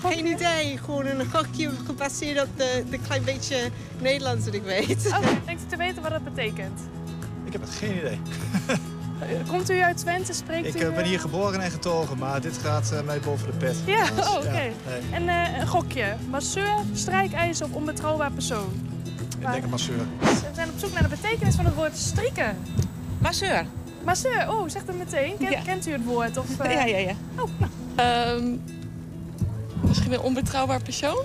geen 0.02 0.26
idee. 0.26 0.78
Gewoon 0.78 1.06
een 1.06 1.26
gokje 1.34 1.70
gebaseerd 1.86 2.42
op 2.44 2.50
de, 2.58 2.84
de 2.90 3.00
klein 3.00 3.24
beetje 3.24 3.70
Nederlands 4.00 4.46
dat 4.46 4.54
ik 4.54 4.64
weet. 4.64 5.08
Oké, 5.18 5.28
denkt 5.46 5.62
u 5.64 5.66
te 5.70 5.78
weten 5.78 6.02
wat 6.02 6.12
dat 6.12 6.24
betekent? 6.24 6.80
Ik 7.46 7.52
heb 7.52 7.62
het 7.62 7.72
geen 7.72 7.98
idee. 7.98 8.20
Komt 9.48 9.70
u 9.70 9.82
uit 9.82 9.98
Twente? 9.98 10.34
Spreekt 10.34 10.68
Ik 10.68 10.76
u... 10.76 10.80
eh, 10.86 10.90
ben 10.94 11.04
eh, 11.04 11.08
hier 11.10 11.20
geboren 11.20 11.62
en 11.62 11.72
getogen, 11.72 12.18
maar 12.18 12.42
dit 12.42 12.58
gaat 12.58 12.92
eh, 12.92 13.02
mij 13.02 13.20
boven 13.20 13.48
de 13.52 13.58
pet. 13.58 13.76
Ja, 13.86 14.06
Dus, 14.16 14.28
oh, 14.28 14.36
oké. 14.36 14.50
nee. 14.52 14.72
En 15.12 15.30
eh, 15.30 15.60
een 15.60 15.68
gokje. 15.68 16.16
Masseur, 16.30 16.76
strijkijzer 16.94 17.66
of 17.66 17.72
onbetrouwbaar 17.72 18.32
persoon? 18.32 18.68
Ik 19.40 19.52
denk 19.52 19.64
een 19.64 19.70
masseur. 19.70 19.98
We 20.20 20.36
zijn 20.56 20.70
op 20.70 20.80
zoek 20.80 20.94
naar 20.94 21.04
de 21.04 21.10
betekenis 21.10 21.56
van 21.56 21.66
het 21.66 21.74
woord 21.74 21.98
strikken. 21.98 22.58
Masseur. 23.18 23.66
Masseur, 24.04 24.50
oh, 24.52 24.70
zeg 24.70 24.82
het 24.86 24.98
meteen. 24.98 25.38
Ken- 25.40 25.52
Ja. 25.52 25.62
Kent 25.62 25.88
u 25.88 25.92
het 25.92 26.04
woord? 26.04 26.38
Of, 26.38 26.46
Ja, 26.64 26.84
ja, 26.86 26.98
ja. 26.98 27.14
Oh, 27.36 27.50
nou. 27.58 27.72
Ehm, 27.96 28.56
misschien 29.82 30.14
een 30.14 30.20
onbetrouwbaar 30.20 30.82
persoon? 30.82 31.18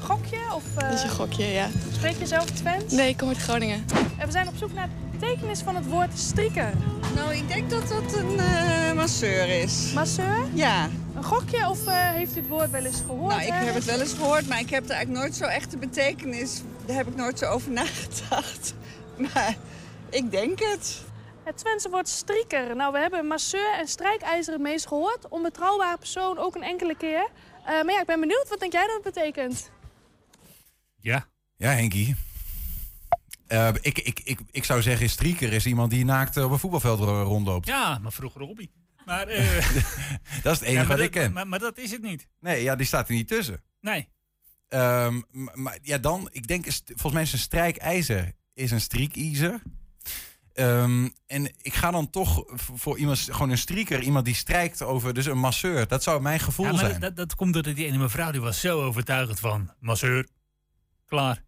Gokje? 0.00 0.36
Of, 0.54 0.62
eh, 0.76 0.82
Dat 0.88 0.98
is 0.98 1.02
een 1.02 1.10
gokje, 1.10 1.44
ja. 1.46 1.66
Spreek 1.92 2.16
je 2.18 2.26
zelf 2.26 2.44
Twents? 2.44 2.94
Nee, 2.94 3.08
ik 3.08 3.16
kom 3.16 3.28
uit 3.28 3.36
Groningen. 3.38 3.84
En 4.16 4.26
we 4.26 4.32
zijn 4.32 4.48
op 4.48 4.54
zoek 4.56 4.72
naar 4.72 4.88
betekenis 5.20 5.60
van 5.60 5.76
het 5.76 5.86
woord 5.86 6.18
strikken. 6.18 6.72
Nou, 7.14 7.34
ik 7.34 7.48
denk 7.48 7.70
dat 7.70 7.88
dat 7.88 8.14
een 8.14 8.38
eh, 8.38 8.92
masseur 8.92 9.62
is. 9.62 9.92
Masseur? 9.94 10.46
Ja. 10.54 10.88
Een 11.14 11.24
gokje 11.24 11.68
of 11.68 11.86
eh, 11.86 12.10
heeft 12.10 12.36
u 12.36 12.40
het 12.40 12.48
woord 12.48 12.70
wel 12.70 12.84
eens 12.84 13.00
gehoord? 13.06 13.34
Nou, 13.34 13.46
ik 13.46 13.52
heb 13.52 13.74
het 13.74 13.84
wel 13.84 14.00
eens 14.00 14.12
gehoord, 14.12 14.46
maar 14.48 14.60
ik 14.60 14.70
heb 14.70 14.84
er 14.84 14.90
eigenlijk 14.90 15.22
nooit 15.22 15.36
zo 15.36 15.44
echt 15.44 15.70
de 15.70 15.76
betekenis. 15.76 16.62
Daar 16.86 16.96
heb 16.96 17.06
ik 17.06 17.14
nooit 17.16 17.38
zo 17.38 17.46
over 17.46 17.70
nagedacht. 17.80 18.74
Maar 19.16 19.56
ik 20.10 20.30
denk 20.30 20.58
het. 20.58 21.02
Het 21.44 21.56
Twentse 21.58 21.88
woord 21.90 22.08
strieker. 22.08 22.76
Nou, 22.76 22.92
we 22.92 22.98
hebben 22.98 23.26
masseur 23.26 23.74
en 23.78 23.88
strijkijzer 23.88 24.52
het 24.52 24.62
meest 24.62 24.86
gehoord. 24.86 25.28
Onbetrouwbare 25.28 25.98
persoon 25.98 26.38
ook 26.38 26.54
een 26.54 26.62
enkele 26.62 26.96
keer. 26.96 27.28
Eh, 27.64 27.66
maar 27.66 27.92
ja, 27.92 28.00
ik 28.00 28.06
ben 28.06 28.20
benieuwd. 28.20 28.48
Wat 28.48 28.60
denk 28.60 28.72
jij 28.72 28.86
dat 28.86 29.04
het 29.04 29.14
betekent? 29.14 29.70
Ja. 31.00 31.26
Ja, 31.56 31.70
Henkie. 31.70 32.16
Eh, 33.50 33.68
ik, 33.80 33.98
ik, 33.98 34.20
ik, 34.24 34.40
ik 34.50 34.64
zou 34.64 34.82
zeggen, 34.82 35.10
strieker 35.10 35.52
is 35.52 35.66
iemand 35.66 35.90
die 35.90 36.04
naakt 36.04 36.36
op 36.36 36.50
een 36.50 36.58
voetbalveld 36.58 36.98
ro- 37.00 37.22
rondloopt. 37.22 37.66
Ja, 37.66 37.98
maar 37.98 38.12
vroeger 38.12 38.40
hobby. 38.42 38.68
Maar, 39.04 39.26
eh, 39.28 39.54
Dat 40.42 40.52
is 40.52 40.58
het 40.58 40.68
enige 40.68 40.72
ja, 40.82 40.86
wat 40.86 40.96
dat- 40.96 41.06
ik 41.06 41.10
ken. 41.10 41.32
Maar, 41.32 41.48
maar 41.48 41.58
dat 41.58 41.78
is 41.78 41.90
het 41.90 42.02
niet. 42.02 42.28
Nee, 42.40 42.62
ja, 42.62 42.76
die 42.76 42.86
staat 42.86 43.08
er 43.08 43.14
niet 43.14 43.28
tussen. 43.28 43.62
Nee. 43.80 44.08
Ehm, 44.68 45.20
maar 45.54 45.78
ja, 45.82 45.98
dan, 45.98 46.28
ik 46.32 46.46
denk, 46.46 46.64
volgens 46.86 47.12
mij 47.12 47.22
is 47.22 47.32
een 47.32 47.38
strijkijzer 47.38 48.32
is 48.54 48.70
een 48.70 48.80
striekijzer. 48.80 49.62
Ehm, 50.52 51.08
en 51.26 51.44
ik 51.62 51.74
ga 51.74 51.90
dan 51.90 52.10
toch 52.10 52.44
voor 52.56 52.98
iemand, 52.98 53.18
gewoon 53.30 53.50
een 53.50 53.58
strieker, 53.58 54.00
iemand 54.02 54.24
die 54.24 54.34
strijkt 54.34 54.82
over, 54.82 55.14
dus 55.14 55.26
een 55.26 55.38
masseur. 55.38 55.88
Dat 55.88 56.02
zou 56.02 56.20
mijn 56.22 56.40
gevoel 56.40 56.66
Ja, 56.66 56.72
maar 56.72 56.80
zijn. 56.88 57.00
dat, 57.00 57.16
dat 57.16 57.34
komt 57.34 57.52
doordat 57.54 57.74
die 57.76 57.86
ene 57.86 57.98
mevrouw 57.98 58.30
die 58.30 58.40
was 58.40 58.60
zo 58.60 58.82
overtuigend 58.82 59.40
van. 59.40 59.72
Masseur. 59.80 60.28
Klaar. 61.06 61.44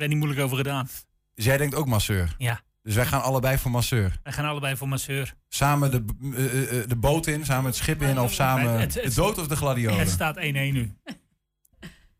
Ben 0.00 0.08
niet 0.08 0.18
moeilijk 0.18 0.40
over 0.42 0.56
gedaan. 0.56 0.88
Dus 1.34 1.44
jij 1.44 1.56
denkt 1.56 1.74
ook 1.74 1.86
masseur? 1.86 2.34
Ja. 2.38 2.60
Dus 2.82 2.94
wij 2.94 3.06
gaan 3.06 3.22
allebei 3.22 3.58
voor 3.58 3.70
masseur. 3.70 4.18
Wij 4.22 4.32
gaan 4.32 4.44
allebei 4.44 4.76
voor 4.76 4.88
masseur. 4.88 5.34
Samen 5.48 5.90
de, 5.90 6.04
eh, 6.36 6.44
eh, 6.44 6.80
eh, 6.82 6.88
de 6.88 6.96
boot 6.96 7.26
in, 7.26 7.44
samen 7.44 7.64
het 7.64 7.74
schip 7.76 8.02
in 8.02 8.20
of 8.20 8.32
samen 8.32 8.80
Het- 8.80 8.94
het- 8.94 9.04
de 9.04 9.14
dood 9.14 9.38
of 9.38 9.46
de 9.46 9.56
gladiolen? 9.56 9.98
Het 9.98 10.08
staat 10.10 10.36
1-1 10.36 10.72
nu. 10.74 10.94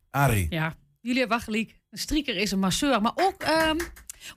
Arie. 0.09 0.47
Ja, 0.49 0.75
jullie 0.99 1.19
hebben 1.19 1.37
wel 1.37 1.45
gelijk. 1.45 1.79
Een 1.89 1.97
strieker 1.97 2.35
is 2.37 2.51
een 2.51 2.59
masseur. 2.59 3.01
Maar 3.01 3.11
ook, 3.15 3.41
ehm, 3.43 3.77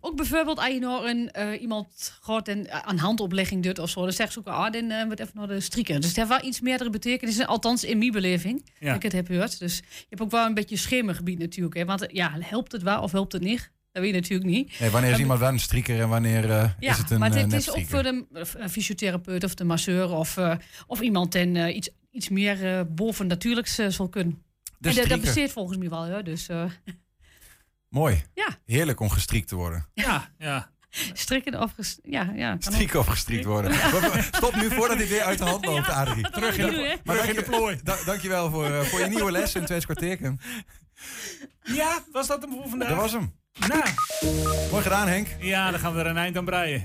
ook 0.01 0.17
bijvoorbeeld 0.17 0.59
als 0.59 0.69
je 0.69 0.79
nou 0.79 1.09
een, 1.09 1.31
eh, 1.31 1.61
iemand 1.61 2.19
gaat 2.23 2.49
en 2.49 2.67
eh, 2.71 2.79
een 2.87 2.99
handoplegging 2.99 3.63
doet 3.63 3.79
of 3.79 3.91
zo. 3.91 4.03
Dan 4.03 4.13
zeggen 4.13 4.33
ze 4.33 4.39
ook, 4.51 4.55
ah, 4.55 4.73
dan 4.73 4.91
eh, 4.91 5.05
wordt 5.05 5.21
even 5.21 5.33
naar 5.35 5.49
de 5.49 5.61
strieker. 5.61 5.97
Dus 5.97 6.07
het 6.07 6.17
heeft 6.17 6.29
wel 6.29 6.45
iets 6.45 6.61
meerdere 6.61 6.91
betekenissen. 6.91 7.47
Althans, 7.47 7.85
in 7.85 7.99
mijn 7.99 8.11
beleving. 8.13 8.71
Ja. 8.79 8.87
Dat 8.87 8.97
ik 8.97 9.03
het 9.03 9.13
heb 9.13 9.27
gehoord. 9.27 9.59
Dus 9.59 9.77
je 9.77 10.07
hebt 10.09 10.23
ook 10.23 10.31
wel 10.31 10.47
een 10.47 10.55
beetje 10.55 10.77
schemergebied 10.77 11.39
natuurlijk. 11.39 11.77
Hè? 11.77 11.85
Want 11.85 12.07
eh, 12.07 12.15
ja, 12.15 12.37
helpt 12.41 12.73
het 12.73 12.83
wel 12.83 13.03
of 13.03 13.13
helpt 13.13 13.33
het 13.33 13.43
niet? 13.43 13.73
Dat 13.93 14.03
weet 14.03 14.15
je 14.15 14.21
natuurlijk 14.21 14.51
niet. 14.51 14.79
Nee, 14.81 14.91
wanneer 14.91 15.11
is 15.11 15.15
Eh, 15.17 15.23
iemand 15.23 15.41
wel 15.41 15.49
een 15.49 15.61
strieker 15.61 16.01
en 16.01 16.09
wanneer 16.09 16.51
eh, 16.51 16.71
ja, 16.79 16.91
is 16.93 16.99
het 16.99 17.11
een 17.11 17.19
maar 17.19 17.31
eh, 17.35 17.43
het, 17.43 17.53
is 17.53 17.71
ook 17.71 17.85
voor 17.87 18.03
de 18.03 18.25
eh, 18.33 18.69
fysiotherapeut 18.69 19.45
of 19.45 19.55
de 19.55 19.65
masseur 19.65 20.11
of, 20.11 20.37
eh, 20.37 20.55
of 20.87 21.01
iemand 21.01 21.31
ten 21.31 21.57
eh, 21.57 21.77
iets, 21.77 21.89
iets 22.11 22.29
meer 22.29 22.65
eh 22.79 22.81
bovennatuurlijks 22.89 23.79
eh, 23.79 23.89
zal 23.89 24.09
kunnen. 24.09 24.43
De 24.79 24.89
en 24.89 24.95
dat, 24.95 25.09
dat 25.09 25.21
besteedt 25.21 25.53
volgens 25.53 25.79
mij 25.79 25.89
wel, 25.89 26.09
hoor. 26.11 26.25
Dus 26.25 26.49
eh, 26.49 26.65
Mooi. 27.95 28.23
Ja. 28.35 28.49
Heerlijk 28.67 29.01
om 29.01 29.11
gestriekt 29.11 29.49
te 29.49 29.57
worden. 29.57 29.87
Ja, 29.95 30.31
ja. 30.39 30.71
strikken 31.13 31.61
of 31.61 31.73
ges- 31.77 31.99
ja, 32.03 32.33
ja. 32.35 32.57
Strieken 32.59 32.99
of 32.99 33.07
gestriekt 33.07 33.45
worden. 33.45 33.75
Stop 34.33 34.55
nu 34.55 34.71
voordat 34.71 34.99
dit 34.99 35.09
weer 35.09 35.23
uit 35.23 35.39
de 35.39 35.45
hand 35.45 35.65
loopt, 35.67 35.89
Adrie. 35.89 36.31
Terug 36.31 36.59
in 36.59 36.67
de? 36.67 36.99
Maar 37.05 37.17
terug 37.17 37.31
in 37.31 37.35
de 37.35 37.41
dank 37.41 37.53
je- 37.53 37.57
plooi. 37.57 37.81
Da 37.83 37.97
dankjewel 38.05 38.51
voor, 38.51 38.65
eh, 38.71 38.81
voor 38.81 39.01
je 39.01 39.07
nieuwe 39.07 39.31
les 39.31 39.55
in 39.55 39.65
Tweeds 39.65 39.85
kwartier. 39.85 40.35
Ja, 41.63 41.99
was 42.13 42.27
dat 42.27 42.43
hem 42.43 42.51
voor 42.51 42.69
vandaag? 42.69 42.89
Dat 42.89 42.99
was 42.99 43.13
hem. 43.13 43.35
Nou. 43.69 43.83
Mooi 44.71 44.83
gedaan, 44.83 45.09
Henk. 45.09 45.29
Ja, 45.41 45.71
dan 45.71 45.81
gaan 45.81 45.95
we 45.95 46.01
er 46.01 46.07
een 46.07 46.17
eind 46.17 46.37
aan 46.37 46.45
breien. 46.45 46.83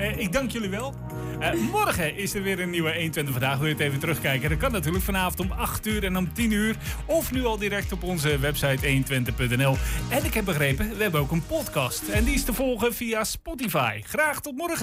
Eh, 0.00 0.18
ik 0.18 0.32
dank 0.32 0.50
jullie 0.50 0.68
wel. 0.68 0.94
Eh, 1.40 1.52
morgen 1.72 2.16
is 2.16 2.34
er 2.34 2.42
weer 2.42 2.60
een 2.60 2.70
nieuwe 2.70 2.92
120 2.92 3.32
vandaag. 3.32 3.58
Wil 3.58 3.66
je 3.66 3.72
het 3.72 3.82
even 3.82 3.98
terugkijken? 3.98 4.50
Dat 4.50 4.58
kan 4.58 4.72
natuurlijk 4.72 5.04
vanavond 5.04 5.40
om 5.40 5.50
8 5.50 5.86
uur 5.86 6.04
en 6.04 6.16
om 6.16 6.32
10 6.32 6.50
uur. 6.50 6.76
Of 7.06 7.32
nu 7.32 7.44
al 7.44 7.58
direct 7.58 7.92
op 7.92 8.02
onze 8.02 8.38
website 8.38 8.86
120.nl. 8.86 9.76
En 10.08 10.24
ik 10.24 10.34
heb 10.34 10.44
begrepen, 10.44 10.96
we 10.96 11.02
hebben 11.02 11.20
ook 11.20 11.30
een 11.30 11.46
podcast. 11.46 12.08
En 12.08 12.24
die 12.24 12.34
is 12.34 12.44
te 12.44 12.52
volgen 12.52 12.94
via 12.94 13.24
Spotify. 13.24 14.00
Graag 14.02 14.40
tot 14.40 14.56
morgen. 14.56 14.78